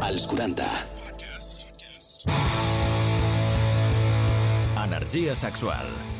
Als 0.00 0.26
40. 0.26 0.64
Energia 4.76 5.34
sexual. 5.34 6.15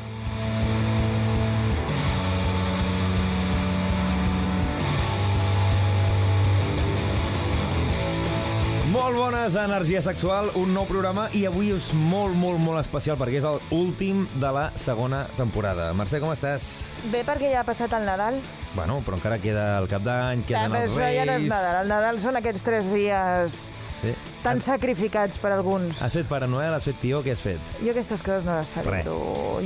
Molt 8.96 9.12
bones, 9.12 9.54
Energia 9.60 10.00
Sexual, 10.00 10.46
un 10.56 10.70
nou 10.72 10.86
programa 10.88 11.26
i 11.36 11.42
avui 11.44 11.68
és 11.74 11.90
molt, 12.08 12.32
molt, 12.40 12.56
molt 12.64 12.80
especial 12.80 13.18
perquè 13.20 13.42
és 13.42 13.46
l'últim 13.68 14.22
de 14.40 14.52
la 14.56 14.70
segona 14.80 15.18
temporada. 15.36 15.90
Mercè, 15.98 16.16
com 16.22 16.32
estàs? 16.32 16.64
Bé, 17.12 17.20
perquè 17.28 17.50
ja 17.52 17.60
ha 17.60 17.66
passat 17.68 17.92
el 17.98 18.08
Nadal. 18.08 18.40
Bueno, 18.72 19.02
però 19.04 19.18
encara 19.20 19.36
queda 19.42 19.66
el 19.82 19.90
cap 19.92 20.00
d'any, 20.06 20.46
queden 20.48 20.72
però 20.72 20.86
els 20.88 20.96
Reis... 20.96 21.18
ja 21.18 21.26
no 21.28 21.36
és 21.36 21.48
Nadal. 21.50 21.82
El 21.82 21.92
Nadal 21.92 22.22
són 22.24 22.40
aquests 22.40 22.64
tres 22.64 22.88
dies 22.88 23.66
Sí. 24.00 24.12
Tan 24.46 24.60
sacrificats 24.62 25.40
per 25.42 25.50
alguns. 25.56 25.98
Has 26.04 26.14
fet 26.14 26.28
Pare 26.30 26.46
Noel, 26.46 26.72
has 26.76 26.84
fet 26.86 27.00
tió, 27.02 27.18
què 27.24 27.32
has 27.34 27.40
fet? 27.42 27.62
Jo 27.82 27.90
aquestes 27.90 28.22
coses 28.22 28.44
no 28.46 28.54
les 28.60 28.70
celebro. 28.70 29.16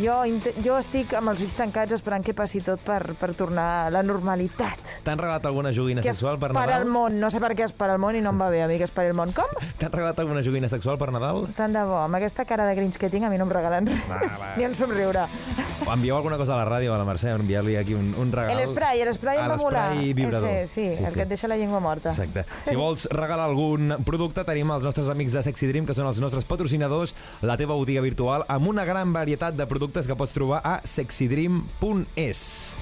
Jo, 0.01 0.17
jo 0.65 0.77
estic 0.81 1.13
amb 1.19 1.33
els 1.35 1.43
ulls 1.45 1.57
tancats 1.59 1.93
esperant 1.99 2.25
que 2.25 2.33
passi 2.37 2.63
tot 2.65 2.81
per, 2.87 3.03
per 3.21 3.33
tornar 3.37 3.67
a 3.87 3.91
la 3.93 4.01
normalitat. 4.07 4.81
T'han 5.05 5.21
regalat 5.21 5.45
alguna 5.51 5.73
joguina 5.77 6.01
Que 6.01 6.15
sexual 6.15 6.39
per 6.41 6.51
per 6.55 6.63
Nadal? 6.63 6.87
al 6.87 6.89
món. 6.89 7.19
No 7.21 7.29
sé 7.33 7.43
per 7.45 7.53
què 7.59 7.67
és 7.69 7.75
per 7.77 7.91
al 7.93 8.01
món 8.01 8.17
i 8.17 8.23
no 8.25 8.33
em 8.33 8.41
va 8.41 8.49
bé 8.53 8.63
a 8.65 8.69
mi 8.71 8.79
que 8.81 8.89
és 8.89 8.95
per 8.95 9.05
al 9.11 9.15
món. 9.19 9.35
Com? 9.37 9.53
T'han 9.81 9.93
regalat 9.93 10.19
alguna 10.25 10.43
joguina 10.47 10.71
sexual 10.73 10.97
per 11.01 11.11
Nadal? 11.13 11.45
Tant 11.59 11.77
de 11.77 11.85
bo. 11.85 11.99
Amb 12.01 12.17
aquesta 12.21 12.47
cara 12.49 12.65
de 12.71 12.75
grinch 12.79 12.97
que 13.01 13.11
tinc 13.13 13.29
a 13.29 13.31
mi 13.33 13.37
no 13.41 13.45
em 13.49 13.53
regalen 13.53 13.91
res. 13.91 14.07
Va, 14.09 14.23
va. 14.25 14.53
Ni 14.59 14.65
un 14.69 14.75
somriure. 14.79 15.27
O 15.87 15.93
envieu 15.93 16.17
alguna 16.17 16.37
cosa 16.41 16.55
a 16.57 16.63
la 16.63 16.67
ràdio, 16.69 16.95
a 16.95 16.99
la 17.01 17.05
Mercè, 17.09 17.35
enviar-li 17.37 17.77
aquí 17.81 17.95
un, 17.97 18.15
un 18.21 18.33
regal. 18.33 18.57
El 18.61 18.69
spray, 18.73 19.01
el 19.05 19.13
spray 19.17 19.39
em 19.41 19.45
Ah, 19.45 19.49
va 19.55 19.57
molar. 19.61 19.85
l'esprai 19.93 20.13
vibrador. 20.15 20.49
Ese, 20.51 20.73
sí, 20.73 21.05
el 21.05 21.13
que 21.15 21.25
et 21.25 21.29
deixa 21.33 21.49
la 21.49 21.57
llengua 21.61 21.81
morta. 21.81 22.13
Exacte. 22.13 22.45
Si 22.69 22.77
vols 22.81 23.09
regalar 23.13 23.49
algun 23.51 23.97
producte, 24.07 24.45
tenim 24.47 24.70
els 24.75 24.85
nostres 24.85 25.09
amics 25.13 25.33
de 25.37 25.43
Sexy 25.43 25.67
Dream, 25.71 25.87
que 25.87 25.95
són 25.95 26.07
els 26.11 26.21
nostres 26.21 26.45
patrocinadors, 26.45 27.15
la 27.43 27.57
teva 27.61 27.75
botiga 27.75 28.01
virtual, 28.05 28.45
amb 28.49 28.69
una 28.69 28.85
gran 28.85 29.13
varietat 29.13 29.55
de 29.59 29.67
productes 29.67 30.07
que 30.07 30.17
pots 30.17 30.33
trobar 30.37 30.61
a 30.65 30.81
sexydream.es. 30.85 32.75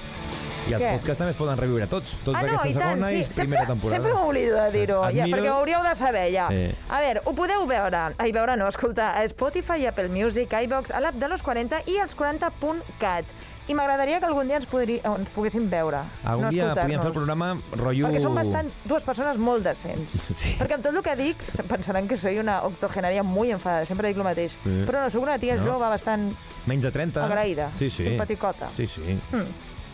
I 0.69 0.75
els 0.77 0.83
Què? 0.83 0.89
podcasts 0.99 1.17
també 1.23 1.33
es 1.33 1.39
poden 1.39 1.57
reviure 1.57 1.87
tots, 1.89 2.11
tots 2.27 2.37
Ah, 2.37 2.43
no, 2.43 2.49
d'aquesta 2.51 2.69
i 2.69 2.73
tant, 2.75 2.83
segona 2.83 3.09
sí. 3.09 3.15
i 3.15 3.25
primera 3.25 3.63
sempre, 3.63 3.67
temporada. 3.73 3.97
Sempre 4.03 4.13
m'oblido 4.19 4.57
de 4.59 4.71
dir-ho, 4.75 4.99
ja, 5.01 5.09
Admiro- 5.25 5.39
perquè 5.39 5.49
ho 5.49 5.55
hauríeu 5.63 5.83
de 5.87 5.95
saber, 5.97 6.27
ja. 6.35 6.49
Eh. 6.53 6.75
A 6.91 7.01
veure, 7.01 7.23
ho 7.25 7.33
podeu 7.33 7.65
veure, 7.67 8.03
ai, 8.19 8.33
veure 8.37 8.57
no, 8.61 8.69
escoltar, 8.69 9.15
a 9.17 9.25
Spotify, 9.33 9.87
Apple 9.89 10.09
Music, 10.13 10.53
iVox, 10.53 10.91
a 10.93 11.01
l'app 11.01 11.15
de 11.17 11.29
los 11.33 11.41
40 11.43 11.81
i 11.87 11.97
als 11.99 12.15
40.cat. 12.15 13.25
I 13.69 13.75
m'agradaria 13.77 14.17
que 14.19 14.25
algun 14.25 14.49
dia 14.49 14.57
ens, 14.57 14.65
podri, 14.69 14.95
ens 15.05 15.29
poguéssim 15.35 15.67
veure. 15.69 16.01
Algun 16.25 16.47
no 16.47 16.51
dia 16.55 16.71
podríem 16.73 17.03
fer 17.03 17.11
el 17.11 17.17
programa 17.19 17.51
rotllo... 17.77 18.09
Perquè 18.09 18.23
som 18.25 18.35
bastant, 18.39 18.71
dues 18.89 19.05
persones 19.05 19.37
molt 19.39 19.67
decents. 19.67 20.17
Sí. 20.39 20.55
Perquè 20.61 20.79
amb 20.79 20.85
tot 20.87 20.95
el 20.97 21.03
que 21.05 21.17
dic 21.19 21.43
pensaran 21.69 22.09
que 22.09 22.17
soy 22.17 22.39
una 22.41 22.63
octogenària 22.69 23.23
muy 23.27 23.51
enfadada, 23.53 23.85
sempre 23.89 24.09
dic 24.09 24.17
el 24.21 24.25
mateix. 24.25 24.57
Sí. 24.63 24.77
Però 24.89 25.03
no, 25.05 25.11
soc 25.13 25.23
una 25.27 25.37
tia 25.43 25.57
No. 25.59 25.67
jove 25.69 25.89
bastant 25.93 26.31
Menys 26.67 26.89
de 26.89 26.93
30. 26.95 27.25
agraïda, 27.27 27.71
Sí, 27.79 27.91
sí. 27.91 28.05
simpaticota. 28.09 28.71
Sí, 28.77 28.87
sí. 28.87 29.19
Mm. 29.33 29.45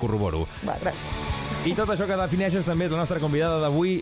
Corroboro. 0.01 0.47
Va, 0.67 0.79
gràcies. 0.83 1.54
I 1.65 1.73
tot 1.73 1.89
això 1.89 2.05
que 2.05 2.17
defineixes 2.21 2.67
també 2.67 2.85
és 2.85 2.93
la 2.93 2.99
nostra 3.01 3.17
convidada 3.23 3.57
d'avui. 3.63 3.95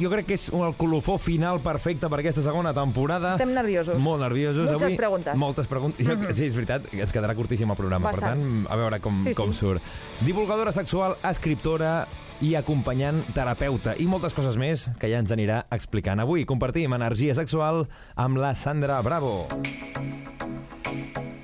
Jo 0.00 0.08
crec 0.08 0.30
que 0.30 0.36
és 0.38 0.46
el 0.56 0.72
colofó 0.80 1.18
final 1.20 1.58
perfecte 1.60 2.08
per 2.08 2.22
aquesta 2.22 2.40
segona 2.46 2.72
temporada. 2.72 3.34
Estem 3.34 3.52
nerviosos. 3.52 3.98
Molt 4.00 4.24
nerviosos. 4.24 4.70
Muchas 4.70 4.86
avui, 4.86 4.96
preguntes. 4.96 5.36
Moltes 5.36 5.68
preguntes. 5.68 6.06
Mm 6.06 6.12
-hmm. 6.12 6.34
Sí, 6.34 6.46
és 6.46 6.54
veritat, 6.54 6.88
es 6.94 7.12
quedarà 7.12 7.34
curtíssim 7.34 7.68
el 7.70 7.76
programa. 7.76 8.10
Per 8.10 8.20
Bastant. 8.20 8.40
tant, 8.40 8.66
a 8.70 8.76
veure 8.76 9.00
com, 9.00 9.24
Sí, 9.24 9.34
com 9.34 9.52
sí. 9.52 9.58
surt. 9.58 9.82
Divulgadora 10.20 10.72
sexual, 10.72 11.16
escriptora 11.22 12.06
i 12.40 12.54
acompanyant 12.54 13.22
terapeuta 13.34 13.94
i 13.98 14.06
moltes 14.06 14.32
coses 14.32 14.56
més 14.56 14.90
que 14.98 15.10
ja 15.10 15.18
ens 15.18 15.30
anirà 15.30 15.66
explicant. 15.70 16.20
Avui 16.20 16.46
compartim 16.46 16.94
energia 16.94 17.34
sexual 17.34 17.86
amb 18.16 18.38
la 18.38 18.54
Sandra 18.54 19.02
Bravo. 19.02 19.46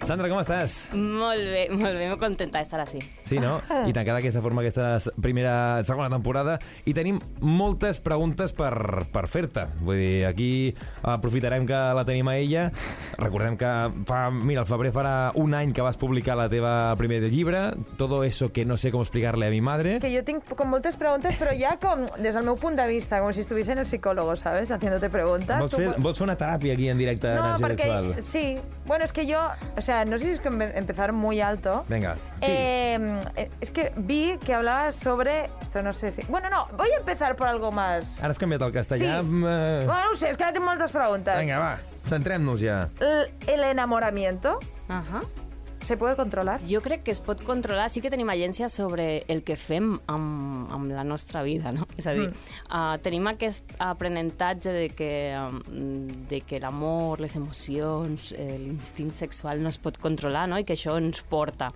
Sandra, 0.07 0.29
com 0.31 0.39
estàs? 0.39 0.93
Molt 0.95 1.43
bé, 1.51 1.65
molt 1.75 1.97
bé, 1.99 2.05
molt 2.07 2.21
contenta 2.23 2.61
d'estar 2.63 2.79
així. 2.85 3.01
Sí, 3.27 3.41
no? 3.43 3.57
I 3.89 3.93
tancar 3.93 4.15
d'aquesta 4.15 4.39
forma 4.45 4.63
aquesta 4.63 5.01
primera, 5.19 5.83
segona 5.83 6.07
temporada 6.13 6.61
i 6.87 6.93
tenim 6.95 7.17
moltes 7.43 7.99
preguntes 8.05 8.53
per, 8.55 8.71
per 9.11 9.25
fer-te. 9.27 9.65
Vull 9.83 9.99
dir, 9.99 10.21
aquí 10.29 10.51
aprofitarem 11.03 11.67
que 11.67 11.81
la 11.99 12.05
tenim 12.07 12.31
a 12.31 12.37
ella. 12.39 12.69
Recordem 13.19 13.57
que 13.59 13.73
fa, 14.07 14.21
mira, 14.31 14.63
al 14.63 14.69
febrer 14.71 14.93
farà 14.95 15.15
un 15.43 15.57
any 15.59 15.75
que 15.75 15.83
vas 15.83 15.99
publicar 15.99 16.39
la 16.39 16.47
teva 16.53 16.95
primer 17.01 17.25
llibre, 17.27 17.73
Todo 17.99 18.23
eso 18.23 18.53
que 18.53 18.65
no 18.65 18.77
sé 18.77 18.93
com 18.93 19.03
explicarle 19.03 19.49
a 19.49 19.51
mi 19.51 19.61
madre. 19.61 19.99
Que 19.99 20.13
yo 20.13 20.23
tengo 20.23 20.43
con 20.55 20.69
muchas 20.71 20.97
preguntas, 20.97 21.35
pero 21.39 21.53
ya 21.53 21.79
con, 21.83 22.07
desde 22.23 22.39
el 22.39 22.45
meu 22.47 22.55
punt 22.57 22.77
de 22.79 22.87
vista, 22.87 23.19
como 23.19 23.33
si 23.33 23.41
estuviese 23.41 23.73
en 23.73 23.79
el 23.79 23.87
psicólogo, 23.87 24.37
¿sabes? 24.37 24.71
Haciéndote 24.71 25.11
preguntas. 25.11 25.59
Vols 25.61 25.75
fer, 25.75 25.91
po- 25.97 26.03
vols 26.03 26.19
fer 26.23 26.29
una 26.31 26.37
teràpia 26.39 26.75
aquí 26.79 26.89
en 26.93 26.99
directe 26.99 27.35
No, 27.35 27.57
porque 27.59 27.83
sexual? 27.83 28.15
sí. 28.23 28.55
Bueno, 28.87 29.05
es 29.05 29.13
que 29.13 29.27
yo, 29.27 29.41
o 29.77 29.83
sea, 29.83 29.96
no 30.05 30.19
sé 30.19 30.25
si 30.25 30.31
es 30.33 30.41
que 30.41 30.51
empe- 30.51 30.73
empezar 30.75 31.13
muy 31.13 31.41
alto. 31.41 31.85
Vinga, 31.89 32.15
sí. 32.41 32.47
Eh, 32.49 33.51
es 33.61 33.71
que 33.71 33.93
vi 33.97 34.37
que 34.45 34.55
hablabas 34.55 34.95
sobre. 34.97 35.45
Esto 35.63 35.83
no 35.83 35.93
sé 35.93 36.11
si. 36.11 36.23
Bueno, 36.29 36.51
no, 36.51 36.67
voy 36.77 36.91
a 36.91 36.99
empezar 36.99 37.37
por 37.37 37.49
algo 37.49 37.73
más. 37.73 38.21
Ara 38.21 38.31
has 38.31 38.39
canviat 38.39 38.63
el 38.63 38.73
castellà. 38.73 38.99
Sí. 38.99 39.07
amb, 39.19 39.45
eh, 39.49 39.83
Bueno, 39.87 40.11
no 40.13 40.17
sé, 40.17 40.31
es 40.31 40.37
que 40.37 40.45
ahora 40.45 40.55
tengo 40.55 40.71
muchas 40.73 40.91
preguntas. 40.91 41.39
Vinga, 41.39 41.59
va, 41.59 41.79
centrem-nos 42.05 42.61
ja. 42.63 42.89
El, 43.01 43.31
el 43.47 43.65
enamoramiento 43.65 44.59
Uh 44.89 45.46
se 45.87 45.97
puede 45.97 46.17
controlar. 46.17 46.61
Jo 46.69 46.81
crec 46.83 47.05
que 47.05 47.13
es 47.13 47.21
pot 47.23 47.43
controlar, 47.47 47.87
sí 47.95 48.01
que 48.03 48.11
tenim 48.11 48.27
agència 48.33 48.67
sobre 48.69 49.23
el 49.31 49.45
que 49.47 49.55
fem 49.55 49.93
amb, 50.11 50.73
amb 50.75 50.91
la 50.91 51.05
nostra 51.07 51.45
vida, 51.47 51.71
no? 51.73 51.87
És 51.95 52.09
a 52.11 52.15
dir, 52.17 52.27
mm. 52.27 52.57
uh, 52.67 52.97
tenim 53.05 53.29
aquest 53.31 53.77
aprenentatge 53.79 54.75
de 54.75 54.89
que, 54.91 55.13
um, 55.39 56.09
de 56.27 56.41
que 56.43 56.59
l'amor, 56.61 57.23
les 57.23 57.39
emocions, 57.39 58.33
l'instint 58.35 59.15
sexual 59.15 59.63
no 59.63 59.71
es 59.71 59.79
pot 59.79 60.01
controlar, 60.03 60.49
no? 60.51 60.59
I 60.59 60.67
que 60.67 60.75
això 60.75 60.97
ens 60.99 61.23
porta. 61.23 61.71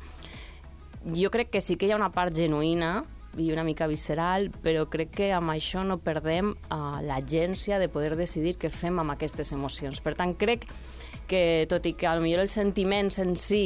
Jo 1.14 1.30
crec 1.30 1.54
que 1.54 1.62
sí 1.62 1.78
que 1.78 1.86
hi 1.86 1.94
ha 1.94 2.00
una 2.00 2.10
part 2.10 2.34
genuïna 2.34 3.04
i 3.38 3.52
una 3.54 3.62
mica 3.62 3.86
visceral, 3.86 4.48
però 4.50 4.88
crec 4.90 5.14
que 5.20 5.30
amb 5.32 5.54
això 5.54 5.84
no 5.86 6.00
perdem 6.02 6.50
uh, 6.50 6.98
l'agència 7.06 7.78
de 7.78 7.86
poder 7.88 8.18
decidir 8.18 8.56
què 8.58 8.72
fem 8.74 8.98
amb 8.98 9.14
aquestes 9.14 9.54
emocions. 9.54 10.02
Per 10.02 10.16
tant, 10.18 10.34
crec 10.34 10.66
que, 11.30 11.64
tot 11.70 11.86
i 11.86 11.94
que 11.94 12.10
a 12.10 12.18
lo 12.18 12.26
millor 12.26 12.42
els 12.42 12.58
sentiments 12.58 13.22
en 13.22 13.36
si 13.38 13.62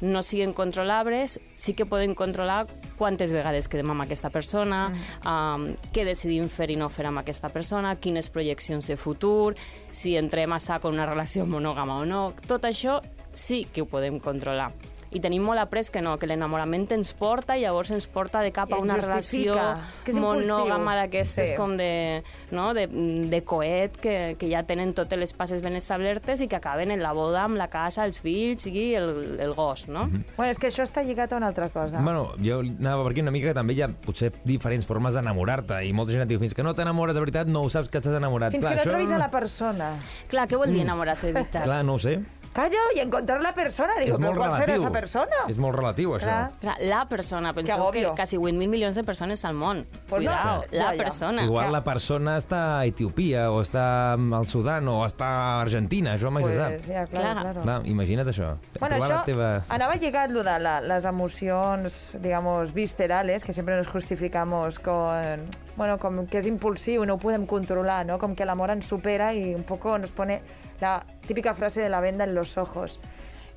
no 0.00 0.22
siguin 0.22 0.52
controlables, 0.56 1.38
sí 1.54 1.74
que 1.74 1.86
podem 1.86 2.14
controlar 2.14 2.66
quantes 2.98 3.32
vegades 3.32 3.68
quedem 3.68 3.92
amb 3.92 4.04
aquesta 4.04 4.30
persona, 4.32 4.88
um, 5.28 5.70
què 5.92 6.04
decidim 6.08 6.48
fer 6.52 6.70
i 6.72 6.78
no 6.80 6.88
fer 6.92 7.08
amb 7.10 7.22
aquesta 7.22 7.52
persona, 7.52 7.96
quines 8.00 8.30
projeccions 8.32 8.88
de 8.88 8.96
futur, 9.00 9.54
si 9.90 10.16
entrem 10.16 10.52
a 10.52 10.60
sac 10.60 10.84
en 10.84 10.96
una 10.98 11.08
relació 11.08 11.46
monògama 11.46 12.00
o 12.00 12.06
no. 12.08 12.22
Tot 12.48 12.68
això 12.68 13.00
sí 13.32 13.66
que 13.72 13.84
ho 13.84 13.88
podem 13.88 14.18
controlar. 14.20 14.72
I 15.10 15.18
tenim 15.20 15.42
molt 15.42 15.58
après 15.58 15.90
que 15.90 16.00
no, 16.00 16.16
que 16.18 16.26
l'enamorament 16.26 16.86
ens 16.94 17.12
porta 17.18 17.56
i 17.58 17.62
llavors 17.64 17.90
ens 17.90 18.06
porta 18.06 18.40
de 18.40 18.52
cap 18.52 18.72
a 18.72 18.78
una 18.78 18.94
justifica. 18.94 19.10
relació 19.10 19.54
És 19.96 20.02
que 20.04 20.12
és 20.12 20.16
monògama 20.16 20.94
d'aquestes 20.94 21.48
Sí. 21.50 21.56
com 21.56 21.76
de, 21.76 22.22
no, 22.52 22.74
de, 22.74 22.86
de 22.86 23.40
coet 23.42 23.96
que, 23.98 24.36
que 24.38 24.48
ja 24.50 24.62
tenen 24.62 24.94
totes 24.94 25.18
les 25.18 25.32
passes 25.32 25.62
ben 25.62 25.74
establertes 25.74 26.40
i 26.40 26.46
que 26.48 26.56
acaben 26.56 26.90
en 26.90 27.02
la 27.02 27.12
boda 27.12 27.42
amb 27.44 27.56
la 27.56 27.66
casa, 27.68 28.04
els 28.04 28.20
fills 28.20 28.66
i 28.66 28.94
el, 28.94 29.40
el 29.40 29.54
gos, 29.54 29.88
no? 29.88 30.06
Mm 30.06 30.12
-hmm. 30.12 30.24
Bueno, 30.36 30.52
és 30.52 30.58
que 30.58 30.68
això 30.68 30.84
està 30.84 31.04
lligat 31.04 31.32
a 31.32 31.36
una 31.36 31.48
altra 31.48 31.68
cosa. 31.70 32.00
Bueno, 32.00 32.32
jo 32.38 32.60
anava 32.60 33.02
per 33.02 33.12
aquí 33.12 33.20
una 33.20 33.30
mica 33.32 33.48
que 33.48 33.54
també 33.54 33.74
hi 33.74 33.82
ha 33.82 33.88
potser 33.88 34.32
diferents 34.44 34.86
formes 34.86 35.14
d'enamorar-te 35.14 35.84
i 35.84 35.92
molta 35.92 36.12
gent 36.12 36.22
et 36.22 36.28
diu 36.28 36.38
fins 36.38 36.54
que 36.54 36.62
no 36.62 36.74
t'enamores 36.74 37.14
de 37.14 37.20
veritat 37.20 37.46
no 37.48 37.62
ho 37.62 37.68
saps 37.68 37.88
que 37.88 37.98
estàs 37.98 38.16
enamorat. 38.16 38.52
Fins 38.52 38.64
que 38.66 38.76
no 38.76 38.82
trobis 38.82 39.10
a 39.10 39.18
la 39.18 39.30
persona. 39.30 39.96
Clar, 40.28 40.46
què 40.46 40.56
vol 40.56 40.72
dir 40.72 40.82
enamorar-se 40.82 41.26
de 41.26 41.32
veritat? 41.32 41.64
Clar, 41.64 41.84
no 41.84 41.94
ho 41.94 41.98
sé. 41.98 42.20
Callo, 42.52 42.78
y 42.96 42.98
encontrar 42.98 43.40
la 43.40 43.54
persona. 43.54 43.92
Digo, 44.00 44.16
és 44.16 44.20
¿pero 44.20 44.34
molt 44.34 44.52
será 44.54 44.66
relatiu. 44.66 44.82
esa 44.82 44.90
persona? 44.90 45.36
És 45.48 45.56
molt 45.56 45.76
relatiu, 45.76 46.14
això. 46.16 46.24
Clar. 46.26 46.50
Clar, 46.60 46.74
la 46.82 47.04
persona, 47.08 47.52
penseu 47.54 47.76
que 47.76 48.00
agobio. 48.00 48.14
quasi 48.16 48.36
8.000 48.38 48.68
milions 48.68 48.96
de 48.96 49.04
persones 49.04 49.44
al 49.44 49.54
món. 49.54 49.86
Pues 50.08 50.26
Cuidao, 50.26 50.56
no, 50.56 50.62
la 50.72 50.84
ja, 50.84 50.90
ja. 50.90 50.96
persona. 50.96 51.44
Igual 51.44 51.70
la 51.72 51.84
persona 51.84 52.36
està 52.38 52.80
a 52.80 52.86
Etiòpia 52.86 53.52
o 53.52 53.60
està 53.62 54.14
al 54.14 54.46
Sudan 54.50 54.88
o 54.88 55.04
està 55.06 55.28
a 55.28 55.60
Argentina, 55.62 56.14
això 56.18 56.30
mai 56.34 56.42
Pues, 56.42 56.56
se 56.56 56.60
sap. 56.60 56.72
ja, 56.90 57.06
clar, 57.06 57.22
Clar. 57.22 57.36
claro. 57.42 57.62
Clar, 57.62 57.78
imagina't 57.86 58.26
això. 58.28 58.56
Bueno, 58.80 58.96
Trobar 58.96 58.98
això 58.98 59.14
la 59.14 59.24
teva... 59.24 59.50
anava 59.68 59.94
lligat 59.96 60.30
lo 60.32 60.42
de 60.42 60.58
la, 60.58 60.80
les 60.80 61.04
emocions, 61.04 62.16
digamos, 62.18 62.74
viscerales, 62.74 63.44
que 63.44 63.52
sempre 63.52 63.76
nos 63.76 63.86
justificamos 63.86 64.80
con, 64.80 65.46
bueno, 65.76 65.98
com 65.98 66.26
que 66.26 66.38
és 66.42 66.46
impulsiu, 66.46 67.06
no 67.06 67.14
ho 67.14 67.18
podem 67.18 67.46
controlar, 67.46 68.04
¿no? 68.06 68.18
Com 68.18 68.34
que 68.34 68.44
l'amor 68.44 68.70
ens 68.74 68.86
supera 68.90 69.32
i 69.32 69.54
un 69.54 69.62
poco 69.62 69.96
nos 69.98 70.10
pone 70.10 70.40
la 70.80 71.04
típica 71.26 71.54
frase 71.54 71.80
de 71.80 71.88
la 71.88 72.00
venda 72.00 72.24
en 72.24 72.34
los 72.34 72.56
ojos. 72.58 72.98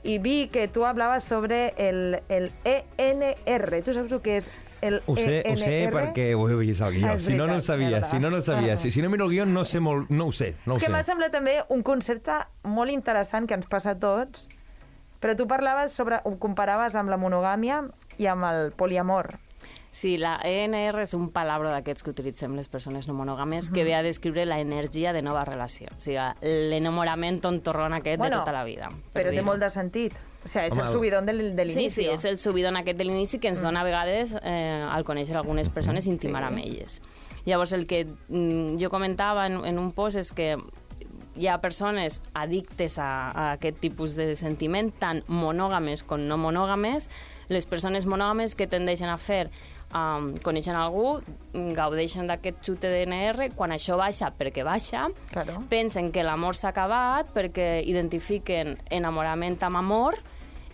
Y 0.04 0.18
vi 0.20 0.48
que 0.48 0.68
tú 0.68 0.86
hablabas 0.86 1.24
sobre 1.24 1.74
el, 1.78 2.22
el 2.28 2.52
ENR. 2.66 3.84
¿Tú 3.84 3.94
sabes 3.94 4.12
lo 4.12 4.22
que 4.22 4.38
es 4.38 4.52
el 4.82 5.02
Ho 5.06 5.16
sé, 5.16 5.44
ho 5.50 5.56
sé 5.56 5.84
ENR? 5.84 5.94
perquè 5.94 6.36
ho 6.36 6.50
he 6.50 6.56
vist 6.60 6.82
al 6.82 6.92
guió. 6.92 7.08
Ah, 7.08 7.18
si 7.18 7.34
no, 7.34 7.48
no 7.48 7.56
ho 7.56 7.62
sabia. 7.62 8.04
Si 8.04 8.20
no, 8.20 8.30
no 8.30 8.38
ho 8.38 8.42
sabia. 8.42 8.76
Si, 8.76 8.92
si 8.92 9.02
no 9.02 9.10
miro 9.10 9.26
el 9.26 9.32
guió, 9.32 9.46
no 9.46 9.64
sé 9.64 9.80
molt... 9.80 10.10
No 10.10 10.28
ho 10.28 10.32
sé, 10.36 10.56
no 10.66 10.74
ho 10.74 10.78
És 10.78 10.84
que 10.84 10.92
m'ha 10.92 11.06
semblat 11.08 11.32
també 11.32 11.62
un 11.72 11.84
concepte 11.88 12.36
molt 12.68 12.92
interessant 12.92 13.48
que 13.48 13.56
ens 13.56 13.70
passa 13.72 13.96
a 13.96 14.00
tots, 14.00 14.50
però 15.24 15.38
tu 15.40 15.48
parlaves 15.48 15.96
sobre, 15.96 16.20
ho 16.26 16.36
comparaves 16.36 16.98
amb 17.00 17.08
la 17.10 17.16
monogàmia 17.16 17.86
i 18.20 18.28
amb 18.28 18.44
el 18.44 18.74
poliamor. 18.76 19.38
Sí, 19.94 20.16
la 20.18 20.40
ENR 20.42 21.04
és 21.04 21.12
un 21.14 21.28
palabra 21.30 21.70
d'aquests 21.70 22.02
que 22.02 22.10
utilitzem 22.10 22.56
les 22.58 22.66
persones 22.68 23.06
no 23.06 23.14
monògames 23.14 23.68
que 23.70 23.84
ve 23.86 23.94
a 23.94 24.02
descriure 24.02 24.42
la 24.50 24.58
energia 24.60 25.12
de 25.14 25.22
nova 25.22 25.44
relació. 25.46 25.92
O 25.94 26.02
sigui, 26.02 26.18
l'enamorament 26.42 27.38
tontorrón 27.44 27.94
aquest 27.94 28.18
Bueno, 28.18 28.40
de 28.40 28.42
tota 28.42 28.56
la 28.56 28.64
vida. 28.66 28.90
per 29.14 29.22
Però 29.22 29.36
té 29.36 29.44
molt 29.46 29.62
de 29.62 29.70
sentit. 29.70 30.16
O 30.44 30.50
sigui, 30.50 30.66
és 30.66 30.74
Home, 30.74 30.82
el 30.88 30.92
subidon 30.96 31.26
de, 31.30 31.34
de 31.54 31.66
Sí, 31.70 31.78
l'inici. 31.78 31.90
sí, 32.02 32.08
és 32.10 32.26
el 32.26 32.40
subidon 32.42 32.76
aquest 32.82 32.98
de 32.98 33.06
l'inici 33.06 33.38
que 33.40 33.48
ens 33.54 33.62
dona 33.62 33.82
a 33.82 33.84
vegades 33.86 34.34
eh, 34.42 34.82
al 34.90 35.06
conèixer 35.06 35.38
algunes 35.38 35.70
persones 35.70 36.08
i 36.08 36.10
intimar 36.10 36.42
amb 36.44 36.58
elles. 36.58 36.98
Llavors, 37.46 37.72
el 37.78 37.86
que 37.86 38.08
mm, 38.30 38.80
jo 38.82 38.90
comentava 38.90 39.46
en, 39.46 39.62
en 39.64 39.78
un 39.78 39.92
post 39.94 40.18
és 40.18 40.34
que 40.34 40.56
hi 41.36 41.48
ha 41.50 41.60
persones 41.62 42.22
addictes 42.34 42.98
a, 42.98 43.30
a 43.30 43.46
aquest 43.60 43.78
tipus 43.82 44.16
de 44.18 44.36
sentiment, 44.36 44.90
tant 44.90 45.22
monògames 45.28 46.02
com 46.04 46.26
no 46.26 46.38
monògames. 46.38 47.10
Les 47.50 47.66
persones 47.66 48.06
monògames 48.06 48.54
que 48.56 48.66
tendeixen 48.68 49.10
a 49.10 49.18
fer 49.18 49.50
um, 49.94 50.34
coneixen 50.44 50.76
algú, 50.76 51.22
gaudeixen 51.54 52.28
d'aquest 52.28 52.62
xute 52.66 52.90
d'NR, 52.90 53.52
quan 53.56 53.72
això 53.72 53.98
baixa 53.98 54.32
perquè 54.38 54.64
baixa, 54.66 55.08
Claro. 55.32 55.62
pensen 55.70 56.12
que 56.12 56.24
l'amor 56.24 56.56
s'ha 56.56 56.70
acabat 56.74 57.30
perquè 57.34 57.84
identifiquen 57.86 58.78
enamorament 58.90 59.62
amb 59.64 59.78
amor 59.78 60.18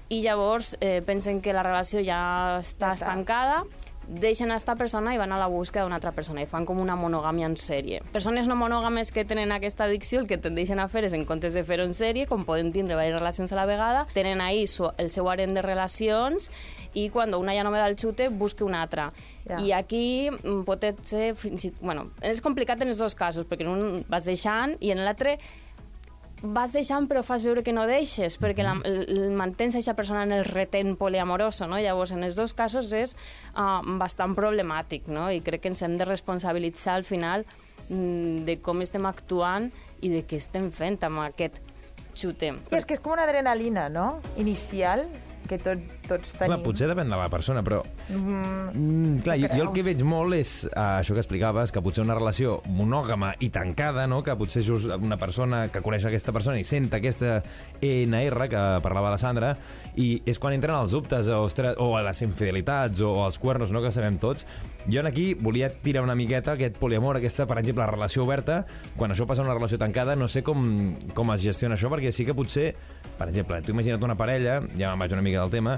i 0.10 0.21
llavors 0.24 0.75
eh, 0.81 1.01
pensen 1.06 1.42
que 1.42 1.54
la 1.54 1.62
relació 1.63 2.01
Ja 2.01 2.57
està. 2.63 2.94
estancada 2.94 3.63
deixen 4.07 4.51
esta 4.51 4.75
persona 4.75 5.13
i 5.13 5.19
van 5.22 5.31
a 5.31 5.40
la 5.40 5.48
busca 5.51 5.84
d'una 5.84 6.00
altra 6.00 6.12
persona 6.16 6.42
i 6.42 6.48
fan 6.50 6.66
com 6.66 6.80
una 6.81 6.96
monogàmia 6.98 7.50
en 7.50 7.56
sèrie. 7.60 8.00
Persones 8.13 8.48
no 8.50 8.57
monògames 8.57 9.12
que 9.13 9.25
tenen 9.28 9.51
aquesta 9.54 9.86
addicció 9.86 10.22
el 10.24 10.28
que 10.28 10.40
tendeixen 10.42 10.80
a 10.81 10.88
fer 10.90 11.04
és, 11.06 11.13
en 11.13 11.25
comptes 11.30 11.54
de 11.54 11.63
fer-ho 11.68 11.86
en 11.86 11.94
sèrie, 11.94 12.25
com 12.30 12.46
poden 12.48 12.72
tindre 12.74 12.96
diverses 12.96 13.19
relacions 13.19 13.54
a 13.54 13.60
la 13.60 13.68
vegada, 13.69 14.06
tenen 14.13 14.42
ahí 14.42 14.66
el 14.66 15.12
seu 15.13 15.30
harem 15.30 15.54
de 15.54 15.62
relacions 15.66 16.50
i 16.98 17.10
quan 17.13 17.34
una 17.38 17.54
ja 17.54 17.63
no 17.63 17.72
me 17.72 17.78
da 17.78 17.88
el 17.88 17.98
xute, 18.00 18.30
busca 18.30 18.66
una 18.66 18.81
altra. 18.81 19.12
Ja. 19.46 19.62
I 19.62 19.74
aquí 19.78 20.04
mm, 20.31 20.63
pot 20.66 20.86
ser... 21.06 21.34
Fins 21.40 21.69
i, 21.69 21.74
bueno, 21.81 22.10
és 22.25 22.42
complicat 22.42 22.81
en 22.81 22.90
els 22.90 23.02
dos 23.02 23.16
casos, 23.16 23.45
perquè 23.50 23.66
en 23.68 23.74
un 23.74 24.06
vas 24.10 24.25
deixant 24.25 24.75
i 24.81 24.94
en 24.94 25.04
l'altre 25.06 25.38
vas 26.41 26.74
deixant 26.74 27.07
però 27.09 27.24
fas 27.25 27.44
veure 27.44 27.63
que 27.65 27.74
no 27.75 27.86
deixes, 27.89 28.38
perquè 28.39 28.63
la, 28.63 28.75
el, 28.88 29.01
el 29.12 29.36
mantens 29.38 29.75
aquesta 29.75 29.95
persona 29.97 30.24
en 30.24 30.33
el 30.38 30.45
retén 30.47 30.95
poliamoroso, 31.00 31.68
no? 31.68 31.80
Llavors, 31.80 32.13
en 32.15 32.24
els 32.24 32.39
dos 32.39 32.53
casos 32.56 32.91
és 32.95 33.15
uh, 33.56 33.81
bastant 34.00 34.36
problemàtic, 34.38 35.09
no? 35.12 35.30
I 35.31 35.44
crec 35.45 35.65
que 35.65 35.74
ens 35.74 35.83
hem 35.83 35.97
de 36.00 36.07
responsabilitzar 36.07 36.95
al 36.95 37.07
final 37.07 37.45
mm, 37.89 38.45
de 38.47 38.59
com 38.63 38.81
estem 38.86 39.07
actuant 39.09 39.69
i 40.01 40.13
de 40.13 40.24
què 40.24 40.39
estem 40.39 40.69
fent 40.71 41.01
amb 41.07 41.25
aquest 41.27 41.59
xute. 42.15 42.53
I 42.71 42.80
és 42.80 42.88
que 42.88 42.95
és 42.95 43.03
com 43.03 43.15
una 43.15 43.27
adrenalina, 43.27 43.89
no? 43.92 44.19
Inicial, 44.39 45.06
que 45.50 45.59
tot, 45.59 45.83
tots 46.09 46.33
tenim. 46.35 46.53
Clar, 46.53 46.59
potser 46.65 46.89
depèn 46.89 47.11
de 47.11 47.19
la 47.19 47.29
persona, 47.31 47.63
però... 47.65 47.81
Mm, 48.09 49.19
clar, 49.25 49.38
jo, 49.41 49.50
jo 49.53 49.67
el 49.67 49.71
que 49.75 49.85
veig 49.85 50.03
molt 50.07 50.38
és 50.38 50.53
uh, 50.69 51.00
això 51.00 51.15
que 51.15 51.23
explicaves, 51.23 51.73
que 51.75 51.83
potser 51.85 52.03
una 52.06 52.17
relació 52.17 52.59
monògama 52.73 53.33
i 53.45 53.51
tancada, 53.53 54.07
no? 54.09 54.21
que 54.25 54.35
potser 54.39 54.63
és 54.63 54.89
una 54.97 55.19
persona 55.21 55.65
que 55.73 55.83
coneix 55.85 56.07
aquesta 56.09 56.33
persona 56.35 56.59
i 56.59 56.65
sent 56.67 56.89
aquesta 56.95 57.39
ENR 57.85 58.50
que 58.51 58.65
parlava 58.85 59.13
la 59.13 59.21
Sandra, 59.21 59.53
i 60.00 60.11
és 60.29 60.39
quan 60.41 60.56
entren 60.56 60.77
els 60.79 60.95
dubtes, 60.95 61.29
o, 61.29 61.44
ostres, 61.45 61.77
o 61.79 61.94
a 61.97 62.03
les 62.06 62.21
infidelitats, 62.25 63.01
o 63.06 63.19
als 63.25 63.39
cuernos, 63.39 63.73
no? 63.75 63.83
que 63.83 63.94
sabem 63.94 64.19
tots. 64.21 64.47
Jo 64.89 65.03
aquí 65.06 65.33
volia 65.33 65.69
tirar 65.69 66.01
una 66.03 66.15
miqueta 66.15 66.53
aquest 66.56 66.77
poliamor, 66.79 67.19
aquesta, 67.19 67.45
per 67.45 67.59
exemple, 67.59 67.85
relació 67.85 68.23
oberta, 68.23 68.63
quan 68.97 69.11
això 69.11 69.27
passa 69.29 69.44
a 69.44 69.45
una 69.45 69.53
relació 69.53 69.77
tancada, 69.77 70.15
no 70.15 70.27
sé 70.27 70.41
com, 70.44 70.63
com 71.13 71.33
es 71.35 71.44
gestiona 71.44 71.77
això, 71.77 71.91
perquè 71.91 72.13
sí 72.15 72.25
que 72.25 72.35
potser, 72.38 72.71
per 73.19 73.27
exemple, 73.29 73.59
tu 73.61 73.75
imagina't 73.75 74.03
una 74.06 74.17
parella, 74.17 74.59
ja 74.79 74.91
me'n 74.91 75.03
vaig 75.03 75.13
una 75.13 75.25
mica 75.25 75.44
del 75.44 75.53
tema, 75.53 75.77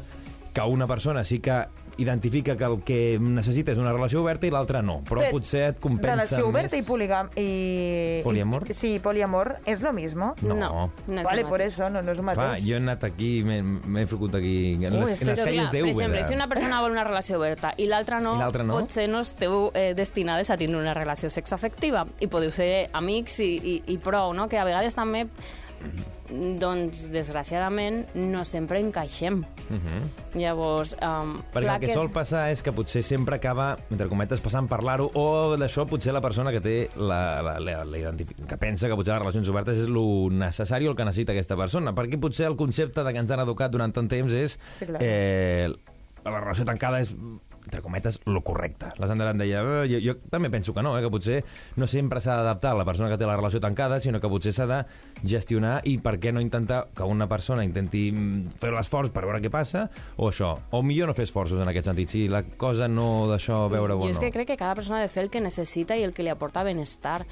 que 0.54 0.62
una 0.62 0.88
persona 0.88 1.24
sí 1.24 1.40
que 1.40 1.66
identifica 1.98 2.56
que 2.58 2.64
el 2.64 2.82
que 2.84 3.20
necessita 3.22 3.74
és 3.74 3.78
una 3.78 3.92
relació 3.92 4.22
oberta 4.24 4.48
i 4.48 4.52
l'altra 4.52 4.80
no, 4.82 5.02
però 5.06 5.22
Però 5.22 5.32
potser 5.36 5.62
et 5.74 5.80
compensa 5.84 6.16
Relació 6.16 6.48
oberta 6.48 6.76
més... 6.78 6.84
y 6.84 6.88
poligam... 6.88 7.30
Y, 7.36 8.22
¿Poliamor? 8.24 8.64
y- 8.70 8.74
sí, 8.74 9.00
poliamor. 9.00 9.58
¿Es 9.66 9.82
lo 9.82 9.92
mismo? 9.94 10.34
No. 10.42 10.56
no, 10.56 10.92
no 11.08 11.22
és 11.22 11.28
vale, 11.28 11.46
por 11.46 11.62
eso, 11.62 11.90
no, 11.90 12.02
no 12.02 12.12
és 12.16 12.18
el 12.18 12.26
Clar, 12.26 12.36
mateix. 12.38 12.66
jo 12.66 12.74
he 12.74 12.80
anat 12.80 13.04
aquí, 13.04 13.44
m'he 13.44 14.06
ficat 14.08 14.40
aquí, 14.40 14.56
en 14.80 14.96
Ui, 14.96 15.00
les, 15.04 15.14
és 15.14 15.22
en 15.22 15.32
les 15.32 15.40
Però 15.40 15.46
sèries 15.46 15.70
clar, 15.70 15.72
per 15.72 15.92
exemple, 15.92 16.24
si 16.26 16.34
una 16.40 16.48
persona 16.48 16.82
vol 16.82 16.96
una 16.96 17.04
relació 17.04 17.38
oberta 17.38 17.74
i 17.78 17.88
l'altra 17.92 18.20
no, 18.24 18.38
I 18.40 18.64
no? 18.66 18.80
potser 18.80 19.08
no 19.12 19.22
esteu 19.22 19.70
eh, 19.76 19.94
destinades 19.94 20.50
a 20.50 20.58
tindre 20.58 20.80
una 20.80 20.96
relació 20.98 21.30
sexoafectiva 21.30 22.08
i 22.20 22.32
podeu 22.32 22.52
ser 22.56 22.90
amics 22.94 23.40
i, 23.44 23.52
i, 23.62 23.82
i 23.94 23.98
prou, 24.02 24.34
no? 24.34 24.48
Que 24.50 24.58
a 24.58 24.66
vegades 24.66 24.96
també 24.98 25.28
doncs, 26.60 27.10
desgraciadament, 27.12 28.06
no 28.16 28.46
sempre 28.48 28.80
encaixem. 28.80 29.42
Llavors, 30.34 30.94
um. 31.04 31.34
Perquè 31.52 31.64
clar 31.66 31.76
el 31.76 31.82
que 31.84 31.90
és- 31.92 31.98
sol 31.98 32.10
passar 32.12 32.46
és 32.52 32.62
que 32.64 32.72
potser 32.72 33.02
sempre 33.04 33.36
acaba, 33.36 33.78
entre 33.92 34.08
cometes, 34.08 34.40
passant 34.44 34.68
parlar-ho, 34.72 35.10
o 35.14 35.58
d'això 35.58 35.86
potser 35.88 36.14
la 36.16 36.22
persona 36.24 36.52
que 36.52 36.62
té 36.64 36.76
la, 36.96 37.42
la, 37.42 37.60
la, 37.60 37.84
la 37.84 37.98
identifi- 37.98 38.36
que 38.48 38.58
pensa 38.58 38.88
que 38.88 38.96
potser 38.96 39.14
les 39.16 39.22
relacions 39.24 39.50
obertes 39.50 39.78
és 39.84 39.88
lo 39.92 40.30
necessari 40.32 40.88
o 40.88 40.92
el 40.92 40.96
que 40.96 41.06
necessita 41.06 41.34
aquesta 41.36 41.58
persona. 41.60 41.94
Perquè 41.94 42.20
potser 42.20 42.48
el 42.48 42.56
concepte 42.56 43.04
de 43.04 43.14
que 43.14 43.20
ens 43.20 43.32
han 43.32 43.44
educat 43.44 43.72
durant 43.72 43.92
tant 43.94 44.08
temps 44.08 44.32
és 44.34 44.58
Sí, 44.80 44.86
clar. 44.86 45.02
eh, 45.04 45.70
la 46.24 46.40
relació 46.40 46.64
tancada 46.66 47.00
és 47.02 47.16
entre 47.64 47.82
cometes, 47.82 48.20
lo 48.26 48.42
correcte. 48.42 48.92
La 48.98 49.08
Sandra 49.08 49.32
em 49.32 49.42
deia, 49.42 49.62
eh, 49.62 49.88
jo, 49.90 50.00
jo 50.04 50.16
també 50.32 50.50
penso 50.50 50.74
que 50.74 50.84
no, 50.84 50.96
eh, 50.98 51.02
que 51.04 51.12
potser 51.14 51.42
no 51.78 51.88
sempre 51.88 52.22
s'ha 52.22 52.38
d'adaptar 52.40 52.74
la 52.78 52.86
persona 52.86 53.10
que 53.12 53.20
té 53.20 53.28
la 53.28 53.36
relació 53.36 53.62
tancada, 53.64 54.00
sinó 54.00 54.22
que 54.22 54.30
potser 54.32 54.54
s'ha 54.54 54.68
de 54.70 54.80
gestionar 55.24 55.80
i 55.86 55.98
per 56.02 56.18
què 56.22 56.34
no 56.34 56.42
intentar 56.42 56.88
que 56.96 57.08
una 57.08 57.28
persona 57.30 57.66
intenti 57.66 58.10
mm, 58.12 58.58
fer 58.62 58.72
l'esforç 58.74 59.14
per 59.14 59.26
veure 59.28 59.42
què 59.44 59.52
passa, 59.54 59.88
o 60.18 60.30
això. 60.32 60.54
O 60.72 60.82
millor 60.84 61.12
no 61.12 61.18
fer 61.18 61.28
esforços 61.28 61.62
en 61.62 61.70
aquest 61.70 61.92
sentit, 61.92 62.10
si 62.10 62.28
la 62.32 62.44
cosa 62.44 62.88
no 62.88 63.28
d'això 63.30 63.68
veure 63.72 63.96
Jo 63.96 64.08
o 64.08 64.10
és 64.10 64.18
no. 64.18 64.26
que 64.26 64.32
crec 64.34 64.52
que 64.54 64.58
cada 64.58 64.76
persona 64.76 65.00
ha 65.00 65.06
de 65.06 65.12
fer 65.12 65.26
el 65.26 65.32
que 65.34 65.42
necessita 65.42 65.98
i 65.98 66.06
el 66.08 66.14
que 66.14 66.24
li 66.24 66.32
aporta 66.34 66.64
benestar. 66.64 67.26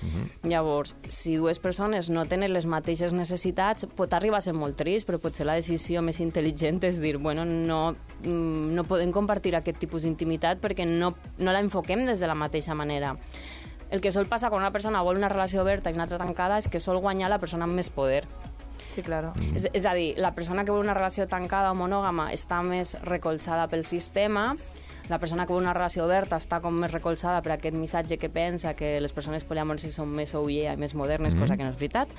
Llavors, 0.43 0.95
si 1.07 1.37
dues 1.37 1.59
persones 1.59 2.09
no 2.09 2.25
tenen 2.29 2.53
les 2.53 2.67
mateixes 2.69 3.13
necessitats, 3.15 3.87
pot 3.95 4.13
arribar 4.13 4.39
a 4.39 4.45
ser 4.45 4.55
molt 4.57 4.77
trist, 4.79 5.07
però 5.07 5.19
potser 5.21 5.47
la 5.47 5.57
decisió 5.59 6.03
més 6.05 6.19
intel·ligent 6.23 6.83
és 6.87 6.99
dir, 7.01 7.17
bueno, 7.17 7.45
no, 7.45 7.95
no 8.25 8.83
podem 8.87 9.13
compartir 9.15 9.55
aquest 9.55 9.79
tipus 9.79 10.03
d'intimitat 10.03 10.59
perquè 10.63 10.85
no, 10.87 11.13
no 11.39 11.55
la 11.55 11.63
enfoquem 11.63 12.05
des 12.07 12.19
de 12.19 12.27
la 12.27 12.35
mateixa 12.35 12.75
manera. 12.75 13.15
El 13.89 14.01
que 14.01 14.11
sol 14.13 14.27
passar 14.29 14.51
quan 14.51 14.61
una 14.61 14.71
persona 14.71 15.01
vol 15.01 15.17
una 15.17 15.29
relació 15.31 15.63
oberta 15.63 15.89
i 15.89 15.97
una 15.97 16.05
altra 16.05 16.19
tancada 16.21 16.59
és 16.61 16.69
que 16.69 16.79
sol 16.79 16.99
guanyar 17.01 17.31
la 17.31 17.39
persona 17.41 17.65
amb 17.65 17.73
més 17.79 17.89
poder. 17.89 18.21
Sí, 18.93 19.01
claro. 19.05 19.31
És, 19.55 19.67
és 19.73 19.85
a 19.85 19.95
dir, 19.97 20.11
la 20.21 20.33
persona 20.35 20.65
que 20.65 20.73
vol 20.73 20.83
una 20.83 20.97
relació 20.97 21.25
tancada 21.29 21.71
o 21.71 21.77
monògama 21.77 22.29
està 22.35 22.61
més 22.65 22.95
recolzada 23.05 23.67
pel 23.71 23.85
sistema, 23.85 24.51
la 25.09 25.17
persona 25.17 25.45
que 25.45 25.53
vol 25.53 25.63
una 25.63 25.73
relació 25.73 26.05
oberta 26.05 26.37
està 26.37 26.59
com 26.61 26.75
més 26.77 26.93
recolzada 26.93 27.41
per 27.41 27.55
aquest 27.55 27.75
missatge 27.77 28.19
que 28.21 28.29
pensa 28.29 28.75
que 28.77 28.99
les 29.01 29.13
persones 29.13 29.45
poliamoroses 29.47 29.95
són 29.97 30.11
més 30.13 30.35
ouye 30.37 30.69
i 30.69 30.77
més 30.77 30.93
modernes, 30.93 31.37
cosa 31.37 31.57
que 31.57 31.65
no 31.65 31.73
és 31.73 31.79
veritat, 31.79 32.13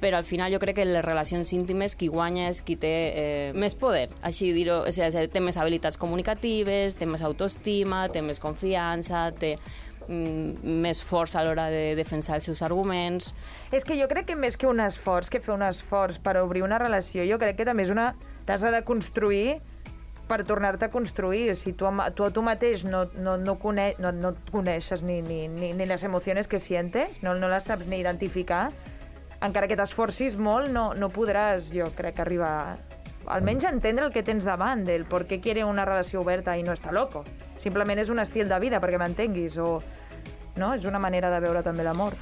però 0.00 0.18
al 0.18 0.24
final 0.24 0.52
jo 0.52 0.60
crec 0.62 0.78
que 0.78 0.86
les 0.86 1.04
relacions 1.04 1.50
íntimes 1.56 1.96
qui 1.98 2.08
guanya 2.12 2.48
és 2.52 2.62
qui 2.62 2.76
té 2.78 2.94
eh, 3.08 3.50
més 3.54 3.74
poder, 3.78 4.06
així 4.22 4.52
dir-ho, 4.54 4.82
o 4.86 4.94
sigui, 4.94 5.26
té 5.32 5.42
més 5.42 5.58
habilitats 5.58 5.98
comunicatives, 5.98 6.98
té 6.98 7.06
més 7.06 7.24
autoestima, 7.26 8.06
té 8.12 8.22
més 8.22 8.38
confiança, 8.42 9.28
té 9.38 9.56
mm, 10.06 10.62
més 10.84 11.02
força 11.02 11.40
a 11.40 11.46
l'hora 11.46 11.68
de 11.74 11.96
defensar 11.98 12.38
els 12.38 12.46
seus 12.50 12.62
arguments. 12.62 13.32
És 13.74 13.84
que 13.84 13.98
jo 13.98 14.06
crec 14.10 14.30
que 14.30 14.38
més 14.38 14.56
que 14.56 14.70
un 14.70 14.80
esforç, 14.84 15.32
que 15.34 15.42
fer 15.42 15.56
un 15.56 15.66
esforç 15.66 16.22
per 16.22 16.38
obrir 16.44 16.62
una 16.66 16.78
relació, 16.78 17.26
jo 17.26 17.40
crec 17.42 17.58
que 17.58 17.68
també 17.68 17.88
és 17.88 17.94
una... 17.94 18.12
T'has 18.48 18.62
de 18.64 18.78
construir 18.80 19.58
per 20.28 20.44
tornar-te 20.44 20.86
a 20.86 20.90
construir. 20.92 21.56
Si 21.56 21.72
tu, 21.72 21.88
tu 22.14 22.24
a 22.24 22.30
tu 22.30 22.44
mateix 22.44 22.84
no, 22.84 23.06
no, 23.16 23.36
no, 23.40 23.56
cone 23.58 23.90
no, 23.98 24.12
no 24.12 24.34
coneixes 24.52 25.02
ni, 25.02 25.18
ni, 25.24 25.48
ni, 25.48 25.72
ni 25.74 25.88
les 25.88 26.04
emocions 26.04 26.46
que 26.46 26.60
sientes, 26.60 27.22
no, 27.24 27.34
no 27.34 27.50
les 27.50 27.66
saps 27.68 27.88
ni 27.88 27.98
identificar, 28.04 28.68
encara 29.44 29.68
que 29.70 29.76
t'esforcis 29.78 30.36
molt, 30.40 30.70
no, 30.74 30.92
no 30.98 31.10
podràs, 31.14 31.70
jo 31.74 31.90
crec, 31.96 32.18
arribar 32.24 32.78
almenys 33.28 33.66
entendre 33.68 34.06
el 34.08 34.12
que 34.12 34.22
tens 34.24 34.46
davant, 34.48 34.82
del 34.88 35.04
per 35.04 35.26
què 35.28 35.40
quiere 35.44 35.66
una 35.68 35.84
relació 35.84 36.22
oberta 36.22 36.56
i 36.56 36.64
no 36.64 36.72
està 36.72 36.94
loco. 36.94 37.24
Simplement 37.60 38.00
és 38.00 38.08
un 38.08 38.22
estil 38.22 38.48
de 38.48 38.58
vida, 38.62 38.80
perquè 38.80 38.98
m'entenguis, 39.00 39.58
o... 39.60 39.78
No? 40.58 40.72
És 40.74 40.88
una 40.88 40.98
manera 40.98 41.30
de 41.30 41.38
veure 41.44 41.62
també 41.62 41.84
l'amor. 41.86 42.16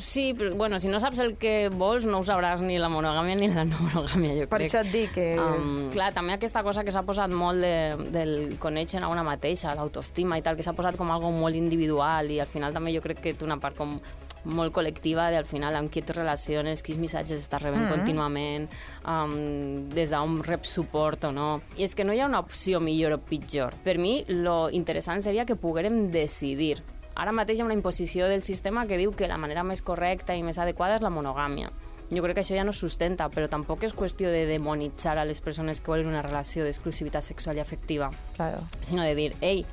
Sí, 0.00 0.32
però, 0.32 0.54
bueno, 0.56 0.78
si 0.80 0.88
no 0.88 0.96
saps 1.00 1.18
el 1.20 1.34
que 1.36 1.68
vols, 1.68 2.06
no 2.08 2.22
ho 2.22 2.24
sabràs 2.24 2.62
ni 2.64 2.78
la 2.80 2.88
monogàmia 2.88 3.36
ni 3.36 3.50
la 3.52 3.66
no 3.68 3.76
monogàmia, 3.82 4.32
jo 4.38 4.46
Per 4.48 4.62
crec. 4.62 4.70
això 4.70 4.80
et 4.80 4.92
dic 4.92 5.12
que... 5.12 5.26
Um, 5.36 5.90
clar, 5.92 6.08
també 6.16 6.32
aquesta 6.38 6.62
cosa 6.64 6.84
que 6.86 6.94
s'ha 6.94 7.02
posat 7.04 7.34
molt 7.34 7.60
de, 7.60 8.08
del 8.14 8.34
conèixer 8.62 9.02
a 9.04 9.10
una 9.12 9.26
mateixa, 9.26 9.74
l'autoestima 9.76 10.38
i 10.40 10.46
tal, 10.46 10.56
que 10.56 10.64
s'ha 10.64 10.72
posat 10.72 10.96
com 10.96 11.12
algo 11.12 11.28
molt 11.34 11.58
individual 11.58 12.30
i 12.32 12.40
al 12.40 12.48
final 12.48 12.72
també 12.72 12.94
jo 12.94 13.02
crec 13.04 13.20
que 13.20 13.34
té 13.36 13.44
una 13.44 13.58
part 13.60 13.76
com 13.76 13.98
molt 14.44 14.74
col·lectiva 14.74 15.30
de 15.30 15.38
al 15.38 15.48
final 15.48 15.76
amb 15.76 15.90
qui 15.90 16.00
et 16.00 16.10
relaciones, 16.14 16.82
quins 16.82 17.00
missatges 17.00 17.40
estàs 17.40 17.62
rebent 17.62 17.82
mm 17.82 17.86
-hmm. 17.86 17.96
contínuament, 17.96 18.70
um, 19.06 19.88
des 19.88 20.10
d'on 20.10 20.42
rep 20.42 20.64
suport 20.64 21.24
o 21.24 21.32
no. 21.32 21.60
I 21.76 21.84
és 21.84 21.94
que 21.94 22.04
no 22.04 22.12
hi 22.12 22.20
ha 22.20 22.26
una 22.26 22.40
opció 22.40 22.80
millor 22.80 23.12
o 23.12 23.18
pitjor. 23.18 23.74
Per 23.82 23.98
mi, 23.98 24.24
lo 24.28 24.70
interessant 24.70 25.20
seria 25.20 25.44
que 25.44 25.56
poguérem 25.56 26.10
decidir 26.10 26.82
Ara 27.14 27.30
mateix 27.30 27.58
hi 27.58 27.62
ha 27.62 27.64
una 27.64 27.74
imposició 27.74 28.26
del 28.26 28.42
sistema 28.42 28.88
que 28.90 28.98
diu 28.98 29.12
que 29.14 29.28
la 29.30 29.38
manera 29.38 29.62
més 29.62 29.82
correcta 29.86 30.34
i 30.34 30.42
més 30.42 30.58
adequada 30.58 30.96
és 30.96 31.04
la 31.04 31.12
monogàmia. 31.14 31.70
Jo 32.10 32.22
crec 32.24 32.34
que 32.36 32.42
això 32.42 32.56
ja 32.58 32.64
no 32.66 32.74
sustenta, 32.74 33.28
però 33.32 33.46
tampoc 33.48 33.84
és 33.86 33.94
qüestió 33.94 34.32
de 34.32 34.44
demonitzar 34.46 35.16
a 35.18 35.24
les 35.24 35.40
persones 35.40 35.80
que 35.80 35.92
volen 35.92 36.10
una 36.10 36.22
relació 36.26 36.66
d'exclusivitat 36.66 37.22
sexual 37.22 37.56
i 37.56 37.62
afectiva, 37.62 38.10
Claro. 38.36 38.58
sinó 38.82 39.02
de 39.02 39.14
dir, 39.14 39.34
ei, 39.40 39.64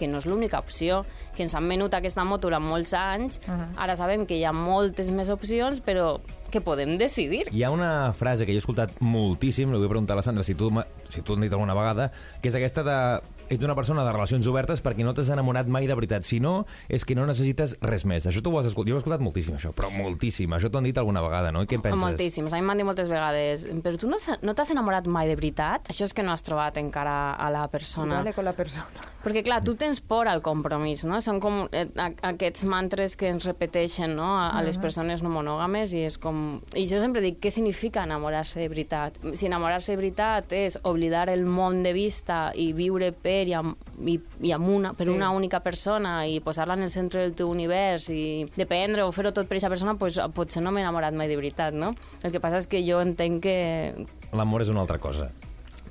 que 0.00 0.08
no 0.08 0.20
és 0.22 0.26
l'única 0.28 0.60
opció, 0.62 1.04
que 1.36 1.44
ens 1.44 1.54
han 1.56 1.68
venut 1.68 1.94
aquesta 1.96 2.24
moto 2.24 2.48
durant 2.48 2.64
molts 2.64 2.94
anys, 2.96 3.40
uh 3.44 3.52
-huh. 3.52 3.68
ara 3.84 3.96
sabem 3.96 4.24
que 4.26 4.38
hi 4.38 4.44
ha 4.44 4.52
moltes 4.52 5.10
més 5.10 5.28
opcions, 5.28 5.82
però 5.84 6.20
que 6.50 6.60
podem 6.60 6.96
decidir. 6.96 7.44
Hi 7.52 7.62
ha 7.62 7.70
una 7.70 8.12
frase 8.12 8.46
que 8.46 8.52
jo 8.52 8.58
he 8.58 8.64
escoltat 8.64 8.90
moltíssim, 9.00 9.70
li 9.70 9.78
vull 9.78 9.88
preguntar 9.88 10.14
a 10.14 10.16
la 10.16 10.22
Sandra 10.22 10.42
si 10.42 10.54
tu, 10.54 10.70
si 11.08 11.22
tu 11.22 11.32
l'han 11.32 11.42
dit 11.42 11.52
alguna 11.52 11.74
vegada, 11.74 12.10
que 12.40 12.48
és 12.48 12.54
aquesta 12.54 12.82
de 12.82 13.20
ets 13.50 13.66
una 13.66 13.74
persona 13.74 14.04
de 14.06 14.12
relacions 14.14 14.46
obertes 14.50 14.82
perquè 14.84 15.04
no 15.06 15.12
t'has 15.16 15.32
enamorat 15.34 15.68
mai 15.68 15.88
de 15.90 15.96
veritat. 15.98 16.24
Si 16.26 16.38
no, 16.40 16.64
és 16.88 17.04
que 17.04 17.16
no 17.18 17.26
necessites 17.28 17.76
res 17.82 18.06
més. 18.06 18.28
Això 18.30 18.42
tu 18.44 18.52
ho 18.54 18.60
has 18.60 18.70
escoltat. 18.70 18.90
Jo 18.90 18.96
ho 18.96 19.00
he 19.00 19.02
escoltat 19.02 19.24
moltíssim, 19.24 19.56
això, 19.58 19.74
però 19.76 19.90
moltíssim. 19.92 20.54
Això 20.56 20.70
t'ho 20.70 20.80
han 20.80 20.88
dit 20.88 20.98
alguna 20.98 21.22
vegada, 21.24 21.52
no? 21.52 21.64
I 21.66 21.70
què 21.70 21.80
en 21.80 21.84
penses? 21.84 22.02
Moltíssims. 22.02 22.54
A 22.54 22.60
mi 22.60 22.66
m'han 22.68 22.80
dit 22.80 22.88
moltes 22.88 23.10
vegades, 23.10 23.66
però 23.84 23.98
tu 24.00 24.10
no, 24.10 24.18
no 24.46 24.54
t'has 24.56 24.70
enamorat 24.74 25.10
mai 25.10 25.28
de 25.30 25.36
veritat? 25.38 25.90
Això 25.90 26.06
és 26.06 26.14
que 26.14 26.24
no 26.26 26.32
has 26.34 26.46
trobat 26.46 26.78
encara 26.80 27.34
a 27.34 27.50
la 27.52 27.66
persona. 27.72 28.22
Vale 28.22 28.34
con 28.36 28.46
la 28.46 28.54
persona. 28.56 29.10
Perquè, 29.20 29.42
clar, 29.44 29.58
tu 29.60 29.74
tens 29.76 29.98
por 30.00 30.30
al 30.30 30.40
compromís, 30.40 31.02
no? 31.04 31.18
Són 31.20 31.42
com 31.44 31.66
eh, 31.76 31.84
aquests 32.24 32.64
mantres 32.64 33.18
que 33.20 33.28
ens 33.28 33.44
repeteixen 33.44 34.14
no? 34.16 34.30
a, 34.38 34.46
a 34.56 34.62
les 34.64 34.78
persones 34.80 35.20
no 35.20 35.32
monògames 35.34 35.92
i 35.92 36.06
és 36.08 36.16
com... 36.20 36.60
I 36.72 36.86
jo 36.88 37.02
sempre 37.02 37.20
dic, 37.20 37.36
què 37.42 37.52
significa 37.52 38.06
enamorar-se 38.08 38.62
de 38.62 38.70
veritat? 38.72 39.18
Si 39.36 39.50
enamorar-se 39.50 39.92
de 39.92 40.00
veritat 40.00 40.54
és 40.56 40.78
oblidar 40.88 41.26
el 41.28 41.44
món 41.44 41.82
de 41.84 41.92
vista 41.92 42.46
i 42.56 42.70
viure 42.76 43.12
per 43.12 43.39
i 43.48 43.54
amb, 43.54 43.76
i, 44.04 44.18
i 44.42 44.52
amb 44.52 44.68
una, 44.68 44.92
per 44.92 45.06
Sí. 45.06 45.12
una 45.12 45.30
única 45.30 45.60
persona 45.60 46.26
i 46.26 46.40
posar-la 46.40 46.74
en 46.74 46.82
el 46.82 46.90
centre 46.90 47.20
del 47.22 47.34
teu 47.34 47.48
univers 47.48 48.08
i 48.10 48.46
dependre 48.56 49.02
o 49.04 49.12
fer-ho 49.12 49.32
tot 49.32 49.46
per 49.48 49.56
aquesta 49.56 49.68
persona, 49.68 49.94
pues, 49.96 50.18
potser 50.34 50.62
no 50.62 50.70
m'he 50.72 50.80
enamorat 50.82 51.14
mai 51.14 51.28
de 51.28 51.36
veritat, 51.36 51.72
no? 51.74 51.94
El 52.22 52.32
que 52.32 52.40
passa 52.40 52.58
és 52.58 52.66
que 52.66 52.84
jo 52.86 53.00
entenc 53.00 53.40
que 53.42 54.06
L'amor 54.32 54.62
és 54.62 54.68
una 54.68 54.80
altra 54.80 54.98
cosa. 54.98 55.30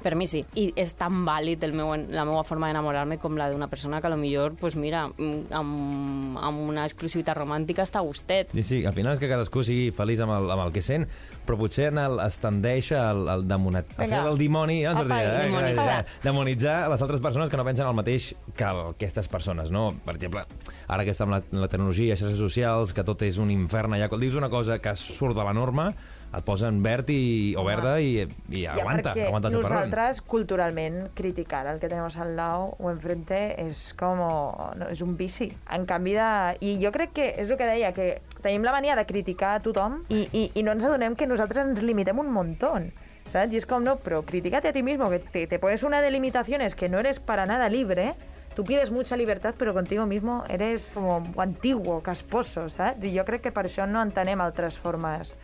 Per 0.04 0.16
mi 0.16 0.28
sí. 0.30 0.44
I 0.60 0.70
és 0.80 0.94
tan 1.00 1.24
vàlid 1.28 1.64
el 1.68 1.74
meu, 1.78 1.92
la 2.10 2.26
meva 2.28 2.44
forma 2.48 2.70
d'enamorar-me 2.70 3.20
com 3.22 3.38
la 3.40 3.50
d'una 3.52 3.70
persona 3.72 4.02
que 4.02 4.08
a 4.08 4.14
lo 4.14 4.18
millor, 4.18 4.56
pues 4.60 4.76
mira, 4.80 5.08
mm, 5.10 5.52
amb, 5.56 6.38
amb 6.40 6.64
una 6.70 6.86
exclusivitat 6.88 7.38
romàntica 7.38 7.84
està 7.86 8.00
a 8.00 8.06
gustet. 8.08 8.54
Sí, 8.54 8.64
sí, 8.64 8.82
al 8.86 8.94
final 8.94 9.14
és 9.14 9.22
que 9.22 9.30
cadascú 9.32 9.64
sigui 9.66 9.90
feliç 9.96 10.24
amb 10.26 10.36
el, 10.38 10.50
amb 10.56 10.66
el 10.66 10.74
que 10.76 10.84
sent, 10.86 11.08
però 11.48 11.58
potser 11.60 11.90
en 11.94 12.02
el, 12.02 12.20
es 12.26 12.40
tendeix 12.44 12.92
al, 12.98 13.26
al 13.30 13.48
demonat, 13.48 13.90
a 13.96 14.04
fer 14.04 14.10
Vinga. 14.10 14.30
el 14.32 14.40
dimoni, 14.42 14.82
ja 14.84 14.94
ens 14.96 15.04
Apa, 15.04 15.22
eh? 15.24 15.48
demonitzar. 15.50 16.00
Eh, 16.00 16.20
demonitzar 16.24 16.78
les 16.94 17.06
altres 17.06 17.24
persones 17.24 17.50
que 17.50 17.58
no 17.60 17.66
pensen 17.68 17.88
el 17.88 17.98
mateix 17.98 18.34
que 18.56 18.70
el, 18.70 18.84
aquestes 18.96 19.28
persones, 19.32 19.72
no? 19.72 19.90
Per 20.06 20.16
exemple, 20.16 20.46
ara 20.88 21.06
que 21.06 21.16
està 21.16 21.28
amb 21.28 21.38
la, 21.38 21.44
la 21.66 21.72
tecnologia, 21.72 22.18
xarxes 22.20 22.40
socials, 22.40 22.94
que 22.96 23.06
tot 23.08 23.28
és 23.28 23.40
un 23.42 23.52
infern 23.54 23.98
allà, 23.98 24.10
quan 24.10 24.22
dius 24.22 24.40
una 24.40 24.50
cosa 24.50 24.80
que 24.80 24.96
surt 25.00 25.38
de 25.38 25.46
la 25.46 25.54
norma, 25.54 25.90
et 26.30 26.46
posen 26.46 26.84
verd 26.86 27.10
i, 27.10 27.56
o 27.58 27.64
verda 27.66 27.96
i, 28.02 28.22
i 28.54 28.66
aguanta, 28.70 29.16
ja, 29.18 29.28
aguanta 29.30 29.50
el 29.50 29.58
nosaltres 29.58 30.22
culturalment 30.22 31.08
criticar 31.18 31.66
al 31.68 31.80
que 31.82 31.90
tenemos 31.90 32.18
al 32.18 32.36
lado 32.38 32.76
o 32.78 32.92
enfrente 32.92 33.40
és 33.64 33.82
com 33.98 34.22
no, 34.22 34.90
és 34.92 35.02
un 35.02 35.16
vici 35.18 35.50
en 35.74 35.88
canvi 35.90 36.14
de... 36.20 36.30
i 36.62 36.78
jo 36.84 36.94
crec 36.94 37.16
que 37.18 37.30
és 37.34 37.50
el 37.50 37.58
que 37.58 37.70
deia 37.70 37.92
que 37.96 38.12
tenim 38.44 38.66
la 38.68 38.76
mania 38.76 38.98
de 39.00 39.08
criticar 39.10 39.56
a 39.58 39.64
tothom 39.66 40.04
i, 40.10 40.28
i, 40.30 40.44
i 40.54 40.66
no 40.66 40.78
ens 40.78 40.86
adonem 40.86 41.18
que 41.18 41.28
nosaltres 41.30 41.66
ens 41.66 41.82
limitem 41.86 42.22
un 42.22 42.30
montón 42.34 42.92
¿sabes? 43.32 43.54
Y 43.54 43.58
es 43.58 43.66
como, 43.66 43.82
no, 43.82 43.96
pero 43.98 44.24
critícate 44.24 44.70
a 44.70 44.74
ti 44.74 44.82
mismo, 44.82 45.10
que 45.10 45.20
te, 45.20 45.46
te 45.46 45.60
pones 45.60 45.84
una 45.84 46.02
de 46.02 46.10
limitaciones 46.10 46.74
que 46.74 46.90
no 46.90 46.98
eres 46.98 47.20
para 47.20 47.46
nada 47.46 47.70
libre, 47.70 48.16
tú 48.56 48.64
pides 48.64 48.92
mucha 48.92 49.16
libertad, 49.16 49.54
pero 49.58 49.74
contigo 49.74 50.06
mismo 50.06 50.44
eres 50.50 50.92
como 50.94 51.24
antiguo, 51.38 52.02
casposo, 52.02 52.70
¿sabes? 52.70 53.04
I 53.04 53.18
jo 53.18 53.26
crec 53.26 53.46
que 53.46 53.54
per 53.54 53.68
això 53.70 53.86
no 53.88 54.02
entenem 54.02 54.42
altres 54.42 54.78
formes 54.82 55.38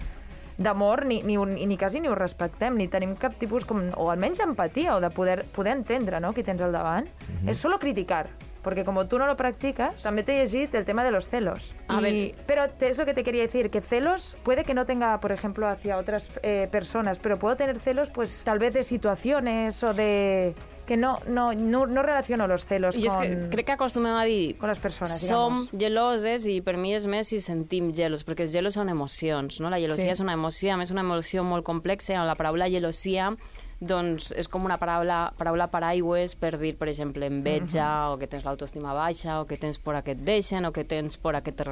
d'amor, 0.57 1.05
ni, 1.05 1.21
ni, 1.23 1.37
ni, 1.37 1.65
ni 1.65 1.77
quasi 1.77 1.99
ni 1.99 2.07
ho 2.07 2.15
respectem, 2.15 2.75
ni 2.77 2.87
tenim 2.87 3.15
cap 3.15 3.35
tipus, 3.37 3.65
com, 3.65 3.89
o 3.95 4.09
almenys 4.11 4.39
empatia, 4.39 4.95
o 4.95 5.01
de 5.01 5.09
poder, 5.09 5.43
poder 5.55 5.73
entendre 5.75 6.19
no, 6.19 6.33
qui 6.33 6.43
tens 6.43 6.61
al 6.61 6.71
davant. 6.71 7.07
És 7.45 7.57
solo 7.57 7.77
criticar, 7.79 8.27
porque 8.63 8.83
como 8.85 9.05
tú 9.07 9.19
no 9.19 9.27
lo 9.27 9.35
practicas, 9.37 10.01
también 10.01 10.25
te 10.25 10.41
he 10.41 10.47
llegit 10.47 10.73
el 10.75 10.85
tema 10.85 11.03
de 11.03 11.11
los 11.11 11.29
celos. 11.29 11.75
A 11.87 11.99
Y- 11.99 12.01
ver. 12.01 12.35
Pero 12.47 12.69
te- 12.69 12.89
es 12.89 12.97
lo 12.97 13.05
que 13.05 13.13
te 13.13 13.23
quería 13.23 13.41
decir, 13.43 13.69
que 13.69 13.81
celos 13.81 14.37
puede 14.43 14.63
que 14.63 14.73
no 14.73 14.85
tenga, 14.85 15.19
por 15.19 15.31
ejemplo, 15.31 15.67
hacia 15.67 15.97
otras 15.97 16.29
eh, 16.41 16.67
personas, 16.71 17.19
pero 17.19 17.37
puedo 17.37 17.55
tener 17.55 17.79
celos, 17.79 18.09
pues 18.09 18.41
tal 18.43 18.57
vez 18.59 18.73
de 18.73 18.83
situaciones 18.83 19.83
o 19.83 19.93
de... 19.93 20.55
que 20.85 20.97
no, 20.97 21.17
no, 21.27 21.51
no, 21.53 21.85
no 21.87 22.01
relaciono 22.03 22.47
los 22.47 22.65
celos 22.65 22.95
és 22.95 23.11
con, 23.11 23.21
que 23.23 23.49
crec 23.49 23.65
que 23.65 23.73
acostumem 23.73 24.13
a 24.15 24.23
dir 24.23 24.57
con 24.57 24.69
las 24.69 24.79
personas, 24.79 25.19
som 25.19 25.65
digamos. 25.65 25.79
geloses 25.81 26.45
i 26.47 26.61
per 26.61 26.77
mi 26.77 26.93
és 26.95 27.05
més 27.09 27.27
si 27.27 27.41
sentim 27.41 27.91
gelos, 27.93 28.23
perquè 28.25 28.45
els 28.45 28.53
gelos 28.53 28.73
són 28.77 28.89
emocions, 28.89 29.59
no? 29.59 29.69
La 29.69 29.79
gelosia 29.81 30.05
Sí. 30.05 30.11
és 30.17 30.19
una 30.21 30.33
emoció, 30.33 30.73
a 30.73 30.77
més 30.77 30.91
una 30.91 31.01
emoció 31.01 31.43
molt 31.43 31.65
complexa, 31.65 32.23
la 32.23 32.35
paraula 32.35 32.69
gelosia 32.69 33.35
doncs 33.79 34.31
és 34.31 34.47
com 34.47 34.63
una 34.63 34.77
paraula, 34.79 35.33
paraula 35.37 35.67
paraigües 35.67 36.35
per 36.39 36.57
dir, 36.57 36.77
per 36.79 36.87
exemple, 36.87 37.25
enveja, 37.27 38.09
o 38.09 38.17
que 38.17 38.25
tens 38.27 38.45
l'autoestima 38.45 38.93
baixa, 38.93 39.41
o 39.41 39.45
que 39.45 39.57
tens 39.57 39.77
por 39.79 39.95
a 39.95 40.01
que 40.01 40.11
et 40.15 40.23
deixen, 40.23 40.63
o 40.65 40.71
que 40.71 40.85
tens 40.85 41.17
por 41.17 41.35
a 41.35 41.41
que 41.41 41.51
te 41.51 41.63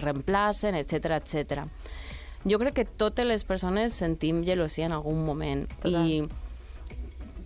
reemplacen, 0.00 0.74
etc 0.76 1.16
etc. 1.18 1.64
Jo 2.48 2.58
crec 2.58 2.74
que 2.74 2.84
totes 2.84 3.26
les 3.26 3.42
persones 3.44 3.92
sentim 3.92 4.44
gelosia 4.46 4.86
en 4.86 4.92
algun 4.92 5.24
moment. 5.26 5.66
Total. 5.82 6.06
I 6.06 6.22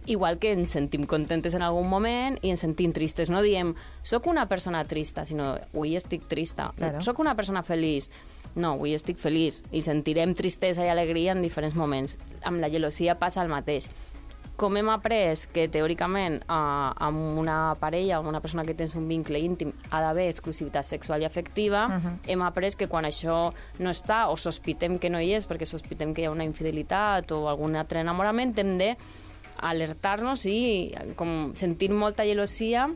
igual 0.06 0.38
que 0.38 0.52
ens 0.52 0.75
sentim 0.76 1.06
contentes 1.08 1.54
en 1.54 1.64
algun 1.64 1.88
moment 1.88 2.38
i 2.42 2.52
ens 2.52 2.64
sentim 2.64 2.92
tristes. 2.92 3.30
No 3.32 3.42
diem, 3.44 3.75
sóc 4.02 4.28
una 4.30 4.46
persona 4.49 4.84
trista, 4.84 5.25
sinó, 5.25 5.54
avui 5.73 5.96
estic 5.96 6.28
trista. 6.28 6.73
Claro. 6.76 7.02
Sóc 7.04 7.20
una 7.25 7.34
persona 7.34 7.64
feliç. 7.64 8.11
No, 8.54 8.75
avui 8.76 8.94
estic 8.94 9.18
feliç. 9.18 9.62
I 9.73 9.82
sentirem 9.82 10.34
tristesa 10.37 10.84
i 10.84 10.90
alegria 10.92 11.32
en 11.34 11.42
diferents 11.42 11.76
moments. 11.76 12.18
Amb 12.44 12.61
la 12.62 12.70
gelosia 12.70 13.18
passa 13.18 13.42
el 13.42 13.50
mateix. 13.52 13.88
Com 14.54 14.76
hem 14.78 14.87
après 14.92 15.49
que 15.50 15.64
teòricament 15.66 16.37
eh, 16.44 16.52
amb 16.54 17.40
una 17.40 17.75
parella, 17.80 18.20
amb 18.20 18.30
una 18.30 18.38
persona 18.44 18.62
que 18.62 18.76
tens 18.78 18.94
un 18.94 19.08
vincle 19.11 19.40
íntim, 19.42 19.73
ha 19.90 19.99
d'haver 20.04 20.28
exclusivitat 20.30 20.87
sexual 20.87 21.25
i 21.25 21.26
afectiva, 21.26 21.88
uh 21.88 21.99
-huh. 21.99 22.14
hem 22.30 22.42
après 22.42 22.76
que 22.76 22.87
quan 22.87 23.04
això 23.04 23.52
no 23.80 23.90
està, 23.90 24.28
o 24.30 24.37
sospitem 24.37 25.00
que 25.00 25.11
no 25.11 25.18
hi 25.18 25.34
és, 25.34 25.49
perquè 25.49 25.64
sospitem 25.64 26.14
que 26.14 26.23
hi 26.23 26.25
ha 26.26 26.30
una 26.30 26.44
infidelitat 26.44 27.32
o 27.32 27.49
algun 27.49 27.75
altre 27.75 28.00
enamorament, 28.00 28.56
hem 28.58 28.78
de 28.78 28.96
alertar-nos 29.64 30.44
i 30.50 30.92
com 31.18 31.52
sentir 31.56 31.90
molta 31.90 32.26
gelosia, 32.28 32.88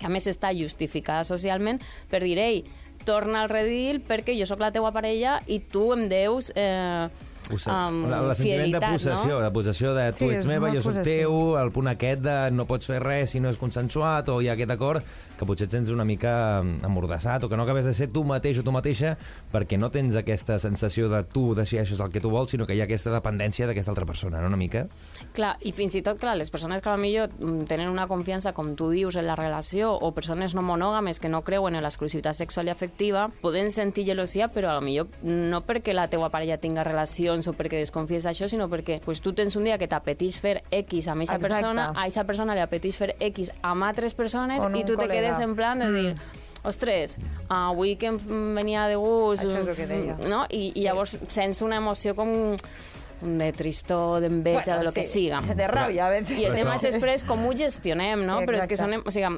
que 0.00 0.08
a 0.08 0.12
més 0.12 0.26
està 0.30 0.54
justificada 0.56 1.26
socialment, 1.28 1.80
per 2.08 2.22
dir, 2.24 2.38
ei, 2.40 2.62
torna 3.04 3.42
al 3.42 3.50
redil 3.52 4.00
perquè 4.04 4.34
jo 4.36 4.46
sóc 4.48 4.60
la 4.60 4.72
teua 4.72 4.92
parella 4.92 5.38
i 5.48 5.60
tu 5.60 5.90
em 5.94 6.06
deus 6.10 6.50
eh, 6.56 7.08
um, 7.50 8.02
la, 8.10 8.20
la 8.30 8.36
sentiment 8.36 8.76
de 8.76 8.82
possessió, 8.84 9.38
no? 9.38 9.44
de 9.44 9.50
possessió 9.54 9.94
de 9.96 10.06
tu 10.16 10.28
Sí, 10.28 10.36
ets 10.36 10.48
meva, 10.48 10.70
jo 10.74 10.82
sóc 10.84 11.00
teu, 11.06 11.36
el 11.60 11.72
punt 11.74 11.90
aquest 11.92 12.24
de 12.24 12.36
no 12.54 12.66
pots 12.68 12.90
fer 12.90 13.00
res 13.02 13.34
si 13.34 13.40
no 13.42 13.50
és 13.52 13.58
consensuat, 13.60 14.30
o 14.32 14.40
hi 14.40 14.50
ha 14.50 14.56
aquest 14.56 14.74
acord 14.74 15.04
que 15.38 15.48
potser 15.48 15.68
et 15.68 15.76
sents 15.76 15.90
una 15.94 16.04
mica 16.04 16.32
amordassat, 16.60 17.44
o 17.44 17.48
que 17.48 17.56
no 17.56 17.64
acabes 17.64 17.88
de 17.88 17.94
ser 17.96 18.10
tu 18.12 18.24
mateix 18.28 18.60
o 18.60 18.64
tu 18.66 18.74
mateixa 18.74 19.14
perquè 19.52 19.78
no 19.80 19.90
tens 19.92 20.18
aquesta 20.18 20.58
sensació 20.60 21.08
de 21.08 21.22
tu 21.24 21.50
decideixes 21.56 22.00
el 22.00 22.12
que 22.12 22.20
tu 22.20 22.32
vols, 22.32 22.52
sinó 22.52 22.66
que 22.68 22.76
hi 22.76 22.82
ha 22.82 22.88
aquesta 22.88 23.12
dependència 23.14 23.68
d'aquesta 23.68 23.94
altra 23.94 24.06
persona, 24.08 24.40
no? 24.40 24.50
Una 24.50 24.60
mica? 24.60 24.86
Clar, 25.36 25.54
i 25.64 25.72
fins 25.72 25.94
i 25.96 26.02
tot, 26.04 26.20
clar, 26.20 26.36
les 26.38 26.50
persones 26.52 26.82
que 26.82 26.90
potser 26.90 27.30
mm, 27.38 27.66
tenen 27.70 27.88
una 27.90 28.06
confiança, 28.10 28.52
com 28.52 28.74
tu 28.76 28.90
dius, 28.92 29.16
en 29.16 29.26
la 29.28 29.36
relació, 29.38 29.92
o 29.94 30.12
persones 30.16 30.54
no 30.54 30.64
monògames 30.66 31.20
que 31.20 31.30
no 31.32 31.42
creuen 31.46 31.76
en 31.78 31.84
l'exclusivitat 31.84 32.36
sexual 32.36 32.68
i 32.68 32.74
afectiva, 32.74 33.28
poden 33.40 33.70
sentir 33.70 34.06
gelosia, 34.08 34.50
però 34.52 34.76
a 34.76 34.84
millor 34.84 35.08
no 35.22 35.62
perquè 35.66 35.94
la 35.94 36.08
teua 36.12 36.30
parella 36.30 36.60
tinga 36.60 36.84
relacions 36.84 37.39
o 37.48 37.54
perquè 37.56 37.80
desconfies 37.80 38.26
això, 38.28 38.48
sinó 38.50 38.68
perquè 38.72 39.00
pues, 39.04 39.22
tu 39.24 39.32
tens 39.36 39.56
un 39.56 39.64
dia 39.68 39.78
que 39.78 39.88
t'apeteix 39.88 40.36
fer 40.42 40.58
X 40.82 41.08
amb 41.08 41.24
aquesta 41.24 41.38
persona, 41.40 41.88
a 41.94 42.04
aquesta 42.04 42.26
persona 42.28 42.56
li 42.58 42.64
apeteix 42.64 43.00
fer 43.00 43.14
X 43.30 43.52
amb 43.62 43.88
altres 43.88 44.14
persones 44.18 44.62
i 44.62 44.84
tu 44.84 44.96
te 44.96 45.06
col·lega. 45.06 45.14
quedes 45.14 45.40
en 45.40 45.56
plan 45.56 45.80
de 45.80 45.90
dir 45.94 46.14
ostres, 46.62 47.16
avui 47.48 47.96
que 47.96 48.10
em 48.12 48.20
venia 48.54 48.86
de 48.90 48.96
gust... 49.00 49.44
Això 49.44 49.62
és 49.62 49.66
el 49.66 49.76
que 49.76 49.86
deia. 49.88 50.16
No? 50.28 50.44
I, 50.52 50.72
i 50.74 50.84
llavors 50.84 51.16
sents 51.32 51.62
una 51.64 51.80
emoció 51.80 52.14
com 52.18 52.56
de 53.20 53.52
tristor, 53.52 54.20
d'enveja, 54.20 54.78
de 54.78 54.84
lo 54.84 54.92
que 54.92 55.04
siga. 55.04 55.40
De 55.44 55.68
ràbia, 55.68 56.06
a 56.06 56.10
veces. 56.10 56.38
I 56.38 56.48
el 56.48 56.56
tema 56.56 56.76
és 56.76 56.84
després 56.88 57.24
com 57.28 57.44
ho 57.44 57.52
gestionem, 57.56 58.24
no? 58.24 58.40
Sí, 58.40 58.48
Però 58.48 58.60
és 58.60 58.68
que 58.70 58.78
són, 58.80 58.96
o 59.00 59.12
sigui, 59.12 59.28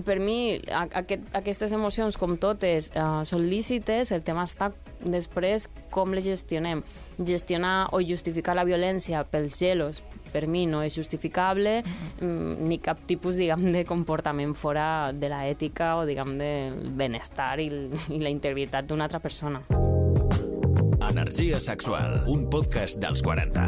per 0.00 0.18
mi, 0.20 0.56
aquest, 0.72 1.28
aquestes 1.36 1.72
emocions, 1.76 2.16
com 2.20 2.36
totes, 2.40 2.90
uh, 2.96 3.22
són 3.28 3.44
lícites, 3.50 4.12
el 4.14 4.24
tema 4.24 4.46
està 4.48 4.72
després 5.04 5.68
com 5.92 6.14
les 6.16 6.24
gestionem. 6.24 6.82
Gestionar 7.20 7.92
o 7.92 8.00
justificar 8.00 8.56
la 8.56 8.66
violència 8.68 9.24
pels 9.28 9.58
gelos, 9.60 10.02
per 10.32 10.46
mi 10.48 10.64
no 10.66 10.80
és 10.82 10.96
justificable, 10.96 11.82
mm, 11.84 12.68
ni 12.68 12.80
cap 12.80 13.04
tipus, 13.06 13.36
diguem, 13.36 13.68
de 13.72 13.84
comportament 13.84 14.56
fora 14.56 15.12
de 15.12 15.28
la 15.28 15.44
ètica 15.46 15.96
o, 15.98 16.06
diguem, 16.08 16.38
del 16.40 16.78
benestar 16.96 17.58
i, 17.60 17.68
i 18.16 18.22
la 18.22 18.32
integritat 18.32 18.88
d'una 18.88 19.10
altra 19.10 19.20
persona. 19.20 19.62
Energia 21.12 21.60
sexual, 21.60 22.22
un 22.26 22.46
podcast 22.48 22.96
dels 22.96 23.20
40. 23.20 23.64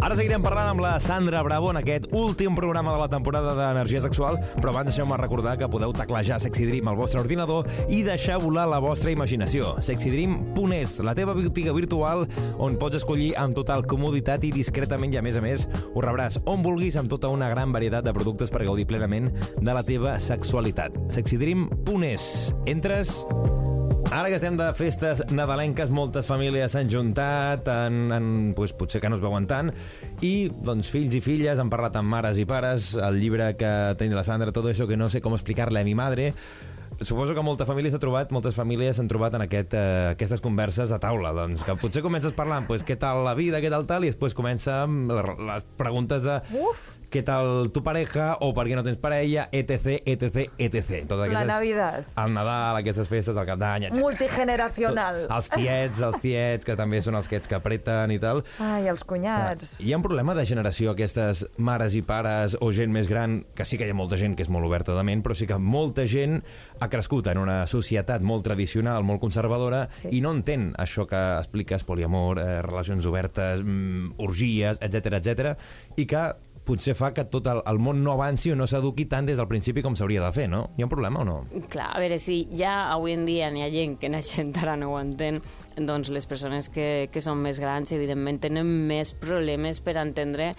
Ara 0.00 0.16
seguirem 0.16 0.40
parlant 0.40 0.70
amb 0.70 0.80
la 0.80 0.94
Sandra 0.96 1.42
Bravo 1.44 1.68
en 1.68 1.76
aquest 1.82 2.06
últim 2.16 2.56
programa 2.56 2.94
de 2.94 3.02
la 3.02 3.08
temporada 3.12 3.52
d'Energia 3.52 4.00
Sexual, 4.00 4.38
però 4.56 4.72
abans 4.72 4.88
deixeu-me 4.88 5.18
recordar 5.20 5.58
que 5.60 5.68
podeu 5.68 5.92
teclejar 5.92 6.38
Sexy 6.40 6.64
Dream 6.70 6.88
al 6.88 6.96
vostre 6.96 7.20
ordinador 7.20 7.68
i 7.92 8.00
deixar 8.06 8.38
volar 8.40 8.64
la 8.72 8.80
vostra 8.80 9.12
imaginació. 9.12 9.74
sexydream.es, 9.84 10.96
la 11.04 11.14
teva 11.18 11.36
botiga 11.36 11.76
virtual 11.76 12.24
on 12.56 12.80
pots 12.80 13.02
escollir 13.02 13.34
amb 13.36 13.52
total 13.60 13.84
comoditat 13.84 14.48
i 14.48 14.54
discretament 14.56 15.12
i 15.12 15.20
a 15.20 15.26
més 15.26 15.36
a 15.36 15.44
més 15.44 15.68
ho 15.92 16.00
rebràs 16.00 16.40
on 16.48 16.64
vulguis 16.64 16.96
amb 16.96 17.12
tota 17.12 17.28
una 17.28 17.52
gran 17.52 17.76
varietat 17.76 18.08
de 18.08 18.16
productes 18.16 18.48
per 18.48 18.64
gaudir 18.64 18.88
plenament 18.88 19.28
de 19.60 19.72
la 19.76 19.84
teva 19.84 20.16
sexualitat. 20.16 20.96
sexydream.es. 21.12 22.54
Entres 22.64 23.18
Ara 24.06 24.28
que 24.30 24.36
estem 24.38 24.54
de 24.54 24.66
festes 24.78 25.24
nadalenques, 25.34 25.90
moltes 25.90 26.28
famílies 26.28 26.76
s'han 26.76 26.90
juntat, 26.92 27.66
han, 27.66 28.12
han, 28.14 28.28
pues, 28.54 28.70
potser 28.76 29.00
que 29.02 29.10
no 29.10 29.18
es 29.18 29.24
veuen 29.24 29.48
tant, 29.50 29.72
i 30.22 30.46
doncs, 30.48 30.92
fills 30.94 31.16
i 31.18 31.20
filles 31.24 31.58
han 31.58 31.72
parlat 31.72 31.98
amb 31.98 32.12
mares 32.14 32.38
i 32.38 32.46
pares, 32.46 32.92
el 32.94 33.18
llibre 33.18 33.50
que 33.58 33.72
té 33.98 34.08
la 34.12 34.24
Sandra, 34.24 34.54
tot 34.54 34.70
això 34.70 34.86
que 34.86 34.96
no 34.96 35.10
sé 35.10 35.20
com 35.24 35.34
explicar-le 35.34 35.82
a 35.82 35.86
mi 35.86 35.98
madre, 35.98 36.32
Suposo 36.96 37.34
que 37.36 37.42
molta 37.44 37.66
família 37.68 37.92
s'ha 37.92 38.00
trobat, 38.00 38.30
moltes 38.32 38.54
famílies 38.56 38.96
s'han 38.96 39.08
trobat 39.10 39.34
en 39.36 39.42
aquest, 39.44 39.74
eh, 39.76 40.14
aquestes 40.14 40.40
converses 40.40 40.94
a 40.94 40.98
taula, 41.02 41.34
doncs, 41.36 41.60
que 41.66 41.74
potser 41.76 42.00
comences 42.00 42.32
parlant, 42.32 42.64
pues, 42.64 42.86
què 42.88 42.96
tal 42.96 43.20
la 43.26 43.34
vida, 43.36 43.60
què 43.60 43.68
tal 43.68 43.84
tal, 43.84 44.06
i 44.06 44.14
després 44.14 44.32
comença 44.32 44.86
les 44.88 45.66
preguntes 45.76 46.24
de... 46.24 46.40
Uf! 46.56 46.95
Què 47.10 47.22
tal 47.26 47.68
tu 47.72 47.82
pareja 47.86 48.32
o 48.44 48.52
per 48.56 48.66
què 48.68 48.76
no 48.78 48.82
tens 48.86 48.98
parella, 49.00 49.48
etc, 49.52 50.00
etc, 50.04 50.46
etc. 50.58 51.04
Totes 51.08 51.32
La 51.32 51.44
Navidad. 51.48 52.06
El 52.18 52.34
Nadal, 52.34 52.80
aquestes 52.80 53.08
festes, 53.08 53.36
el 53.36 53.46
cap 53.48 53.58
d'any, 53.60 53.88
etc. 53.90 54.00
Multigeneracional. 54.02 55.26
Els 55.30 55.48
tiets, 55.52 56.00
els 56.06 56.20
tiets, 56.22 56.66
que 56.66 56.76
també 56.78 57.00
són 57.04 57.16
els 57.18 57.28
tiets 57.30 57.48
que 57.50 57.56
apreten 57.58 58.12
i 58.14 58.18
tal. 58.22 58.42
Ai, 58.62 58.86
els 58.90 59.04
cunyats. 59.06 59.76
Hi 59.80 59.92
ha 59.92 60.00
un 60.00 60.04
problema 60.06 60.34
de 60.36 60.44
generació, 60.48 60.92
aquestes 60.94 61.44
mares 61.58 61.94
i 61.98 62.02
pares 62.06 62.56
o 62.60 62.70
gent 62.74 62.92
més 62.94 63.08
gran, 63.10 63.40
que 63.56 63.64
sí 63.68 63.78
que 63.78 63.86
hi 63.88 63.94
ha 63.94 63.98
molta 63.98 64.18
gent 64.20 64.36
que 64.36 64.44
és 64.46 64.50
molt 64.52 64.66
oberta 64.66 64.96
de 64.96 65.04
ment, 65.06 65.22
però 65.24 65.36
sí 65.36 65.46
que 65.48 65.58
molta 65.58 66.06
gent 66.10 66.40
ha 66.80 66.88
crescut 66.92 67.30
en 67.32 67.38
una 67.42 67.62
societat 67.70 68.22
molt 68.22 68.44
tradicional, 68.46 69.04
molt 69.06 69.20
conservadora, 69.22 69.86
Sí. 69.96 70.08
i 70.18 70.20
no 70.20 70.32
entén 70.34 70.72
això 70.76 71.06
que 71.06 71.16
expliques, 71.38 71.84
poliamor, 71.84 72.38
eh, 72.38 72.60
relacions 72.62 73.06
obertes, 73.06 73.62
mm, 73.62 74.14
orgies, 74.18 74.78
etc 74.82 75.14
etc, 75.20 75.56
i 75.96 76.06
que 76.06 76.34
potser 76.66 76.96
fa 76.98 77.12
que 77.14 77.24
tot 77.30 77.46
el, 77.50 77.62
el 77.70 77.78
món 77.82 78.02
no 78.04 78.16
avanci 78.16 78.52
o 78.52 78.56
no 78.58 78.66
s'eduqui 78.68 79.06
tant 79.10 79.28
des 79.28 79.38
del 79.38 79.48
principi 79.50 79.84
com 79.86 79.96
s'hauria 79.98 80.24
de 80.24 80.32
fer, 80.34 80.48
no? 80.50 80.64
Hi 80.76 80.84
ha 80.84 80.88
un 80.88 80.92
problema 80.92 81.22
o 81.22 81.26
no? 81.28 81.36
Clar, 81.72 81.90
a 81.94 82.02
veure, 82.02 82.18
si 82.22 82.42
ja 82.58 82.90
avui 82.92 83.14
en 83.16 83.26
dia 83.28 83.50
n'hi 83.54 83.64
ha 83.64 83.70
gent 83.72 83.96
que 84.02 84.10
naixent 84.12 84.54
ara 84.62 84.76
no 84.78 84.92
ho 84.94 84.98
entén, 85.00 85.40
doncs 85.78 86.10
les 86.14 86.26
persones 86.26 86.70
que, 86.72 87.08
que 87.12 87.22
són 87.22 87.40
més 87.44 87.62
grans, 87.62 87.94
evidentment, 87.94 88.42
tenen 88.42 88.66
més 88.90 89.14
problemes 89.14 89.80
per 89.84 89.96
entendre 90.02 90.52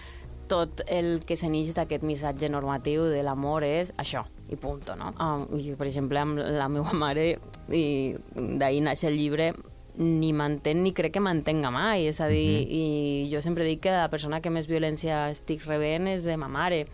tot 0.48 0.80
el 0.88 1.18
que 1.28 1.36
s'enix 1.36 1.74
d'aquest 1.76 2.04
missatge 2.08 2.48
normatiu 2.48 3.04
de 3.12 3.20
l'amor 3.22 3.66
és 3.66 3.92
això, 4.00 4.24
i 4.48 4.56
punto, 4.56 4.96
no? 4.96 5.12
Um, 5.20 5.44
jo, 5.60 5.76
per 5.76 5.86
exemple, 5.90 6.22
amb 6.24 6.40
la 6.40 6.70
meva 6.72 6.94
mare, 6.96 7.34
i 7.68 8.14
d'ahir 8.34 8.80
naix 8.86 9.04
el 9.04 9.18
llibre, 9.20 9.52
ni 9.98 10.32
m'entén 10.32 10.82
ni 10.84 10.92
crec 10.94 11.12
que 11.16 11.20
m'entenga 11.20 11.70
mai, 11.74 12.06
és 12.06 12.20
a 12.22 12.28
dir, 12.30 12.64
i 12.70 13.28
jo 13.32 13.40
sempre 13.42 13.66
dic 13.66 13.80
que 13.82 13.90
la 13.90 14.08
persona 14.08 14.40
que 14.40 14.50
més 14.54 14.68
violència 14.70 15.26
estic 15.32 15.64
rebent 15.66 16.06
és 16.12 16.22
de 16.24 16.36
ma 16.38 16.46
mare, 16.48 16.84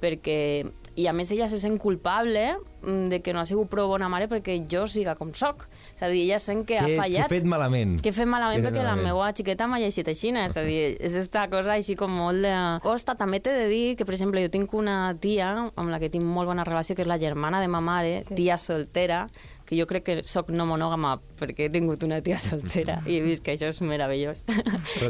perquè 0.00 0.64
i 0.96 1.04
a 1.06 1.12
més 1.14 1.30
ella 1.32 1.46
se 1.48 1.58
sent 1.60 1.76
culpable 1.80 2.42
mm, 2.82 3.08
de 3.12 3.18
que 3.22 3.32
no 3.36 3.40
ha 3.40 3.46
sigut 3.48 3.68
prou 3.70 3.88
bona 3.92 4.08
mare 4.10 4.26
perquè 4.28 4.56
jo 4.68 4.86
siga 4.90 5.14
com 5.16 5.30
soc. 5.36 5.66
És 5.94 6.02
a 6.02 6.08
dir, 6.10 6.22
ella 6.24 6.38
sent 6.42 6.64
que 6.66 6.74
Què- 6.76 6.80
ha 6.82 6.88
he 6.88 6.96
fallat. 6.98 7.28
fet 7.30 7.44
malament? 7.48 8.00
Que 8.02 8.08
he 8.10 8.16
fet 8.16 8.26
malament 8.28 8.58
Què 8.58 8.64
he 8.64 8.64
fet 8.64 8.72
perquè 8.72 8.82
la 8.82 8.96
malament? 8.96 9.06
meva 9.12 9.28
xiqueta 9.36 9.68
m'ha 9.70 9.78
llegit 9.80 10.08
així. 10.08 10.32
És 10.40 10.56
a 10.56 10.64
dir, 10.66 10.96
és 11.00 11.14
esta 11.14 11.46
cosa 11.52 11.74
així 11.76 11.94
com 11.96 12.10
molt 12.10 12.42
de... 12.42 12.52
Costa, 12.82 13.14
també 13.14 13.40
t'he 13.40 13.52
de 13.54 13.68
dir 13.68 13.96
que, 13.96 14.04
per 14.08 14.14
exemple, 14.16 14.42
jo 14.42 14.50
tinc 14.50 14.72
una 14.74 15.14
tia 15.20 15.52
amb 15.76 15.88
la 15.92 16.00
que 16.00 16.10
tinc 16.10 16.24
molt 16.24 16.48
bona 16.48 16.64
relació, 16.64 16.96
que 16.96 17.02
és 17.04 17.08
la 17.08 17.20
germana 17.20 17.60
de 17.60 17.68
ma 17.68 17.80
mare, 17.80 18.22
Sí. 18.26 18.34
tia 18.34 18.56
soltera, 18.58 19.26
que 19.70 19.78
jo 19.78 19.86
crec 19.86 20.02
que 20.02 20.14
sóc 20.26 20.48
no 20.50 20.66
monògama 20.66 21.14
perquè 21.38 21.68
he 21.68 21.70
tingut 21.70 22.02
una 22.02 22.18
tia 22.20 22.36
soltera 22.42 22.98
i 23.08 23.16
he 23.16 23.22
vist 23.22 23.44
que 23.46 23.54
això 23.54 23.68
és 23.70 23.78
meravellós. 23.86 24.42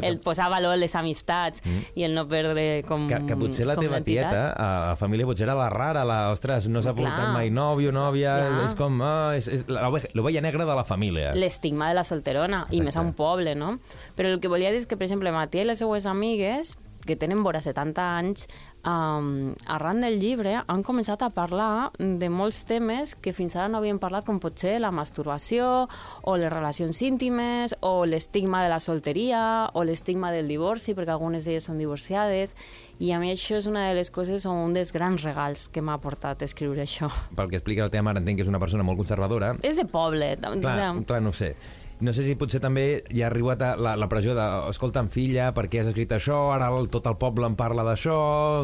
el 0.01 0.19
posar 0.21 0.51
valor 0.53 0.77
les 0.77 0.93
amistats 0.95 1.63
i 1.97 2.05
el 2.05 2.13
no 2.13 2.27
perdre 2.29 2.83
com 2.87 3.07
Que, 3.09 3.17
que 3.25 3.35
potser 3.39 3.65
la 3.65 3.75
teva 3.75 3.99
tieta, 4.05 4.51
a 4.53 4.67
la 4.91 4.95
família 4.99 5.25
potser 5.25 5.47
era 5.49 5.55
la 5.57 5.69
rara, 5.73 6.05
la, 6.05 6.19
ostres, 6.31 6.69
no 6.69 6.81
s'ha 6.85 6.93
portat 6.93 7.33
mai 7.33 7.49
nòvio, 7.49 7.91
nòvia, 7.91 8.35
Clar. 8.37 8.63
és 8.69 8.75
com, 8.77 9.01
ah, 9.01 9.33
és, 9.35 9.47
és 9.49 9.65
l'ove- 9.67 10.05
l'ovella 10.13 10.41
negra 10.45 10.65
de 10.69 10.75
la 10.77 10.83
família. 10.85 11.33
l'estigma 11.33 11.89
de 11.89 11.95
la 11.97 12.03
solterona, 12.05 12.67
i 12.69 12.81
més 12.85 12.95
a 12.97 13.01
un 13.01 13.13
poble, 13.17 13.55
no? 13.55 13.79
Però 14.15 14.29
el 14.29 14.39
que 14.39 14.47
volia 14.51 14.69
dir 14.71 14.77
és 14.83 14.87
que, 14.87 14.95
per 14.97 15.07
exemple, 15.09 15.31
Matia 15.33 15.63
i 15.65 15.65
les 15.71 15.79
seues 15.81 16.05
amigues, 16.05 16.77
que 17.01 17.15
tenen 17.17 17.41
vora 17.41 17.61
70 17.65 18.03
anys, 18.19 18.45
um, 18.85 19.53
arran 19.67 20.01
del 20.01 20.19
llibre 20.21 20.57
han 20.65 20.83
començat 20.83 21.21
a 21.21 21.29
parlar 21.33 21.91
de 21.97 22.29
molts 22.29 22.63
temes 22.69 23.15
que 23.15 23.33
fins 23.33 23.55
ara 23.55 23.69
no 23.69 23.79
havien 23.79 23.99
parlat, 24.01 24.25
com 24.27 24.39
pot 24.41 24.57
ser 24.57 24.77
la 24.81 24.91
masturbació, 24.95 25.87
o 26.23 26.35
les 26.37 26.51
relacions 26.53 27.01
íntimes, 27.05 27.75
o 27.81 28.05
l'estigma 28.05 28.63
de 28.63 28.71
la 28.73 28.79
solteria, 28.79 29.43
o 29.73 29.83
l'estigma 29.83 30.31
del 30.31 30.49
divorci, 30.51 30.95
perquè 30.97 31.15
algunes 31.15 31.45
d'elles 31.45 31.67
són 31.69 31.81
divorciades, 31.81 32.55
i 33.01 33.11
a 33.15 33.19
mi 33.19 33.31
això 33.33 33.57
és 33.57 33.67
una 33.69 33.87
de 33.87 33.95
les 33.97 34.11
coses 34.13 34.45
o 34.45 34.53
un 34.53 34.75
dels 34.77 34.93
grans 34.93 35.23
regals 35.25 35.67
que 35.73 35.81
m'ha 35.81 35.97
portat 36.01 36.41
a 36.43 36.49
escriure 36.49 36.83
això. 36.85 37.09
Pel 37.37 37.49
que 37.49 37.57
explica 37.57 37.87
la 37.87 37.93
teva 37.93 38.05
mare, 38.11 38.21
entenc 38.21 38.37
que 38.37 38.45
és 38.45 38.51
una 38.51 38.61
persona 38.61 38.85
molt 38.85 39.01
conservadora. 39.01 39.55
És 39.65 39.79
de 39.81 39.87
poble. 39.89 40.35
Clar, 40.41 40.93
clar, 41.09 41.21
no 41.25 41.33
sé. 41.33 41.55
No 42.01 42.15
sé 42.17 42.23
si 42.25 42.33
potser 42.33 42.57
també 42.57 42.83
hi 43.13 43.19
ha 43.21 43.27
arribat 43.27 43.61
a 43.61 43.67
la, 43.77 43.91
la 43.93 44.07
pressió 44.09 44.33
de 44.33 44.45
escolta'm, 44.71 45.05
filla, 45.13 45.51
per 45.53 45.67
què 45.69 45.83
has 45.83 45.91
escrit 45.91 46.15
això? 46.15 46.39
Ara 46.49 46.71
el, 46.73 46.89
tot 46.89 47.05
el 47.05 47.19
poble 47.21 47.45
em 47.45 47.53
parla 47.59 47.85
d'això, 47.85 48.15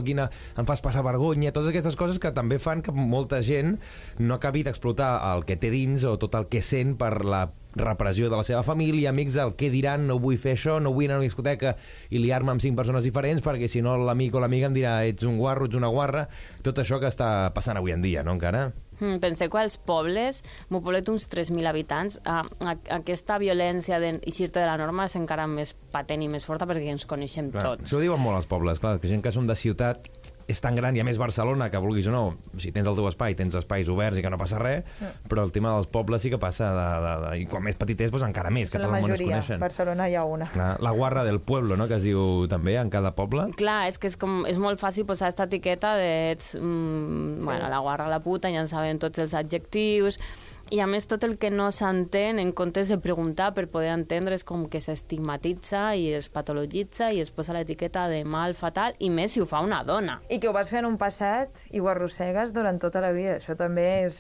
quina, 0.08 0.26
em 0.58 0.66
fas 0.66 0.82
passar 0.82 1.04
vergonya, 1.06 1.54
totes 1.54 1.70
aquestes 1.70 2.00
coses 2.00 2.18
que 2.18 2.34
també 2.34 2.58
fan 2.58 2.82
que 2.82 2.96
molta 2.98 3.44
gent 3.46 3.76
no 4.18 4.40
acabi 4.40 4.66
d'explotar 4.66 5.12
el 5.36 5.46
que 5.46 5.60
té 5.62 5.70
dins 5.70 6.08
o 6.10 6.16
tot 6.18 6.34
el 6.40 6.50
que 6.50 6.64
sent 6.66 6.96
per 6.98 7.12
la 7.22 7.44
repressió 7.78 8.32
de 8.32 8.42
la 8.42 8.48
seva 8.48 8.64
família, 8.66 9.12
amics, 9.14 9.38
el 9.38 9.54
què 9.54 9.70
diran, 9.70 10.08
no 10.10 10.18
vull 10.18 10.42
fer 10.42 10.56
això, 10.58 10.80
no 10.82 10.96
vull 10.96 11.06
anar 11.06 11.20
a 11.20 11.22
una 11.22 11.30
discoteca 11.30 11.76
i 12.10 12.24
liar-me 12.24 12.56
amb 12.56 12.64
cinc 12.64 12.74
persones 12.80 13.06
diferents 13.06 13.46
perquè 13.46 13.70
si 13.70 13.86
no 13.86 14.00
l'amic 14.02 14.34
o 14.34 14.42
l'amiga 14.42 14.72
em 14.72 14.82
dirà 14.82 14.98
ets 15.06 15.30
un 15.30 15.38
guarro, 15.38 15.70
ets 15.70 15.78
una 15.78 15.94
guarra, 15.94 16.26
tot 16.66 16.82
això 16.82 16.98
que 16.98 17.14
està 17.14 17.52
passant 17.54 17.78
avui 17.78 17.94
en 17.94 18.02
dia, 18.02 18.26
no 18.26 18.34
encara? 18.34 18.72
Mm, 19.00 19.20
penseu 19.22 19.52
que 19.54 19.62
als 19.62 19.78
pobles, 19.78 20.42
meu 20.74 20.82
poble 20.82 21.04
té 21.06 21.14
uns 21.14 21.28
3.000 21.30 21.70
habitants, 21.70 22.20
a, 22.26 22.42
a, 22.66 22.76
aquesta 22.98 23.38
violència 23.42 24.00
d'eixir-te 24.02 24.60
de 24.60 24.66
la 24.66 24.78
norma 24.80 25.06
és 25.06 25.18
encara 25.20 25.48
més 25.50 25.76
patent 25.94 26.24
i 26.24 26.30
més 26.32 26.48
forta 26.48 26.68
perquè 26.70 26.90
ens 26.94 27.06
coneixem 27.10 27.52
Clar, 27.54 27.64
tots. 27.64 27.88
Això 27.88 28.00
ho 28.00 28.04
diuen 28.04 28.22
molt 28.22 28.40
als 28.40 28.50
pobles, 28.50 28.82
clar, 28.82 28.98
que 29.02 29.12
gent 29.12 29.24
que 29.26 29.34
som 29.36 29.48
de 29.50 29.58
ciutat 29.58 30.10
és 30.48 30.62
tan 30.64 30.78
gran, 30.80 30.96
i 30.96 31.02
a 31.04 31.06
més 31.06 31.20
Barcelona, 31.20 31.68
que 31.70 31.80
vulguis 31.84 32.08
o 32.08 32.14
no, 32.14 32.22
si 32.56 32.72
tens 32.72 32.88
el 32.88 32.96
teu 32.96 33.08
espai, 33.10 33.36
tens 33.36 33.56
espais 33.60 33.90
oberts 33.92 34.20
i 34.20 34.24
que 34.24 34.32
no 34.32 34.40
passa 34.40 34.60
res, 34.62 34.88
però 35.28 35.44
el 35.44 35.52
tema 35.52 35.74
dels 35.76 35.90
pobles 35.92 36.24
sí 36.24 36.32
que 36.32 36.40
passa, 36.40 36.70
de, 36.72 36.86
de, 37.04 37.14
de, 37.26 37.32
i 37.42 37.48
com 37.52 37.66
més 37.68 37.76
petit 37.80 38.00
és, 38.06 38.14
doncs 38.14 38.24
encara 38.30 38.52
més, 38.56 38.72
que 38.72 38.80
la 38.80 38.88
tot 38.88 38.96
el 38.96 39.04
món 39.04 39.16
es 39.18 39.24
coneixen. 39.26 39.60
Barcelona 39.60 40.08
hi 40.08 40.16
ha 40.16 40.24
una. 40.24 40.48
Clar, 40.54 40.70
la 40.84 40.94
guarra 40.96 41.26
del 41.28 41.42
pueblo, 41.44 41.76
no?, 41.76 41.90
que 41.92 42.00
es 42.00 42.08
diu 42.08 42.48
també 42.48 42.78
en 42.80 42.92
cada 42.94 43.12
poble. 43.18 43.50
Clar, 43.60 43.82
és 43.92 44.00
que 44.00 44.08
és, 44.08 44.16
com, 44.20 44.40
és 44.48 44.60
molt 44.62 44.80
fàcil 44.80 45.08
posar 45.10 45.28
aquesta 45.28 45.50
etiqueta 45.52 45.98
de 46.00 46.12
ets, 46.32 46.54
mm, 46.56 47.44
bueno, 47.44 47.68
la 47.68 47.84
guarra, 47.84 48.08
la 48.08 48.22
puta, 48.24 48.52
ja 48.54 48.64
en 48.64 48.72
sabem 48.72 49.04
tots 49.04 49.20
els 49.20 49.36
adjectius, 49.36 50.22
i 50.70 50.80
a 50.84 50.88
més 50.90 51.08
tot 51.08 51.24
el 51.24 51.38
que 51.40 51.50
no 51.54 51.70
s'entén 51.72 52.42
en 52.42 52.52
comptes 52.56 52.90
de 52.92 52.98
preguntar 53.00 53.54
per 53.56 53.68
poder 53.72 53.94
entendre 53.94 54.36
és 54.36 54.44
com 54.48 54.66
que 54.72 54.82
s'estigmatitza 54.84 55.84
i 55.96 56.10
es 56.18 56.28
patologitza 56.34 57.12
i 57.16 57.22
es 57.24 57.32
posa 57.32 57.56
l'etiqueta 57.56 58.08
de 58.12 58.24
mal, 58.28 58.56
fatal, 58.58 58.98
i 59.00 59.10
més 59.14 59.36
si 59.36 59.44
ho 59.44 59.48
fa 59.48 59.62
una 59.64 59.84
dona. 59.88 60.20
I 60.30 60.42
que 60.44 60.50
ho 60.50 60.56
vas 60.56 60.72
fer 60.74 60.82
en 60.84 60.90
un 60.90 60.98
passat 61.00 61.64
i 61.72 61.80
ho 61.80 61.88
arrossegues 61.92 62.54
durant 62.56 62.82
tota 62.84 63.04
la 63.04 63.14
vida. 63.16 63.38
Això 63.40 63.56
també 63.60 63.88
és, 64.08 64.20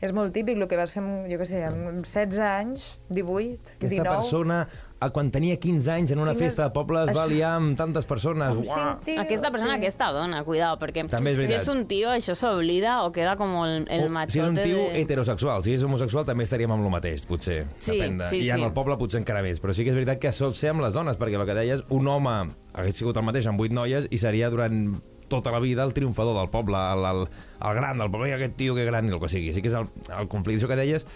és 0.00 0.14
molt 0.14 0.34
típic, 0.36 0.60
el 0.60 0.68
que 0.70 0.78
vas 0.78 0.94
fer, 0.94 1.02
amb, 1.02 1.26
jo 1.30 1.40
què 1.40 1.48
sé, 1.50 1.64
amb 1.66 2.04
16 2.04 2.38
anys, 2.46 2.86
18, 3.10 3.76
Aquesta 3.80 3.96
19... 3.96 4.14
persona, 4.14 4.62
a- 5.00 5.08
quan 5.10 5.30
tenia 5.32 5.56
15 5.58 5.90
anys, 5.90 6.10
en 6.12 6.18
una 6.20 6.32
Quines- 6.34 6.44
festa 6.44 6.64
de 6.64 6.70
poble, 6.70 7.00
es 7.10 7.16
va 7.16 7.26
liar 7.26 7.54
amb 7.56 7.76
tantes 7.76 8.04
persones. 8.06 8.54
Uah! 8.54 8.98
cinc 9.00 9.04
tios, 9.04 9.18
Aquesta 9.24 9.50
persona, 9.50 9.72
sí. 9.72 9.78
aquesta 9.78 10.10
dona, 10.12 10.44
cuidado, 10.44 10.76
perquè 10.78 11.08
També 11.08 11.32
és 11.32 11.46
si 11.48 11.54
és 11.54 11.68
un 11.68 11.86
tio, 11.86 12.10
això 12.10 12.34
s'oblida 12.36 13.02
o 13.04 13.10
queda 13.12 13.34
com 13.36 13.54
el, 13.64 13.86
el 13.88 14.04
O 14.06 14.10
machote 14.10 14.32
si 14.32 14.40
és 14.40 14.48
un 14.48 14.54
tio 14.60 14.76
de... 14.76 15.00
heterosexual, 15.00 15.62
si 15.64 15.72
és 15.74 15.82
homosexual 15.82 16.24
també 16.28 16.44
estaríem 16.44 16.70
amb 16.70 16.84
el 16.84 16.90
mateix, 16.90 17.24
potser. 17.26 17.66
Sí, 17.78 17.98
de... 17.98 18.28
sí, 18.30 18.42
I 18.44 18.50
en 18.50 18.58
sí. 18.58 18.64
el 18.64 18.72
poble 18.72 18.96
potser 19.00 19.20
encara 19.20 19.42
més, 19.42 19.60
però 19.60 19.72
sí 19.74 19.82
que 19.84 19.90
és 19.90 19.96
veritat 19.96 20.20
que 20.20 20.32
sol 20.32 20.54
ser 20.54 20.70
amb 20.74 20.82
les 20.84 20.92
dones, 20.94 21.16
perquè 21.18 21.40
el 21.40 21.46
que 21.46 21.54
deies, 21.54 21.82
un 21.88 22.06
home 22.06 22.50
hagués 22.74 22.96
sigut 23.00 23.16
el 23.16 23.24
mateix 23.24 23.46
amb 23.50 23.58
vuit 23.58 23.72
noies 23.72 24.06
i 24.10 24.18
seria 24.18 24.50
durant 24.50 25.00
tota 25.30 25.52
la 25.54 25.60
vida 25.60 25.84
el 25.86 25.92
triomfador 25.94 26.34
del 26.36 26.48
poble, 26.50 26.74
el, 26.76 27.04
el, 27.06 27.20
el 27.62 27.74
gran 27.76 27.98
del 27.98 28.10
poble, 28.10 28.26
"Ai, 28.32 28.32
aquest 28.34 28.56
tio 28.58 28.74
que 28.74 28.84
gran, 28.84 29.06
i 29.08 29.12
el 29.14 29.20
que 29.20 29.28
sigui. 29.28 29.52
Sí 29.54 29.62
que 29.62 29.68
és 29.68 29.74
el, 29.78 29.86
el 30.18 30.26
conflicte 30.28 30.64
això 30.64 30.68
que 30.68 30.76
deies. 30.76 31.06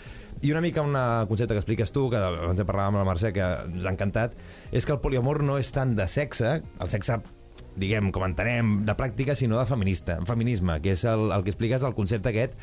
I 0.42 0.50
una 0.52 0.60
mica 0.60 0.82
una 0.82 1.24
concepte 1.28 1.54
que 1.54 1.62
expliques 1.62 1.92
tu, 1.92 2.08
que 2.10 2.18
abans 2.18 2.58
de 2.58 2.66
parlar 2.68 2.90
amb 2.90 3.00
la 3.00 3.06
Mercè, 3.08 3.32
que 3.32 3.44
ens 3.44 3.86
ha 3.86 3.94
encantat, 3.94 4.34
és 4.72 4.84
que 4.84 4.92
el 4.92 5.00
poliamor 5.00 5.42
no 5.46 5.58
és 5.60 5.70
tant 5.72 5.94
de 5.96 6.06
sexe, 6.10 6.58
el 6.60 6.92
sexe 6.92 7.20
diguem, 7.78 8.10
com 8.14 8.24
entenem, 8.26 8.80
de 8.86 8.94
pràctica, 8.98 9.34
sinó 9.38 9.58
de 9.60 9.66
feminista, 9.66 10.18
feminisme, 10.26 10.80
que 10.82 10.94
és 10.94 11.04
el, 11.08 11.30
el 11.34 11.46
que 11.46 11.54
expliques 11.54 11.86
el 11.86 11.94
concepte 11.96 12.30
aquest 12.34 12.58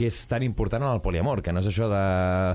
que 0.00 0.08
és 0.08 0.16
tan 0.30 0.40
important 0.40 0.80
en 0.80 0.94
el 0.94 1.02
poliamor, 1.04 1.42
que 1.44 1.52
no 1.52 1.60
és 1.60 1.66
això 1.68 1.84
de 1.90 2.04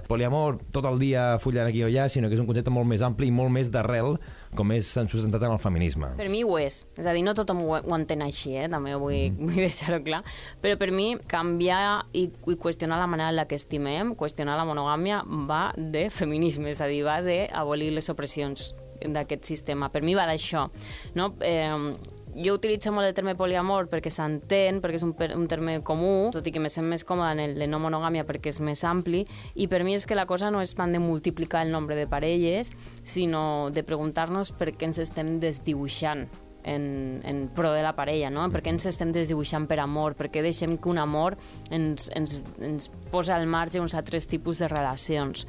poliamor 0.09 0.57
tot 0.73 0.87
el 0.89 0.97
dia 0.97 1.35
fullant 1.41 1.69
aquí 1.69 1.83
o 1.85 1.89
allà, 1.91 2.07
sinó 2.09 2.31
que 2.31 2.33
és 2.33 2.41
un 2.41 2.47
concepte 2.49 2.73
molt 2.73 2.89
més 2.89 3.03
ampli 3.05 3.29
i 3.29 3.35
molt 3.35 3.53
més 3.53 3.69
d'arrel, 3.69 4.15
com 4.57 4.71
és 4.75 4.87
sustentat 4.95 5.43
en 5.45 5.53
el 5.55 5.61
feminisme. 5.61 6.11
Per 6.19 6.27
mi 6.31 6.43
ho 6.45 6.57
és. 6.61 6.81
És 6.97 7.07
a 7.07 7.13
dir, 7.15 7.23
no 7.25 7.35
tothom 7.37 7.61
ho, 7.65 7.73
ho 7.77 7.95
entén 7.97 8.23
així, 8.25 8.55
eh? 8.57 8.69
també 8.71 8.95
vull, 8.99 9.17
mm. 9.31 9.49
vull 9.49 9.65
deixar-ho 9.65 10.01
clar. 10.05 10.23
Però 10.63 10.79
per 10.81 10.91
mi, 10.95 11.11
canviar 11.31 11.81
i, 12.13 12.27
i 12.29 12.57
qüestionar 12.61 12.99
la 13.01 13.09
manera 13.11 13.33
en 13.33 13.39
la 13.41 13.47
que 13.49 13.59
estimem, 13.59 14.15
qüestionar 14.19 14.57
la 14.59 14.67
monogàmia, 14.67 15.21
va 15.49 15.67
de 15.77 16.07
feminisme, 16.13 16.71
és 16.73 16.81
a 16.81 16.89
dir, 16.91 17.03
va 17.07 17.21
d'abolir 17.25 17.91
les 17.95 18.09
opressions 18.13 18.73
d'aquest 19.05 19.45
sistema. 19.45 19.89
Per 19.93 20.01
mi 20.05 20.15
va 20.17 20.27
d'això. 20.29 20.67
No? 21.17 21.33
Eh, 21.43 22.14
jo 22.35 22.55
utilitzo 22.55 22.91
molt 22.91 23.07
el 23.07 23.15
terme 23.15 23.35
poliamor 23.39 23.87
perquè 23.91 24.11
s'entén, 24.11 24.81
perquè 24.83 24.99
és 24.99 25.05
un, 25.07 25.13
un 25.37 25.47
terme 25.51 25.77
comú, 25.87 26.31
tot 26.35 26.47
i 26.47 26.53
que 26.53 26.61
me 26.63 26.71
sent 26.71 26.87
més 26.89 27.05
còmode 27.07 27.35
en 27.35 27.43
el 27.45 27.59
de 27.59 27.67
no 27.71 27.79
monogàmia 27.83 28.25
perquè 28.27 28.51
és 28.51 28.59
més 28.63 28.83
ampli, 28.87 29.23
i 29.55 29.69
per 29.71 29.83
mi 29.87 29.95
és 29.95 30.07
que 30.07 30.17
la 30.17 30.27
cosa 30.27 30.51
no 30.51 30.63
és 30.63 30.75
tant 30.75 30.91
de 30.91 30.99
multiplicar 30.99 31.63
el 31.65 31.71
nombre 31.71 31.95
de 31.95 32.07
parelles, 32.11 32.73
sinó 33.03 33.71
de 33.71 33.85
preguntar-nos 33.87 34.51
per 34.55 34.73
què 34.75 34.89
ens 34.89 34.99
estem 35.03 35.37
desdibuixant 35.39 36.27
en, 36.65 37.21
en 37.23 37.47
pro 37.55 37.71
de 37.71 37.83
la 37.85 37.95
parella, 37.95 38.31
no? 38.33 38.47
Per 38.51 38.63
què 38.65 38.73
ens 38.73 38.89
estem 38.89 39.13
desdibuixant 39.15 39.69
per 39.69 39.79
amor? 39.83 40.17
Per 40.17 40.31
què 40.33 40.43
deixem 40.43 40.75
que 40.81 40.89
un 40.91 40.99
amor 40.99 41.37
ens, 41.69 42.09
ens, 42.17 42.39
ens 42.59 42.89
posa 43.13 43.37
al 43.37 43.45
marge 43.47 43.79
uns 43.79 43.95
altres 43.95 44.27
tipus 44.27 44.59
de 44.59 44.71
relacions? 44.71 45.45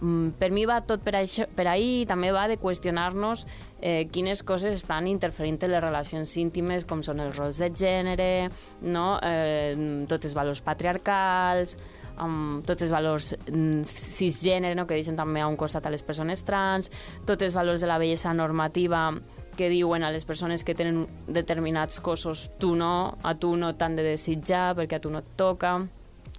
Mm, 0.00 0.36
per 0.38 0.50
mi 0.52 0.66
va 0.68 0.80
tot 0.84 1.00
per, 1.04 1.14
això, 1.22 1.46
per 1.56 1.66
ahir 1.70 2.02
i 2.02 2.06
també 2.08 2.32
va 2.34 2.46
de 2.50 2.58
qüestionar-nos 2.60 3.46
eh, 3.80 4.06
quines 4.12 4.42
coses 4.44 4.76
estan 4.76 5.08
interferint 5.08 5.58
en 5.64 5.72
les 5.72 5.84
relacions 5.84 6.36
íntimes, 6.42 6.84
com 6.84 7.02
són 7.06 7.22
els 7.24 7.36
rols 7.38 7.60
de 7.62 7.70
gènere, 7.72 8.48
no? 8.82 9.16
eh, 9.24 10.04
tots 10.08 10.28
els 10.28 10.36
valors 10.36 10.60
patriarcals, 10.64 11.78
amb 12.16 12.64
tots 12.66 12.84
els 12.84 12.92
valors 12.92 13.32
mm, 13.48 13.82
cisgènere, 13.86 14.76
no? 14.76 14.86
que 14.86 14.96
deixen 14.96 15.16
també 15.16 15.40
a 15.40 15.48
un 15.48 15.56
costat 15.56 15.86
a 15.86 15.92
les 15.92 16.04
persones 16.04 16.44
trans, 16.44 16.90
tots 17.28 17.44
els 17.44 17.56
valors 17.56 17.84
de 17.84 17.90
la 17.90 17.98
bellesa 18.00 18.32
normativa 18.36 19.10
que 19.56 19.70
diuen 19.72 20.04
a 20.04 20.12
les 20.12 20.24
persones 20.28 20.64
que 20.64 20.76
tenen 20.76 21.06
determinats 21.28 22.00
cossos 22.04 22.50
tu 22.60 22.74
no, 22.76 23.16
a 23.22 23.36
tu 23.40 23.54
no 23.56 23.72
t'han 23.76 23.96
de 23.96 24.04
desitjar 24.12 24.74
perquè 24.76 24.98
a 24.98 25.04
tu 25.04 25.12
no 25.12 25.24
et 25.24 25.36
toca. 25.36 25.78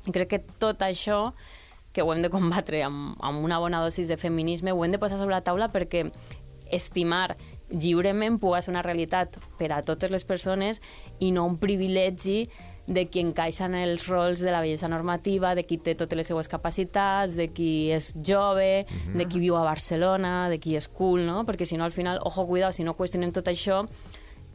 Crec 0.08 0.30
que 0.30 0.44
tot 0.62 0.84
això 0.86 1.32
que 1.98 2.06
ho 2.06 2.14
hem 2.14 2.22
de 2.22 2.30
combatre 2.30 2.84
amb, 2.86 3.18
amb 3.26 3.42
una 3.42 3.58
bona 3.58 3.82
dosis 3.82 4.12
de 4.12 4.20
feminisme, 4.22 4.72
ho 4.72 4.86
hem 4.86 4.94
de 4.94 5.02
posar 5.02 5.18
sobre 5.18 5.34
la 5.34 5.42
taula 5.42 5.72
perquè 5.74 6.06
estimar 6.70 7.32
lliurement 7.74 8.38
pugui 8.38 8.62
ser 8.62 8.72
una 8.76 8.86
realitat 8.86 9.40
per 9.58 9.72
a 9.74 9.82
totes 9.82 10.14
les 10.14 10.24
persones 10.28 10.78
i 11.20 11.32
no 11.34 11.48
un 11.50 11.58
privilegi 11.58 12.44
de 12.88 13.08
qui 13.12 13.20
encaixa 13.20 13.66
en 13.66 13.76
els 13.76 14.06
rols 14.08 14.40
de 14.46 14.54
la 14.54 14.62
bellesa 14.64 14.88
normativa, 14.88 15.56
de 15.58 15.66
qui 15.68 15.80
té 15.82 15.98
totes 15.98 16.16
les 16.16 16.30
seues 16.30 16.48
capacitats, 16.48 17.34
de 17.36 17.50
qui 17.52 17.90
és 17.92 18.14
jove, 18.24 18.86
uh 18.86 18.94
-huh. 18.94 19.18
de 19.18 19.26
qui 19.26 19.40
viu 19.40 19.58
a 19.58 19.64
Barcelona, 19.64 20.50
de 20.50 20.60
qui 20.60 20.78
és 20.78 20.88
cool, 20.88 21.26
no? 21.26 21.44
Perquè 21.44 21.66
si 21.66 21.78
no, 21.78 21.84
al 21.84 21.92
final, 21.92 22.20
ojo, 22.24 22.46
cuidado, 22.46 22.72
si 22.72 22.84
no 22.84 22.96
qüestionem 22.96 23.34
tot 23.34 23.48
això, 23.48 23.90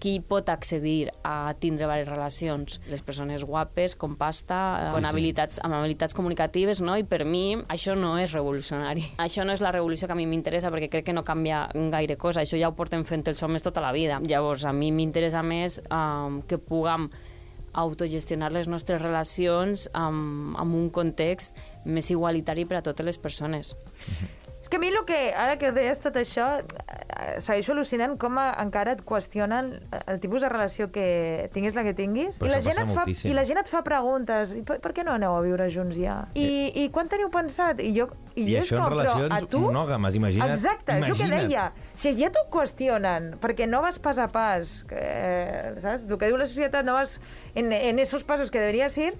qui 0.02 0.16
pot 0.18 0.48
accedir 0.50 1.12
a 1.22 1.54
tindre 1.62 1.84
diverses 1.84 2.08
relacions? 2.10 2.80
Les 2.90 3.04
persones 3.06 3.44
guapes, 3.46 3.94
com 3.94 4.16
pasta, 4.18 4.58
sí, 4.80 4.96
amb, 4.98 5.06
habilitats, 5.06 5.60
amb 5.62 5.76
habilitats 5.78 6.16
comunicatives, 6.18 6.82
no? 6.82 6.96
I 6.98 7.06
per 7.06 7.22
mi 7.28 7.54
això 7.70 7.94
no 7.98 8.16
és 8.18 8.34
revolucionari. 8.34 9.06
Això 9.22 9.46
no 9.46 9.54
és 9.54 9.62
la 9.62 9.70
revolució 9.70 10.10
que 10.10 10.16
a 10.16 10.18
mi 10.18 10.26
m'interessa 10.26 10.72
perquè 10.74 10.90
crec 10.90 11.06
que 11.06 11.14
no 11.14 11.22
canvia 11.22 11.68
gaire 11.94 12.18
cosa. 12.18 12.42
Això 12.42 12.58
ja 12.58 12.72
ho 12.72 12.74
portem 12.74 13.06
fent 13.06 13.22
els 13.30 13.42
homes 13.46 13.62
tota 13.62 13.84
la 13.84 13.94
vida. 13.94 14.18
Llavors, 14.26 14.66
a 14.66 14.74
mi 14.74 14.90
m'interessa 14.90 15.44
més 15.46 15.78
um, 15.86 16.42
que 16.50 16.58
puguem 16.58 17.06
autogestionar 17.78 18.50
les 18.52 18.66
nostres 18.68 19.00
relacions 19.00 19.86
amb, 19.96 20.58
amb 20.60 20.76
un 20.76 20.90
context 20.92 21.62
més 21.86 22.10
igualitari 22.10 22.66
per 22.66 22.82
a 22.82 22.86
totes 22.90 23.06
les 23.06 23.18
persones. 23.22 23.76
Mm 23.78 24.14
-hmm 24.14 24.41
que 24.72 24.76
a 24.76 24.80
mi 24.80 24.88
el 24.88 25.04
que, 25.04 25.34
ara 25.36 25.58
que 25.60 25.68
deies 25.76 26.00
tot 26.00 26.14
això, 26.16 26.46
eh, 26.56 27.40
segueixo 27.44 27.74
al·lucinant 27.74 28.14
com 28.16 28.38
a, 28.40 28.46
encara 28.62 28.94
et 28.96 29.02
qüestionen 29.04 29.68
el 30.08 30.20
tipus 30.22 30.40
de 30.40 30.48
relació 30.48 30.86
que 30.94 31.50
tinguis 31.52 31.76
la 31.76 31.84
que 31.84 31.92
tinguis. 31.92 32.38
Però 32.40 32.48
I 32.48 32.54
la, 32.54 32.60
gent 32.64 32.80
et 32.80 32.88
fa, 32.88 33.02
moltíssim. 33.02 33.28
I 33.28 33.36
la 33.36 33.44
gent 33.44 33.60
et 33.60 33.68
fa 33.68 33.82
preguntes. 33.84 34.54
I 34.56 34.62
per, 34.64 34.78
per 34.80 34.94
què 34.96 35.04
no 35.04 35.12
aneu 35.12 35.36
a 35.36 35.42
viure 35.44 35.66
junts 35.74 35.98
ja? 36.00 36.22
I, 36.32 36.70
i 36.80 36.86
quan 36.94 37.12
teniu 37.12 37.28
pensat? 37.34 37.82
I 37.84 37.92
jo, 37.98 38.08
i, 38.32 38.46
I 38.46 38.54
jo 38.54 38.62
això 38.62 38.78
en 38.78 38.82
com, 38.86 38.94
relacions 38.94 39.36
a 39.36 39.42
tu, 39.52 39.60
monògames, 39.68 40.16
imagina't. 40.22 40.56
Exacte, 40.56 40.96
és 40.96 41.04
el 41.04 41.20
que 41.20 41.28
imagina't. 41.28 41.52
deia. 41.52 41.68
Si 41.92 42.14
ja 42.16 42.32
t'ho 42.32 42.46
qüestionen, 42.56 43.34
perquè 43.44 43.68
no 43.68 43.84
vas 43.84 44.00
pas 44.00 44.22
a 44.24 44.30
pas, 44.32 44.78
eh, 44.88 45.76
saps? 45.84 46.08
El 46.08 46.16
que 46.16 46.32
diu 46.32 46.40
la 46.40 46.48
societat, 46.48 46.88
no 46.88 46.96
vas 46.96 47.18
en, 47.54 47.74
en 47.76 48.00
esos 48.00 48.24
pasos 48.24 48.48
que 48.48 48.64
deberías 48.64 48.96
ir, 48.96 49.12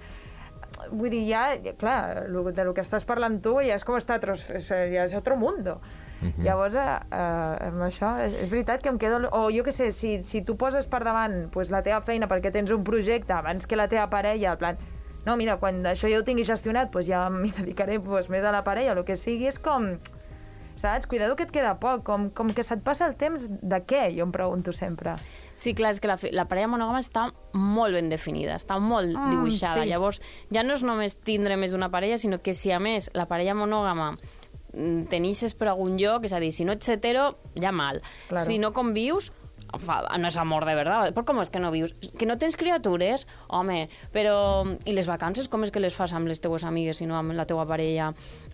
vull 0.91 1.11
dir, 1.13 1.23
ja, 1.29 1.73
clar, 1.79 2.25
lo, 2.29 2.45
de 2.51 2.63
lo 2.65 2.73
que 2.73 2.83
estàs 2.83 3.05
parlant 3.07 3.39
tu 3.43 3.57
ja 3.61 3.77
és 3.77 3.85
com 3.87 3.97
està, 3.99 4.19
tros, 4.21 4.43
ja 4.67 5.05
és 5.05 5.15
otro 5.17 5.37
mundo. 5.37 5.79
Uh 6.23 6.29
-huh. 6.29 6.43
Llavors, 6.43 6.75
eh, 6.75 6.79
eh, 6.79 7.67
amb 7.67 7.81
això, 7.81 8.17
és, 8.25 8.33
és 8.43 8.49
veritat 8.49 8.81
que 8.81 8.89
em 8.89 8.97
quedo... 8.97 9.29
O 9.31 9.49
jo 9.51 9.63
que 9.63 9.71
sé, 9.71 9.91
si, 9.91 10.23
si 10.23 10.41
tu 10.41 10.55
poses 10.55 10.87
per 10.87 11.03
davant 11.03 11.49
pues, 11.51 11.69
la 11.69 11.81
teva 11.81 12.01
feina 12.01 12.27
perquè 12.27 12.51
tens 12.51 12.71
un 12.71 12.83
projecte 12.83 13.33
abans 13.33 13.67
que 13.67 13.75
la 13.75 13.87
teva 13.87 14.09
parella, 14.09 14.51
el 14.51 14.57
plan... 14.57 14.77
No, 15.25 15.35
mira, 15.35 15.57
quan 15.57 15.85
això 15.85 16.09
ja 16.09 16.19
ho 16.19 16.23
tingui 16.23 16.43
gestionat, 16.43 16.91
pues 16.91 17.07
ja 17.07 17.29
m'hi 17.29 17.51
dedicaré 17.59 17.99
pues, 17.99 18.29
més 18.29 18.43
a 18.43 18.51
la 18.51 18.63
parella, 18.63 18.93
el 18.93 19.03
que 19.03 19.17
sigui, 19.17 19.47
és 19.47 19.59
com... 19.59 19.97
Saps? 20.75 21.05
Cuidado 21.07 21.35
que 21.35 21.43
et 21.43 21.51
queda 21.51 21.75
poc, 21.79 22.03
com, 22.03 22.29
com 22.29 22.47
que 22.49 22.63
se't 22.63 22.81
passa 22.83 23.05
el 23.05 23.15
temps 23.15 23.45
de 23.47 23.79
què, 23.85 24.09
jo 24.17 24.23
em 24.23 24.31
pregunto 24.31 24.73
sempre. 24.73 25.13
Sí, 25.55 25.73
clar, 25.77 25.91
és 25.93 25.99
que 26.01 26.07
la, 26.09 26.17
la 26.33 26.45
parella 26.49 26.67
monògama 26.71 26.99
està 27.03 27.27
molt 27.53 27.93
ben 27.93 28.09
definida, 28.09 28.55
està 28.55 28.79
molt 28.81 29.13
Mm, 29.13 29.29
dibuixada. 29.31 29.83
sí. 29.83 29.89
Llavors, 29.89 30.21
ja 30.51 30.63
no 30.63 30.73
és 30.73 30.83
només 30.83 31.15
tindre 31.15 31.57
més 31.57 31.71
d'una 31.71 31.91
parella, 31.93 32.17
sinó 32.17 32.41
que 32.41 32.53
si 32.53 32.71
a 32.71 32.79
més 32.79 33.09
la 33.13 33.27
parella 33.27 33.53
monògama 33.53 34.17
mm, 34.73 35.05
tenixes 35.11 35.53
per 35.53 35.69
algun 35.69 35.97
lloc, 36.01 36.25
és 36.25 36.33
a 36.33 36.39
dir, 36.41 36.51
si 36.51 36.65
no 36.65 36.73
ets 36.73 36.89
hetero, 36.89 37.35
ja 37.55 37.71
mal. 37.71 38.01
Claro. 38.29 38.45
Si 38.45 38.57
no 38.57 38.73
convius, 38.73 39.31
no 39.73 40.27
és 40.27 40.37
amor 40.37 40.65
de 40.65 40.75
verdad. 40.75 41.13
Però 41.15 41.23
com 41.25 41.39
és 41.41 41.49
que 41.49 41.59
no 41.59 41.71
vius? 41.73 41.93
Que 42.19 42.27
no 42.29 42.37
tens 42.37 42.57
criatures? 42.57 43.25
Home, 43.47 43.87
però... 44.13 44.65
I 44.85 44.93
les 44.93 45.07
vacances, 45.07 45.47
com 45.49 45.63
és 45.63 45.71
que 45.71 45.79
les 45.81 45.95
fas 45.95 46.13
amb 46.13 46.27
les 46.29 46.41
teues 46.43 46.63
amigues 46.63 47.01
i 47.01 47.07
no 47.09 47.15
amb 47.17 47.33
la 47.33 47.45
teua 47.49 47.65
parella? 47.65 48.11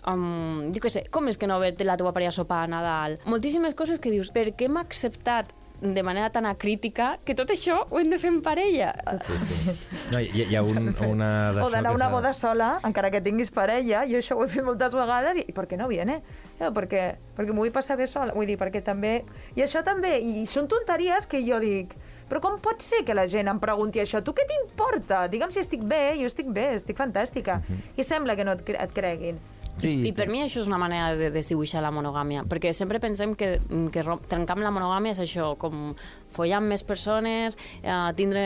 Um, 0.07 0.69
jo 0.71 0.79
què 0.79 0.89
sé, 0.93 1.03
com 1.11 1.27
és 1.27 1.37
que 1.37 1.47
no 1.49 1.59
ve 1.59 1.73
la 1.83 1.97
teua 1.99 2.13
parella 2.15 2.31
a 2.31 2.37
sopar 2.37 2.63
a 2.63 2.67
Nadal? 2.71 3.17
Moltíssimes 3.25 3.75
coses 3.75 3.99
que 3.99 4.11
dius, 4.13 4.31
per 4.31 4.53
què 4.55 4.69
m'ha 4.71 4.81
acceptat 4.85 5.51
de 5.81 6.03
manera 6.03 6.29
tan 6.29 6.45
acrítica 6.45 7.17
que 7.25 7.35
tot 7.35 7.51
això 7.53 7.77
ho 7.89 7.99
hem 8.01 8.09
de 8.11 8.19
fer 8.19 8.31
en 8.33 8.41
parella? 8.43 8.91
Sí, 9.25 9.37
sí. 9.45 9.75
No, 10.11 10.19
hi, 10.19 10.45
hi 10.49 10.57
ha 10.57 10.63
un, 10.65 10.91
una... 11.07 11.29
O 11.63 11.69
d'anar 11.71 11.93
a 11.93 11.95
una 11.95 12.09
boda 12.11 12.33
sola, 12.33 12.73
encara 12.87 13.11
que 13.13 13.21
tinguis 13.23 13.51
parella, 13.55 14.03
jo 14.09 14.19
això 14.19 14.37
ho 14.37 14.43
he 14.45 14.51
fet 14.51 14.65
moltes 14.67 14.95
vegades, 14.97 15.39
i, 15.43 15.47
per 15.55 15.67
què 15.69 15.79
no 15.79 15.87
viene? 15.91 16.19
Eh, 16.59 16.69
perquè, 16.75 17.03
perquè 17.37 17.55
m'ho 17.55 17.63
vull 17.63 17.73
passar 17.75 17.97
bé 17.99 18.09
sola, 18.11 18.35
vull 18.35 18.49
dir, 18.49 18.59
perquè 18.59 18.83
també... 18.85 19.19
I 19.55 19.63
això 19.65 19.83
també, 19.87 20.17
i 20.19 20.45
són 20.49 20.67
tonteries 20.71 21.29
que 21.29 21.41
jo 21.45 21.61
dic, 21.63 21.95
però 22.29 22.41
com 22.43 22.59
pot 22.61 22.83
ser 22.85 23.01
que 23.07 23.15
la 23.17 23.25
gent 23.27 23.49
em 23.49 23.59
pregunti 23.61 24.03
això? 24.03 24.21
Tu 24.21 24.35
què 24.37 24.45
t'importa? 24.49 25.23
Digue'm 25.31 25.53
si 25.53 25.63
estic 25.63 25.81
bé, 25.81 26.13
jo 26.19 26.27
estic 26.29 26.51
bé, 26.53 26.75
estic 26.77 26.99
fantàstica. 26.99 27.57
I 27.97 28.05
sembla 28.05 28.35
que 28.37 28.45
no 28.45 28.53
et, 28.53 28.61
cre 28.67 28.77
et 28.83 28.93
creguin. 28.93 29.39
Sí, 29.79 30.07
I 30.09 30.11
per 30.11 30.25
mi 30.27 30.41
això 30.43 30.59
és 30.59 30.67
una 30.67 30.77
manera 30.81 31.13
de 31.15 31.29
desdibuixar 31.31 31.79
la 31.81 31.91
monogàmia, 31.95 32.41
perquè 32.43 32.73
sempre 32.75 32.99
pensem 32.99 33.31
que, 33.39 33.61
que 33.93 34.03
trencar 34.27 34.57
amb 34.57 34.65
la 34.65 34.71
monogàmia 34.75 35.13
és 35.13 35.21
això, 35.23 35.53
com 35.61 35.93
follar 36.27 36.57
amb 36.59 36.67
més 36.73 36.83
persones, 36.83 37.55
eh, 37.81 37.93
tindre 38.17 38.43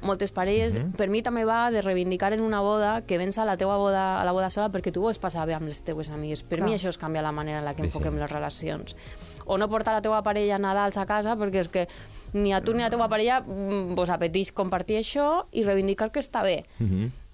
moltes 0.00 0.32
parelles. 0.32 0.78
Per 0.96 1.10
mi 1.12 1.20
també 1.22 1.44
va 1.44 1.70
de 1.70 1.82
reivindicar 1.84 2.32
en 2.32 2.40
una 2.40 2.62
boda 2.64 3.02
que 3.04 3.18
vens 3.20 3.36
a 3.36 3.44
la 3.44 3.58
teua 3.60 3.76
boda, 3.76 4.20
a 4.20 4.24
la 4.24 4.32
boda 4.32 4.48
sola 4.48 4.70
perquè 4.72 4.92
tu 4.94 5.02
vols 5.04 5.18
passar 5.20 5.44
bé 5.46 5.52
amb 5.58 5.68
les 5.68 5.82
teues 5.84 6.08
amigues. 6.10 6.42
Per 6.42 6.58
Clar. 6.62 6.70
mi 6.70 6.78
això 6.78 6.88
és 6.88 6.96
canviar 6.98 7.26
la 7.26 7.32
manera 7.36 7.58
en 7.58 7.66
la 7.66 7.74
que 7.74 7.82
Sí, 7.82 7.90
sí. 7.90 7.92
enfoquem 7.92 8.16
les 8.18 8.30
relacions. 8.32 8.96
O 9.44 9.58
no 9.58 9.68
portar 9.68 9.92
la 9.92 10.00
teua 10.00 10.22
parella 10.22 10.54
a 10.56 10.58
Nadals 10.62 10.96
a 10.96 11.04
casa 11.04 11.36
perquè 11.36 11.60
és 11.60 11.68
que 11.68 11.88
ni 12.32 12.52
a 12.52 12.60
tu 12.64 12.72
ni 12.72 12.80
a 12.82 12.86
la 12.86 12.90
teua 12.94 13.08
parella 13.12 13.40
mm, 13.44 13.94
vos 13.98 14.08
apeteix 14.10 14.52
compartir 14.56 14.96
això 15.00 15.42
i 15.52 15.64
reivindicar 15.66 16.10
que 16.12 16.20
està 16.24 16.42
bé 16.42 16.62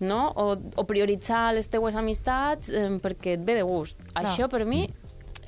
no? 0.01 0.33
O, 0.37 0.57
o 0.77 0.87
prioritzar 0.87 1.53
les 1.55 1.69
teues 1.69 1.95
amistats 1.99 2.71
eh, 2.71 2.89
perquè 3.03 3.37
et 3.39 3.45
ve 3.47 3.55
de 3.59 3.63
gust. 3.67 3.99
Clar. 4.13 4.25
Això, 4.25 4.47
per 4.51 4.65
mi, 4.67 4.85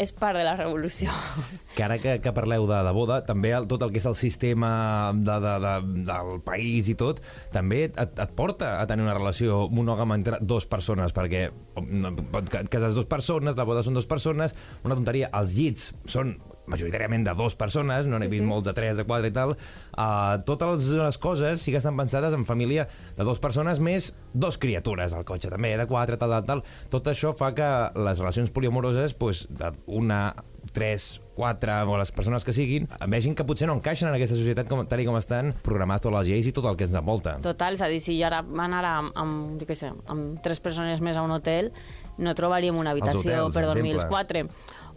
és 0.01 0.11
part 0.17 0.35
de 0.39 0.43
la 0.47 0.57
revolució. 0.57 1.11
Que 1.77 1.85
ara 1.87 1.99
que, 2.03 2.17
que 2.21 2.33
parleu 2.35 2.65
de, 2.67 2.79
de 2.83 2.93
boda, 2.97 3.21
també 3.25 3.53
el, 3.55 3.69
tot 3.71 3.83
el 3.87 3.93
que 3.95 4.01
és 4.01 4.07
el 4.11 4.17
sistema 4.19 5.13
de, 5.15 5.37
de, 5.45 5.53
de, 5.63 5.75
del 6.09 6.41
país 6.45 6.89
i 6.91 6.97
tot, 6.99 7.21
també 7.55 7.85
et, 7.87 7.97
et 8.01 8.33
porta 8.37 8.81
a 8.81 8.87
tenir 8.91 9.05
una 9.07 9.15
relació 9.15 9.69
monògama 9.71 10.17
entre 10.19 10.41
dues 10.43 10.67
persones, 10.67 11.15
perquè 11.15 11.47
no, 11.87 12.11
pot 12.35 12.51
ca- 12.51 12.65
casar 12.69 12.91
dues 12.97 13.07
persones, 13.07 13.55
la 13.57 13.65
boda 13.69 13.85
són 13.87 13.95
dues 13.95 14.09
persones, 14.11 14.57
una 14.83 14.99
tonteria, 14.99 15.31
els 15.39 15.55
llits 15.55 15.93
són 16.11 16.35
majoritàriament 16.67 17.25
de 17.27 17.35
dues 17.35 17.57
persones, 17.59 18.07
no 18.07 18.19
n'he 18.19 18.29
Sí, 18.29 18.37
vist 18.37 18.45
sí. 18.45 18.49
molts 18.49 18.67
de 18.69 18.75
tres, 18.77 18.97
de 18.97 19.05
quatre 19.05 19.31
i 19.31 19.35
tal, 19.35 19.57
uh, 19.57 20.37
totes 20.47 20.91
les 20.95 21.19
coses 21.19 21.63
sí 21.63 21.73
que 21.73 21.81
estan 21.81 21.97
pensades 21.97 22.35
en 22.37 22.45
família 22.47 22.87
de 23.17 23.25
dues 23.25 23.41
persones 23.41 23.81
més 23.81 24.13
dos 24.35 24.59
criatures 24.59 25.13
al 25.17 25.25
cotxe, 25.25 25.51
també, 25.51 25.77
de 25.77 25.87
quatre, 25.91 26.17
tal, 26.21 26.31
tal, 26.31 26.47
tal. 26.47 26.65
Tot 26.91 27.11
això 27.11 27.33
fa 27.37 27.55
que 27.55 27.71
les 27.97 28.19
relacions 28.19 28.51
poliamoroses, 28.51 29.15
pues, 29.15 29.49
una, 29.87 30.35
tres, 30.73 31.21
quatre, 31.35 31.73
o 31.89 31.97
les 31.99 32.13
persones 32.13 32.45
que 32.45 32.53
siguin, 32.53 32.87
vegin 33.09 33.35
que 33.35 33.47
potser 33.49 33.67
no 33.67 33.75
encaixen 33.79 34.11
en 34.11 34.15
aquesta 34.15 34.37
societat 34.37 34.69
com, 34.69 34.85
tal 34.87 35.01
i 35.01 35.07
com 35.09 35.17
estan 35.19 35.55
programades 35.65 36.05
totes 36.05 36.19
les 36.19 36.29
lleis 36.29 36.51
i 36.51 36.53
tot 36.53 36.69
el 36.69 36.77
que 36.77 36.87
ens 36.87 36.99
envolta. 36.99 37.39
Total, 37.43 37.79
és 37.79 37.83
a 37.83 37.89
dir, 37.91 38.03
si 38.05 38.19
jo 38.21 38.29
ara 38.29 38.43
anar 38.45 38.85
amb, 38.85 39.17
amb, 39.19 39.65
jo 39.65 39.79
sé, 39.79 39.91
amb 40.13 40.39
tres 40.45 40.61
persones 40.61 41.01
més 41.01 41.17
a 41.17 41.25
un 41.25 41.33
hotel, 41.35 41.73
no 42.21 42.35
trobaríem 42.37 42.77
una 42.77 42.93
habitació 42.93 43.47
hotels, 43.47 43.57
per 43.57 43.65
dormir 43.67 43.97
els 43.97 44.05
quatre. 44.05 44.45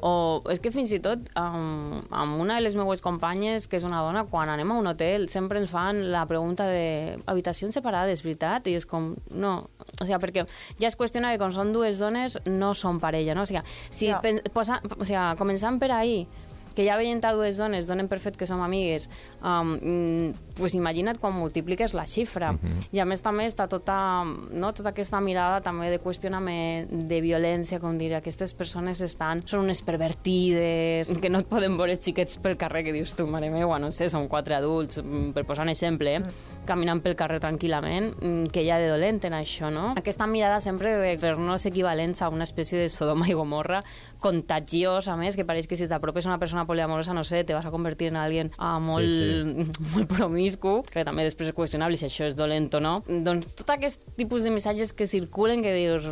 O 0.03 0.41
és 0.51 0.59
que 0.59 0.67
fins 0.75 0.91
i 0.91 0.97
tot 0.99 1.29
amb, 1.39 2.09
amb 2.11 2.39
una 2.43 2.57
de 2.57 2.63
les 2.65 2.75
meues 2.75 2.99
companyes, 3.01 3.69
que 3.71 3.77
és 3.79 3.85
una 3.87 4.01
dona, 4.03 4.25
quan 4.27 4.49
anem 4.51 4.73
a 4.73 4.79
un 4.81 4.89
hotel 4.91 5.29
sempre 5.31 5.61
ens 5.61 5.71
fan 5.71 6.01
la 6.11 6.25
pregunta 6.27 6.65
de 6.67 7.15
habitacions 7.31 7.77
separades, 7.79 8.23
veritat? 8.25 8.67
I 8.67 8.75
és 8.81 8.85
com, 8.89 9.13
no, 9.31 9.53
o 9.63 10.03
sigui, 10.03 10.19
perquè 10.25 10.43
ja 10.81 10.89
es 10.89 10.97
qüestiona 10.99 11.31
que 11.31 11.39
quan 11.39 11.55
són 11.55 11.71
dues 11.71 12.03
dones 12.03 12.35
no 12.51 12.73
són 12.75 12.99
parella, 12.99 13.31
no? 13.37 13.47
O 13.47 13.49
sigui, 13.49 13.63
si 13.89 14.11
Ja. 14.11 14.19
posa, 14.51 14.81
o 14.99 15.05
sigui, 15.07 15.23
començant 15.39 15.79
per 15.79 15.93
ahir, 15.95 16.27
que 16.75 16.85
ja 16.85 16.97
veient 16.97 17.23
a 17.25 17.33
dues 17.33 17.57
dones 17.61 17.87
donen 17.87 18.09
per 18.09 18.19
fet 18.23 18.37
que 18.37 18.47
som 18.49 18.61
amigues, 18.61 19.09
um, 19.41 19.75
mm, 19.77 20.53
pues 20.57 20.75
imagina't 20.77 21.19
quan 21.21 21.33
multipliques 21.33 21.93
la 21.93 22.05
xifra. 22.05 22.51
Uh 22.51 22.57
-huh. 22.57 22.87
I 22.91 22.99
a 22.99 23.05
més 23.05 23.21
també 23.21 23.45
està 23.47 23.67
tota, 23.67 24.23
no, 24.23 24.73
tota 24.73 24.89
aquesta 24.89 25.19
mirada 25.21 25.61
també 25.61 25.89
de 25.89 25.99
qüestionament, 25.99 26.87
de 26.89 27.21
violència, 27.21 27.79
com 27.79 27.97
dir, 27.97 28.13
aquestes 28.13 28.53
persones 28.53 29.01
estan, 29.01 29.43
són 29.45 29.61
unes 29.61 29.81
pervertides, 29.81 31.07
que 31.21 31.29
no 31.29 31.39
et 31.39 31.47
poden 31.47 31.77
veure 31.77 31.95
xiquets 31.95 32.37
pel 32.37 32.57
carrer, 32.57 32.83
que 32.83 32.93
dius 32.93 33.15
tu, 33.15 33.27
mare 33.27 33.49
meva, 33.49 33.79
no 33.79 33.91
sé, 33.91 34.09
són 34.09 34.27
quatre 34.27 34.55
adults, 34.55 35.01
mm, 35.01 35.31
per 35.33 35.45
posar 35.45 35.63
un 35.63 35.69
exemple, 35.69 36.15
eh? 36.15 36.21
caminant 36.65 37.01
pel 37.01 37.15
carrer 37.15 37.39
tranquil·lament, 37.39 38.13
mm, 38.21 38.51
que 38.51 38.61
hi 38.63 38.69
ha 38.69 38.79
de 38.79 38.89
dolent 38.89 39.23
en 39.25 39.33
això, 39.33 39.71
no? 39.71 39.93
Aquesta 39.97 40.27
mirada 40.27 40.59
sempre 40.59 40.95
de 40.97 41.17
fer-nos 41.17 41.65
equivalents 41.65 42.21
a 42.21 42.29
una 42.29 42.43
espècie 42.43 42.77
de 42.77 42.89
Sodoma 42.89 43.27
i 43.27 43.33
Gomorra 43.33 43.83
contagiós, 44.23 45.09
a 45.11 45.17
més, 45.19 45.35
que 45.35 45.45
pareix 45.47 45.67
que 45.67 45.77
si 45.79 45.89
t'apropes 45.91 46.25
a 46.25 46.31
una 46.31 46.39
persona 46.41 46.65
poliamorosa, 46.69 47.15
no 47.15 47.25
sé, 47.27 47.43
te 47.43 47.55
vas 47.55 47.67
a 47.67 47.73
convertir 47.73 48.09
en 48.13 48.19
alguien 48.21 48.53
ah, 48.57 48.79
molt, 48.79 49.03
Sí, 49.03 49.67
molt 49.93 50.09
promiscu, 50.11 50.79
que 50.89 51.03
també 51.05 51.27
després 51.27 51.51
és 51.51 51.57
qüestionable 51.57 51.99
si 51.99 52.07
això 52.07 52.29
és 52.29 52.39
dolent 52.39 52.71
o 52.73 52.83
no. 52.83 52.95
Doncs 53.07 53.57
tot 53.59 53.75
aquest 53.75 54.07
tipus 54.19 54.47
de 54.47 54.55
missatges 54.55 54.95
que 54.95 55.09
circulen 55.09 55.63
que 55.65 55.75
dius, 55.75 56.07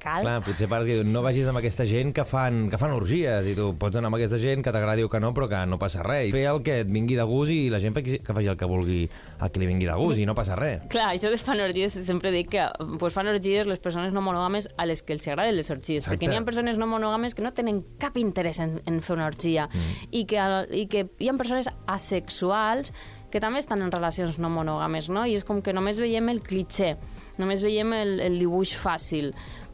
cal? 0.00 0.24
Clar, 0.24 0.38
potser 0.44 0.68
pares 0.70 0.88
que 0.88 0.96
diuen, 0.98 1.10
no 1.14 1.22
vagis 1.24 1.48
amb 1.50 1.60
aquesta 1.60 1.86
gent 1.88 2.14
que 2.16 2.24
fan, 2.28 2.62
que 2.72 2.80
fan 2.80 2.94
orgies, 2.96 3.46
i 3.50 3.54
tu 3.58 3.70
pots 3.80 4.00
anar 4.00 4.10
amb 4.10 4.18
aquesta 4.18 4.40
gent 4.40 4.64
que 4.64 4.72
t'agradi 4.74 5.04
o 5.06 5.10
que 5.12 5.20
no, 5.22 5.32
però 5.36 5.48
que 5.50 5.60
no 5.70 5.78
passa 5.80 6.04
res. 6.06 6.30
I 6.30 6.34
fer 6.34 6.46
el 6.50 6.62
que 6.66 6.80
et 6.84 6.90
vingui 6.90 7.18
de 7.18 7.26
gust 7.28 7.54
i 7.54 7.68
la 7.72 7.80
gent 7.82 7.96
que 7.96 8.34
faci 8.34 8.50
el 8.50 8.58
que 8.60 8.68
vulgui, 8.70 9.04
el 9.40 9.52
que 9.52 9.62
li 9.62 9.70
vingui 9.70 9.88
de 9.90 9.98
gust, 10.00 10.22
i 10.22 10.26
no 10.28 10.34
passa 10.38 10.58
res. 10.58 10.82
Clar, 10.92 11.12
això 11.14 11.32
de 11.32 11.38
fan 11.40 11.62
orgies, 11.64 11.94
sempre 12.06 12.32
dic 12.34 12.50
que 12.56 12.66
pues, 12.98 13.14
fan 13.16 13.30
orgies 13.30 13.68
les 13.70 13.82
persones 13.82 14.16
no 14.16 14.24
monògames 14.24 14.70
a 14.76 14.88
les 14.88 15.04
que 15.04 15.16
els 15.16 15.28
agraden 15.28 15.56
les 15.56 15.70
orgies, 15.70 16.02
Exacte. 16.02 16.16
perquè 16.16 16.32
n'hi 16.32 16.40
ha 16.40 16.44
persones 16.46 16.80
no 16.80 16.88
monògames 16.90 17.36
que 17.36 17.44
no 17.44 17.54
tenen 17.56 17.84
cap 18.00 18.18
interès 18.20 18.60
en, 18.64 18.78
en 18.88 19.00
fer 19.04 19.16
una 19.18 19.28
orgia, 19.30 19.68
mm. 19.70 20.10
i, 20.10 20.26
que, 20.28 20.50
i 20.82 20.84
que 20.90 21.06
hi 21.18 21.30
ha 21.30 21.38
persones 21.38 21.70
asexuals 21.90 22.94
que 23.30 23.40
també 23.42 23.62
estan 23.62 23.82
en 23.84 23.92
relacions 23.94 24.38
no 24.42 24.50
monògames, 24.52 25.08
no? 25.14 25.24
I 25.24 25.38
és 25.38 25.46
com 25.46 25.62
que 25.62 25.74
només 25.76 26.00
veiem 26.02 26.28
el 26.32 26.42
clitxé, 26.44 26.96
només 27.38 27.62
veiem 27.62 27.94
el, 27.94 28.16
el 28.26 28.38
dibuix 28.42 28.74
fàcil, 28.76 29.30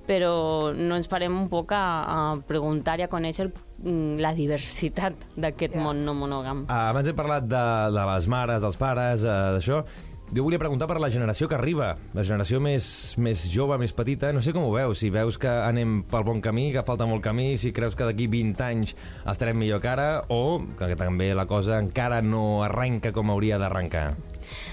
però 0.06 0.72
no 0.74 0.96
ens 0.96 1.08
parem 1.10 1.34
un 1.36 1.48
poc 1.52 1.72
a, 1.76 1.84
a 2.06 2.18
preguntar 2.46 2.98
i 3.00 3.06
a 3.06 3.08
conèixer 3.12 3.48
mm, 3.50 4.18
la 4.22 4.32
diversitat 4.34 5.14
d'aquest 5.36 5.74
Ja. 5.76 5.82
món 5.82 6.04
no 6.06 6.14
monògam. 6.14 6.66
Ah, 6.68 6.88
abans 6.90 7.08
he 7.08 7.14
parlat 7.16 7.44
de, 7.50 7.64
de 7.92 8.04
les 8.14 8.28
mares, 8.28 8.62
dels 8.62 8.76
pares, 8.80 9.24
eh, 9.26 9.38
d'això. 9.56 9.82
Jo 10.34 10.42
volia 10.42 10.58
preguntar 10.58 10.88
per 10.90 10.96
la 10.98 11.06
generació 11.06 11.46
que 11.46 11.54
arriba, 11.54 11.92
la 12.12 12.24
generació 12.26 12.58
més, 12.58 13.14
més 13.22 13.44
jove, 13.46 13.76
més 13.78 13.92
petita. 13.94 14.32
No 14.34 14.40
sé 14.42 14.50
com 14.52 14.64
ho 14.66 14.72
veus, 14.74 14.98
si 14.98 15.06
veus 15.14 15.38
que 15.38 15.46
anem 15.46 16.00
pel 16.10 16.24
bon 16.26 16.40
camí, 16.42 16.72
que 16.74 16.82
falta 16.82 17.06
molt 17.06 17.22
camí, 17.22 17.52
si 17.62 17.70
creus 17.70 17.94
que 17.94 18.08
d'aquí 18.08 18.26
20 18.26 18.64
anys 18.66 18.96
estarem 19.22 19.54
millor 19.56 19.78
que 19.84 19.92
ara, 19.92 20.08
o 20.26 20.58
que 20.80 20.96
també 20.98 21.30
la 21.32 21.46
cosa 21.46 21.78
encara 21.78 22.18
no 22.26 22.64
arrenca 22.66 23.12
com 23.14 23.30
hauria 23.30 23.54
d'arrencar. 23.62 24.16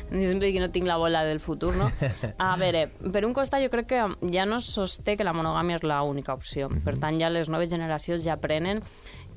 Sempre 0.10 0.48
dic 0.48 0.58
que 0.58 0.64
no 0.64 0.70
tinc 0.74 0.88
la 0.88 0.98
bola 1.02 1.24
del 1.28 1.40
futur, 1.44 1.74
no? 1.78 1.90
A 2.38 2.54
veure, 2.62 2.88
per 3.14 3.24
un 3.28 3.34
costat 3.34 3.64
jo 3.64 3.72
crec 3.74 3.90
que 3.94 4.04
ja 4.34 4.46
no 4.50 4.60
sosté 4.64 5.18
que 5.18 5.28
la 5.28 5.36
monogàmia 5.36 5.80
és 5.82 5.88
l'única 5.88 6.36
opció. 6.36 6.70
Per 6.86 6.98
tant, 7.02 7.20
ja 7.22 7.32
les 7.34 7.50
noves 7.50 7.72
generacions 7.74 8.24
ja 8.26 8.38
aprenen 8.38 8.84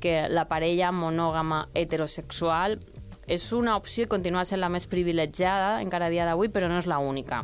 que 0.01 0.27
la 0.29 0.44
parella 0.49 0.92
monògama 0.92 1.66
heterosexual 1.75 2.79
és 3.27 3.46
una 3.53 3.75
opció 3.77 4.07
i 4.07 4.11
continua 4.11 4.44
sent 4.46 4.61
la 4.62 4.70
més 4.70 4.87
privilegiada 4.87 5.81
encara 5.83 6.07
a 6.07 6.12
dia 6.12 6.27
d'avui, 6.29 6.51
però 6.53 6.68
no 6.70 6.79
és 6.79 6.87
la 6.87 6.99
única. 7.03 7.42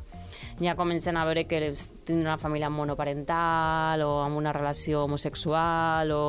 Ja 0.62 0.76
comencen 0.78 1.16
a 1.16 1.24
veure 1.26 1.46
que 1.50 1.58
tindre 2.04 2.28
una 2.28 2.38
família 2.38 2.70
monoparental 2.70 4.02
o 4.06 4.12
amb 4.22 4.38
una 4.38 4.52
relació 4.54 5.04
homosexual 5.06 6.12
o 6.14 6.22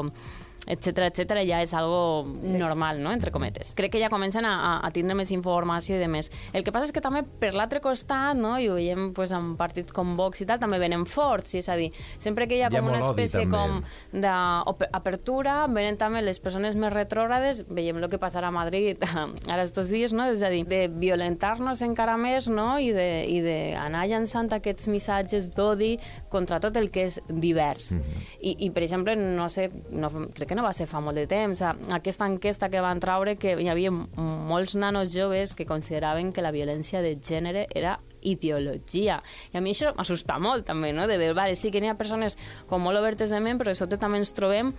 etcètera, 0.68 1.10
etcètera, 1.12 1.44
ja 1.48 1.60
és 1.64 1.74
algo 1.76 2.24
sí. 2.40 2.54
normal, 2.56 3.02
no?, 3.04 3.12
entre 3.12 3.32
cometes. 3.36 3.74
Crec 3.76 3.94
que 3.96 4.02
ja 4.02 4.10
comencen 4.12 4.46
a, 4.48 4.54
a, 4.54 4.72
a 4.88 4.92
tindre 4.96 5.16
més 5.18 5.32
informació 5.36 5.98
i 5.98 6.02
de 6.02 6.08
més. 6.12 6.32
El 6.56 6.64
que 6.64 6.72
passa 6.72 6.88
és 6.88 6.96
que 6.96 7.04
també 7.04 7.24
per 7.42 7.54
l'altre 7.58 7.82
costat, 7.84 8.38
no?, 8.40 8.56
i 8.62 8.70
ho 8.72 8.78
veiem 8.78 9.12
pues, 9.16 9.34
en 9.36 9.54
partits 9.60 9.96
com 9.96 10.16
Vox 10.20 10.44
i 10.44 10.48
tal, 10.50 10.62
també 10.62 10.80
venen 10.82 11.06
forts, 11.10 11.56
és 11.60 11.70
a 11.70 11.78
dir, 11.80 11.90
sempre 12.18 12.48
que 12.48 12.58
hi 12.58 12.64
ha 12.64 12.72
Hi 12.74 12.78
ha 12.78 12.82
com 12.82 12.94
una 12.94 13.02
espècie 13.04 13.44
com 13.52 13.82
d'apertura, 14.14 15.58
venen 15.68 16.00
també 16.00 16.24
les 16.24 16.40
persones 16.44 16.78
més 16.80 16.94
retrògrades, 16.94 17.66
veiem 17.68 18.00
el 18.00 18.08
que 18.12 18.22
passarà 18.22 18.50
a 18.50 18.56
Madrid 18.56 19.04
ara 19.52 19.66
estos 19.66 19.92
dies, 19.94 20.16
no?, 20.16 20.30
és 20.32 20.44
a 20.46 20.52
dir, 20.54 20.64
de 20.70 20.86
violentar-nos 20.88 21.84
encara 21.86 22.16
més, 22.18 22.48
no?, 22.48 22.78
i 22.80 22.94
de, 22.96 23.10
i 23.28 23.42
de 23.44 23.58
anar 23.80 24.06
llançant 24.08 24.52
aquests 24.56 24.88
missatges 24.92 25.52
d'odi 25.56 25.98
contra 26.32 26.62
tot 26.64 26.78
el 26.80 26.90
que 26.94 27.08
és 27.10 27.20
divers. 27.28 27.92
Mm 27.92 28.00
-hmm. 28.00 28.26
I, 28.40 28.56
I, 28.66 28.70
per 28.72 28.84
exemple, 28.84 29.16
no 29.16 29.50
sé, 29.50 29.70
no, 29.92 30.10
crec 30.34 30.53
que 30.53 30.53
no 30.56 30.64
va 30.66 30.74
ser 30.76 30.88
fa 30.90 31.02
molt 31.04 31.18
de 31.20 31.26
temps, 31.30 31.62
aquesta 31.96 32.28
enquesta 32.30 32.70
que 32.70 32.82
van 32.84 33.02
traure 33.04 33.36
que 33.40 33.56
hi 33.62 33.70
havia 33.72 33.92
molts 33.92 34.76
nanos 34.76 35.14
joves 35.14 35.56
que 35.56 35.68
consideraven 35.70 36.32
que 36.34 36.44
la 36.46 36.52
violència 36.56 37.02
de 37.04 37.16
gènere 37.18 37.68
era 37.76 38.00
ideologia. 38.22 39.22
I 39.52 39.60
a 39.60 39.62
mi 39.62 39.74
això 39.74 39.94
m'assusta 39.98 40.40
molt, 40.40 40.66
també, 40.68 40.94
no?, 40.96 41.08
de 41.08 41.18
veure, 41.18 41.36
vale, 41.38 41.56
sí 41.60 41.72
que 41.72 41.82
n'hi 41.82 41.92
ha 41.92 41.98
persones 42.00 42.38
com 42.70 42.84
molt 42.84 43.00
obertes 43.00 43.34
de 43.34 43.42
ment, 43.44 43.60
però 43.60 43.74
de 43.74 43.80
sobte 43.80 44.00
també 44.00 44.22
ens 44.22 44.34
trobem 44.36 44.74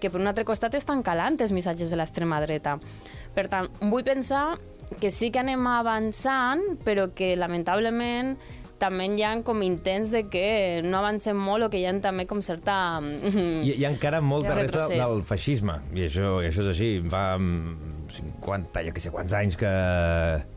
que 0.00 0.08
per 0.10 0.20
un 0.20 0.30
altre 0.30 0.46
costat 0.48 0.74
estan 0.78 1.02
calant 1.04 1.36
els 1.40 1.52
missatges 1.52 1.90
de 1.92 1.98
l'extrema 2.00 2.40
dreta. 2.40 2.78
Per 3.34 3.46
tant, 3.52 3.68
vull 3.92 4.04
pensar 4.06 4.58
que 5.00 5.10
sí 5.12 5.30
que 5.30 5.42
anem 5.42 5.66
avançant, 5.70 6.64
però 6.84 7.10
que 7.14 7.36
lamentablement 7.38 8.34
també 8.80 9.06
hi 9.12 9.22
ha 9.26 9.34
com 9.46 9.60
intents 9.62 10.10
de 10.16 10.22
que 10.32 10.80
no 10.86 10.98
avancem 11.02 11.36
molt 11.36 11.66
o 11.66 11.70
que 11.72 11.80
hi 11.82 11.86
ha 11.88 11.92
també 12.02 12.24
com 12.30 12.40
certa... 12.44 12.76
Hi, 13.00 13.74
hi 13.76 13.84
ha 13.84 13.90
encara 13.92 14.22
molta 14.24 14.54
Ja. 14.54 14.62
resta 14.62 14.86
del 14.88 15.22
feixisme, 15.28 15.78
i 15.94 16.06
això, 16.08 16.38
i 16.42 16.48
això 16.48 16.64
és 16.64 16.70
així. 16.72 16.90
Fa 17.12 17.36
mm, 17.36 18.08
50, 18.16 18.82
jo 18.88 18.94
què 18.96 19.02
sé, 19.04 19.12
quants 19.14 19.34
anys 19.36 19.58
que, 19.60 19.70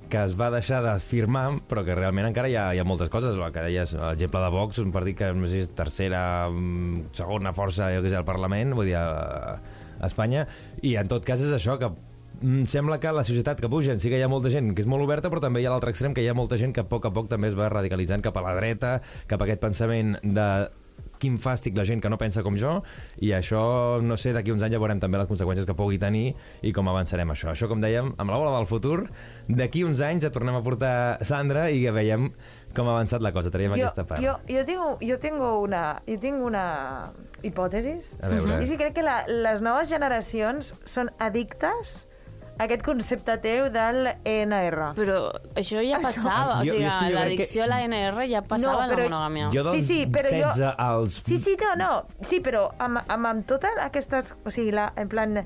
que 0.09 0.23
es 0.23 0.33
va 0.39 0.47
deixar 0.53 0.79
de 0.86 0.93
firmar, 1.03 1.45
però 1.69 1.83
que 1.86 1.95
realment 1.99 2.29
encara 2.31 2.49
hi 2.49 2.55
ha, 2.57 2.69
hi 2.73 2.79
ha 2.81 2.88
moltes 2.88 3.12
coses. 3.13 3.36
El 3.38 3.53
que 3.53 3.65
deies, 3.67 3.93
l'exemple 3.99 4.41
de 4.45 4.53
Vox, 4.55 4.79
un 4.81 4.95
partit 4.95 5.19
que 5.19 5.29
no 5.38 5.49
sé 5.51 5.65
és 5.67 5.73
tercera, 5.77 6.23
mm, 6.49 7.12
segona 7.19 7.53
força, 7.53 7.91
jo 7.93 8.01
què 8.05 8.09
sé, 8.13 8.17
al 8.21 8.25
Parlament, 8.27 8.73
vull 8.77 8.89
dir, 8.89 8.97
a, 8.97 9.59
a 9.99 10.09
Espanya, 10.09 10.47
i 10.81 10.95
en 10.99 11.12
tot 11.12 11.25
cas 11.27 11.43
és 11.43 11.53
això, 11.59 11.77
que 11.81 11.91
mm, 11.91 12.12
sembla 12.67 12.99
que 12.99 13.12
la 13.15 13.23
societat 13.23 13.62
que 13.62 13.69
pugen 13.71 13.99
sí 14.03 14.12
que 14.12 14.19
hi 14.19 14.25
ha 14.25 14.32
molta 14.32 14.51
gent 14.53 14.73
que 14.75 14.84
és 14.84 14.89
molt 14.89 15.06
oberta, 15.06 15.32
però 15.32 15.41
també 15.43 15.63
hi 15.63 15.67
ha 15.67 15.73
l'altre 15.73 15.93
extrem 15.93 16.13
que 16.13 16.23
hi 16.23 16.29
ha 16.29 16.38
molta 16.38 16.60
gent 16.60 16.75
que 16.75 16.84
a 16.84 16.88
poc 16.88 17.08
a 17.08 17.13
poc 17.15 17.29
també 17.32 17.49
es 17.51 17.58
va 17.58 17.71
radicalitzant 17.71 18.23
cap 18.25 18.38
a 18.38 18.43
la 18.45 18.56
dreta, 18.58 18.97
cap 19.27 19.41
a 19.41 19.47
aquest 19.47 19.63
pensament 19.63 20.17
de 20.23 20.47
quin 21.23 21.38
fàstic 21.39 21.77
la 21.77 21.86
gent 21.88 22.01
que 22.03 22.12
no 22.12 22.17
pensa 22.19 22.43
com 22.43 22.58
jo 22.60 22.73
i 23.23 23.32
això, 23.36 23.63
no 24.03 24.17
sé, 24.19 24.34
d'aquí 24.36 24.51
uns 24.51 24.65
anys 24.65 24.75
ja 24.75 24.82
veurem 24.82 24.99
també 24.99 25.21
les 25.21 25.29
conseqüències 25.29 25.67
que 25.69 25.75
pugui 25.77 25.99
tenir 26.01 26.34
i 26.62 26.73
com 26.75 26.89
avançarem 26.91 27.32
això. 27.32 27.53
Això, 27.53 27.69
com 27.71 27.79
dèiem, 27.84 28.12
amb 28.19 28.34
la 28.34 28.39
bola 28.41 28.58
del 28.58 28.67
futur, 28.67 29.06
d'aquí 29.47 29.86
uns 29.88 30.03
anys 30.03 30.27
ja 30.27 30.34
tornem 30.36 30.60
a 30.60 30.63
portar 30.65 30.93
Sandra 31.23 31.69
i 31.71 31.86
que 31.86 31.95
veiem 31.95 32.27
com 32.75 32.89
ha 32.89 32.97
avançat 32.97 33.23
la 33.23 33.32
cosa. 33.32 33.53
Traiem 33.53 33.75
aquesta 33.77 34.03
part. 34.10 34.23
Yo, 34.23 34.36
yo, 34.49 34.65
tengo, 34.67 34.97
yo, 34.99 35.19
tengo 35.23 35.60
una, 35.62 36.01
yo 36.08 36.19
tengo 36.19 36.47
una 36.49 36.65
hipòtesis. 37.45 38.17
A 38.19 38.34
veure. 38.34 38.60
I 38.63 38.67
sí, 38.67 38.79
crec 38.82 38.97
que 38.97 39.06
la, 39.06 39.21
les 39.29 39.63
noves 39.63 39.88
generacions 39.93 40.73
són 40.89 41.13
addictes 41.23 42.01
aquest 42.60 42.84
concepte 42.86 43.38
teu 43.42 43.70
del 43.74 44.08
ENR. 44.24 44.94
Però 44.96 45.32
això 45.56 45.82
ja 45.82 45.98
Això- 45.98 46.02
passava, 46.02 46.56
Jo- 46.63 46.74
o 46.74 46.76
sigui, 46.76 46.84
jo 46.86 47.08
jo 47.10 47.13
l'addicció 47.16 47.63
que- 47.63 47.63
a 47.63 47.68
la 47.68 47.82
NR 47.88 48.28
ja 48.30 48.42
passava 48.42 48.74
No, 48.74 48.84
en 48.84 48.89
la 48.89 48.96
però- 48.96 49.10
monogàmia. 49.10 49.50
Jo 49.54 49.63
dels 49.63 49.76
Sí, 49.76 49.82
sí, 49.82 50.06
però 50.12 50.30
jo- 50.30 50.52
16 50.54 50.76
als... 50.78 51.22
Sí, 51.26 51.38
sí, 51.38 51.58
no, 51.62 51.76
no. 51.76 52.06
Sí, 52.22 52.39
però 52.42 52.70
amb, 52.78 53.00
amb, 53.08 53.26
amb 53.26 53.46
totes 53.48 53.72
aquestes... 53.82 54.36
O 54.46 54.50
sigui, 54.52 54.72
la, 54.72 54.92
en 54.96 55.08
plan... 55.10 55.44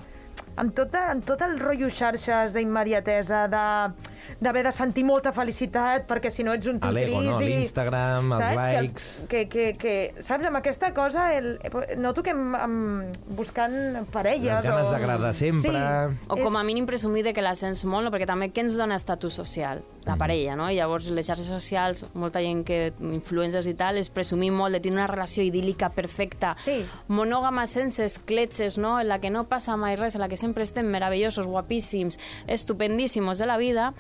Amb, 0.58 0.74
tota, 0.74 1.12
amb 1.12 1.24
tot 1.26 1.42
el 1.42 1.60
rotllo 1.60 1.90
xarxes 1.90 2.54
d'immediatesa, 2.54 3.48
de 3.48 3.94
d'haver 4.40 4.64
de 4.66 4.72
sentir 4.72 5.04
molta 5.06 5.32
felicitat 5.32 6.08
perquè 6.08 6.30
si 6.32 6.44
no 6.44 6.54
ets 6.54 6.68
un 6.68 6.80
A 6.82 6.92
l'ego, 6.92 7.22
no? 7.22 7.42
i... 7.42 7.46
L'Instagram, 7.58 8.32
els 8.34 8.42
saps? 8.42 8.82
likes. 8.82 9.08
Que, 9.30 9.48
que, 9.48 9.76
que, 9.78 10.14
que, 10.16 10.24
saps, 10.24 10.46
amb 10.46 10.58
aquesta 10.58 10.94
cosa 10.94 11.34
el, 11.36 11.60
noto 11.98 12.24
que 12.24 12.32
em, 12.32 12.56
em, 12.56 13.12
buscant 13.38 14.06
parelles 14.12 14.48
Les 14.48 14.64
ganes 14.66 14.88
o... 14.88 14.92
d'agradar 14.92 15.34
sempre. 15.36 15.72
Sí, 15.72 16.18
O 16.28 16.38
com 16.38 16.56
a 16.56 16.62
és- 16.62 16.66
mínim 16.68 16.86
presumir 16.86 17.24
de 17.24 17.34
que 17.34 17.42
la 17.42 17.56
sents 17.56 17.84
molt, 17.86 18.06
no? 18.06 18.12
perquè 18.12 18.26
també 18.30 18.50
què 18.52 18.62
ens 18.66 18.78
dona 18.78 18.96
estatus 18.96 19.34
social? 19.34 19.84
La 20.08 20.16
Mm. 20.16 20.20
parella, 20.20 20.56
no? 20.56 20.70
I 20.72 20.76
llavors 20.78 21.10
les 21.12 21.26
xarxes 21.28 21.50
socials, 21.52 22.06
molta 22.14 22.40
gent 22.40 22.62
que, 22.64 22.94
influencers 23.02 23.68
i 23.68 23.74
tal, 23.76 23.98
és 24.00 24.08
presumir 24.10 24.52
molt 24.56 24.72
de 24.72 24.80
tenir 24.80 24.96
una 24.96 25.08
relació 25.08 25.44
idíl·lica 25.44 25.90
perfecta, 25.92 26.56
Sí. 26.64 26.86
monògama 27.10 27.66
sense 27.68 28.06
escletxes, 28.06 28.78
no? 28.78 29.02
En 29.02 29.10
la 29.10 29.20
que 29.20 29.30
no 29.30 29.44
passa 29.50 29.76
mai 29.76 29.98
res, 29.98 30.16
en 30.16 30.22
la 30.22 30.30
que 30.30 30.38
sempre 30.38 30.64
estem 30.64 30.86
meravellosos, 30.88 31.46
guapíssims, 31.46 32.18
estupendíssimos 32.48 33.38
de 33.38 33.46
la 33.48 33.58
vida, 33.58 33.94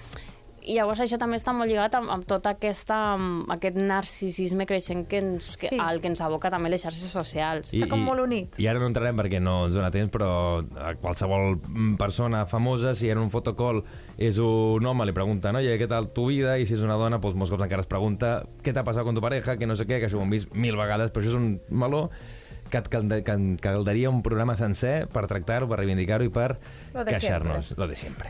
i 0.67 0.75
llavors 0.75 0.99
això 1.03 1.17
també 1.19 1.37
està 1.39 1.53
molt 1.55 1.69
lligat 1.69 1.95
amb, 1.95 2.11
amb 2.11 2.25
tot 2.27 2.45
aquesta, 2.49 2.97
amb 3.15 3.49
aquest 3.53 3.77
narcisisme 3.79 4.67
creixent 4.67 5.05
que 5.07 5.21
ens, 5.23 5.55
que, 5.57 5.69
Sí. 5.71 5.79
al 5.79 6.01
que 6.01 6.11
ens 6.11 6.21
aboca 6.21 6.51
també 6.51 6.69
les 6.69 6.83
xarxes 6.83 7.11
socials. 7.11 7.73
Està 7.73 7.87
com 7.89 8.03
molt 8.03 8.19
unit. 8.19 8.59
I 8.59 8.67
ara 8.67 8.79
no 8.79 8.87
entrarem 8.87 9.15
perquè 9.17 9.39
no 9.41 9.65
ens 9.65 9.75
dona 9.75 9.91
temps, 9.91 10.11
però 10.11 10.65
a 10.77 10.95
qualsevol 10.95 11.59
persona 11.97 12.45
famosa, 12.45 12.95
si 12.95 13.09
en 13.09 13.17
un 13.17 13.29
fotocall 13.31 13.83
és 14.17 14.37
un 14.37 14.85
home, 14.85 15.05
li 15.05 15.13
pregunta, 15.13 15.51
no, 15.51 15.59
què 15.59 15.87
tal 15.87 16.11
tu 16.13 16.27
vida? 16.27 16.57
I 16.57 16.65
si 16.65 16.75
és 16.75 16.81
una 16.85 16.97
dona, 16.99 17.19
doncs 17.21 17.37
molts 17.37 17.53
cops 17.53 17.63
encara 17.63 17.85
es 17.85 17.89
pregunta 17.89 18.43
què 18.63 18.73
t'ha 18.73 18.83
passat 18.83 19.05
con 19.07 19.15
tu 19.15 19.21
pareja, 19.23 19.57
que 19.57 19.67
no 19.69 19.75
sé 19.75 19.85
què, 19.85 19.99
que 20.01 20.09
això 20.09 20.19
ho 20.19 20.25
hem 20.25 20.33
vist 20.33 20.51
mil 20.53 20.75
vegades, 20.75 21.11
però 21.13 21.23
això 21.23 21.35
és 21.35 21.39
un 21.39 21.61
meló 21.69 22.09
que 22.69 22.81
que 22.83 23.31
en 23.31 23.55
caldaria 23.61 24.09
un 24.09 24.21
programa 24.21 24.57
sencer 24.57 25.07
per 25.07 25.27
tractar-ho, 25.27 25.69
per 25.69 25.79
reivindicar-ho 25.79 26.27
i 26.27 26.29
per 26.29 26.59
Lo 26.93 27.05
de 27.05 27.13
queixar-nos. 27.13 27.77
Lo 27.77 27.87
de 27.87 27.95
sempre. 27.95 28.29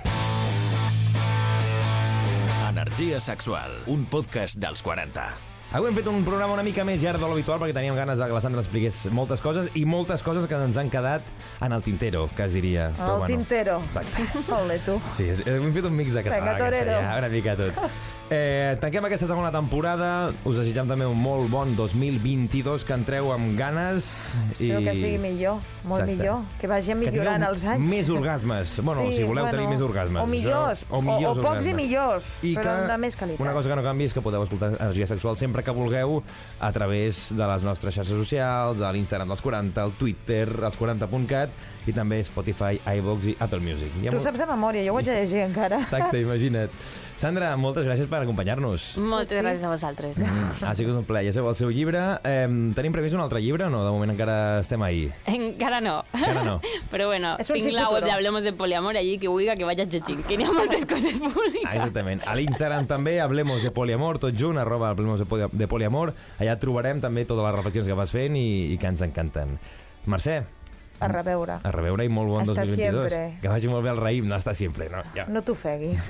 Energia 2.88 3.20
sexual, 3.20 3.74
un 3.92 4.06
podcast 4.08 4.56
dels 4.64 4.80
40. 4.82 5.47
Avui 5.76 5.90
hem 5.90 5.98
fet 5.98 6.08
un 6.08 6.22
programa 6.24 6.54
una 6.56 6.64
mica 6.64 6.86
més 6.88 7.02
llarg 7.04 7.20
de 7.20 7.28
l'habitual 7.28 7.60
perquè 7.60 7.74
teníem 7.76 7.96
ganes 7.98 8.16
de 8.22 8.26
que 8.30 8.32
la 8.38 8.40
Sandra 8.40 8.62
expliqués 8.64 9.02
moltes 9.12 9.42
coses 9.44 9.68
i 9.76 9.84
moltes 9.86 10.24
coses 10.24 10.48
que 10.48 10.56
ens 10.56 10.78
han 10.80 10.88
quedat 10.90 11.28
en 11.60 11.76
el 11.76 11.84
tintero, 11.84 12.30
que 12.38 12.46
es 12.48 12.54
diria. 12.56 12.86
El 13.04 13.26
tintero. 13.28 13.82
Exacte. 13.84 14.24
Ole, 14.62 14.80
tu. 14.86 14.96
Sí, 15.18 15.28
hem 15.44 15.74
fet 15.76 15.90
un 15.90 15.98
mix 15.98 16.16
de 16.16 16.24
català, 16.24 16.54
castellà, 16.62 17.02
una 17.20 17.30
mica 17.34 17.58
tot. 17.60 17.82
Eh, 18.32 18.76
tanquem 18.82 19.06
aquesta 19.08 19.28
segona 19.28 19.52
temporada, 19.56 20.08
us 20.48 20.58
desitgem 20.60 20.88
també 20.90 21.06
un 21.08 21.20
molt 21.20 21.48
bon 21.52 21.76
2022, 21.78 22.84
que 22.88 22.96
entreu 22.96 23.30
amb 23.36 23.54
ganes. 23.60 24.08
Espero 24.56 24.82
que 24.84 24.96
sigui 24.98 25.20
millor, 25.24 25.60
molt 25.88 26.04
Exacte. 26.04 26.16
millor, 26.16 26.42
que 26.60 26.68
vagi 26.72 26.92
Que 26.94 26.98
millorant 27.04 27.38
tingueu 27.44 27.54
els 27.56 27.64
anys. 27.76 27.90
Més 27.92 28.10
orgasmes. 28.16 28.74
Bueno, 28.84 29.06
Sí, 29.12 29.20
si 29.20 29.24
voleu 29.28 29.46
bueno, 29.46 29.56
tenir 29.58 29.68
més 29.72 29.84
orgasmes. 29.84 30.24
o 30.24 30.28
millors, 30.28 30.84
Això, 30.84 30.92
o, 30.96 31.02
millors 31.02 31.38
o- 31.38 31.40
o 31.40 31.44
pocs 31.44 31.66
i 31.68 31.72
orgasmes. 31.72 31.76
millors, 31.76 32.32
I 32.44 32.56
però 32.56 32.64
que, 32.82 32.88
de 32.94 32.98
més 33.06 33.16
qualitat. 33.20 33.46
Una 33.48 33.54
cosa 33.60 33.70
que 33.70 33.76
no 33.76 33.84
canvi 33.84 34.10
és 34.12 34.14
que 34.16 34.22
podeu 34.22 34.44
escoltar 34.44 34.74
Energia 34.80 35.08
Sexual 35.08 35.38
sempre 35.40 35.57
que 35.64 35.72
vulgueu 35.72 36.22
a 36.60 36.72
través 36.72 37.28
de 37.36 37.48
les 37.48 37.64
nostres 37.64 37.94
xarxes 37.96 38.16
socials, 38.18 38.82
a 38.82 38.92
l'Instagram 38.92 39.28
dels 39.30 39.42
40, 39.42 39.82
al 39.84 39.92
Twitter, 39.98 40.48
als 40.64 40.78
40.cat 40.80 41.50
i 41.88 41.94
també 41.96 42.20
Spotify, 42.24 42.82
iVox 42.98 43.28
i 43.32 43.36
Apple 43.40 43.62
Music. 43.64 43.92
Hi 44.02 44.08
ha 44.08 44.12
Tu 44.12 44.18
molt- 44.18 44.24
saps 44.26 44.40
de 44.40 44.46
memòria, 44.46 44.84
jo 44.84 44.94
ho 44.94 44.98
haig 45.00 45.06
de 45.08 45.14
llegir 45.22 45.44
encara. 45.46 45.80
Exacte, 45.80 46.20
imagina't. 46.26 46.70
Sandra, 47.18 47.56
moltes 47.58 47.84
gràcies 47.88 48.06
per 48.12 48.20
acompanyar-nos. 48.22 48.98
Moltes 49.02 49.40
Sí. 49.40 49.44
gràcies 49.44 49.64
a 49.66 49.70
vosaltres. 49.72 50.20
Mm, 50.20 50.66
ha 50.68 50.76
sigut 50.76 50.94
un 51.00 51.06
plaer. 51.06 51.26
Ja 51.26 51.34
sabeu 51.34 51.50
el 51.50 51.56
seu 51.56 51.72
llibre. 51.72 51.98
Eh, 52.24 52.46
tenim 52.76 52.92
previst 52.94 53.16
un 53.16 53.22
altre 53.24 53.42
llibre 53.42 53.64
o 53.66 53.70
no? 53.72 53.84
De 53.86 53.90
moment 53.92 54.12
encara 54.12 54.60
estem 54.60 54.84
ahí. 54.84 55.08
Encara 55.26 55.80
no. 55.82 56.04
Encara 56.14 56.44
no. 56.44 56.60
Però 56.92 57.08
bueno, 57.08 57.36
un 57.40 57.46
tinc 57.56 57.72
la 57.74 57.90
web 57.90 58.04
d'Hablemos 58.06 58.44
de 58.44 58.54
Poliamor 58.54 58.98
allí 58.98 59.18
que 59.18 59.28
vulgui 59.28 59.50
que 59.58 59.66
vaig 59.66 59.80
llegint, 59.80 60.22
que 60.28 60.38
n'hi 60.38 60.44
ha 60.46 60.52
moltes 60.52 60.86
coses 60.86 61.18
Ah, 61.18 61.30
públiques. 61.34 61.74
exactament. 61.74 62.22
A 62.28 62.36
l'Instagram 62.36 62.86
també, 62.86 63.20
Hablemos 63.20 63.64
de 63.64 63.72
Poliamor, 63.72 64.20
tot 64.20 64.36
junt, 64.38 64.60
arroba 64.60 64.90
Hablemos 64.92 65.18
de 65.20 65.26
Poli- 65.26 65.47
de 65.52 65.68
Poliamor. 65.68 66.14
Allà 66.40 66.58
trobarem 66.60 67.02
també 67.02 67.26
totes 67.26 67.44
les 67.46 67.56
reflexions 67.60 67.88
que 67.88 67.98
vas 67.98 68.12
fent 68.12 68.36
i, 68.38 68.74
i 68.74 68.78
que 68.78 68.88
ens 68.88 69.02
encanten. 69.06 69.58
Mercè, 70.08 70.44
A 71.00 71.06
reveure. 71.08 71.60
a 71.62 71.72
reveure 71.72 72.06
i 72.06 72.10
molt 72.10 72.28
bon 72.32 72.42
Hasta 72.42 72.56
2022. 72.66 73.10
siempre. 73.12 73.40
Que 73.42 73.50
vagi 73.52 73.68
molt 73.70 73.84
bé 73.86 73.92
el 73.92 74.00
raïm, 74.02 74.26
no 74.26 74.34
està 74.36 74.56
sempre. 74.58 74.88
No, 74.90 75.04
ja. 75.14 75.28
No 75.30 75.44
t'ofeguis. 75.46 76.02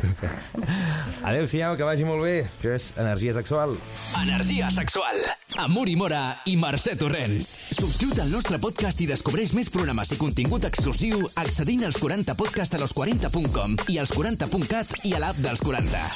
Adéu-siau, 1.28 1.76
que 1.76 1.84
vagi 1.84 2.06
molt 2.08 2.24
bé. 2.24 2.36
Això 2.46 2.72
és 2.76 2.86
Energia 2.98 3.34
Sexual. 3.36 3.76
Energia 4.22 4.70
sexual. 4.72 5.20
Amb 5.60 5.78
Uri 5.82 5.96
Mora 6.00 6.22
i 6.48 6.56
Mercè 6.60 6.96
Torrents. 7.00 7.50
Subscriu't 7.76 8.22
al 8.24 8.32
nostre 8.32 8.60
podcast 8.64 9.02
i 9.04 9.10
descobreix 9.12 9.52
més 9.58 9.68
programes 9.74 10.12
i 10.16 10.20
contingut 10.22 10.64
exclusiu 10.70 11.26
accedint 11.36 11.84
als 11.88 12.00
40podcast 12.00 12.78
a 12.78 12.82
los40.com 12.86 13.76
i 13.92 14.00
als 14.00 14.16
40.cat 14.16 15.02
i 15.04 15.16
a 15.18 15.24
l'app 15.26 15.44
dels 15.44 15.64
40. 15.68 16.08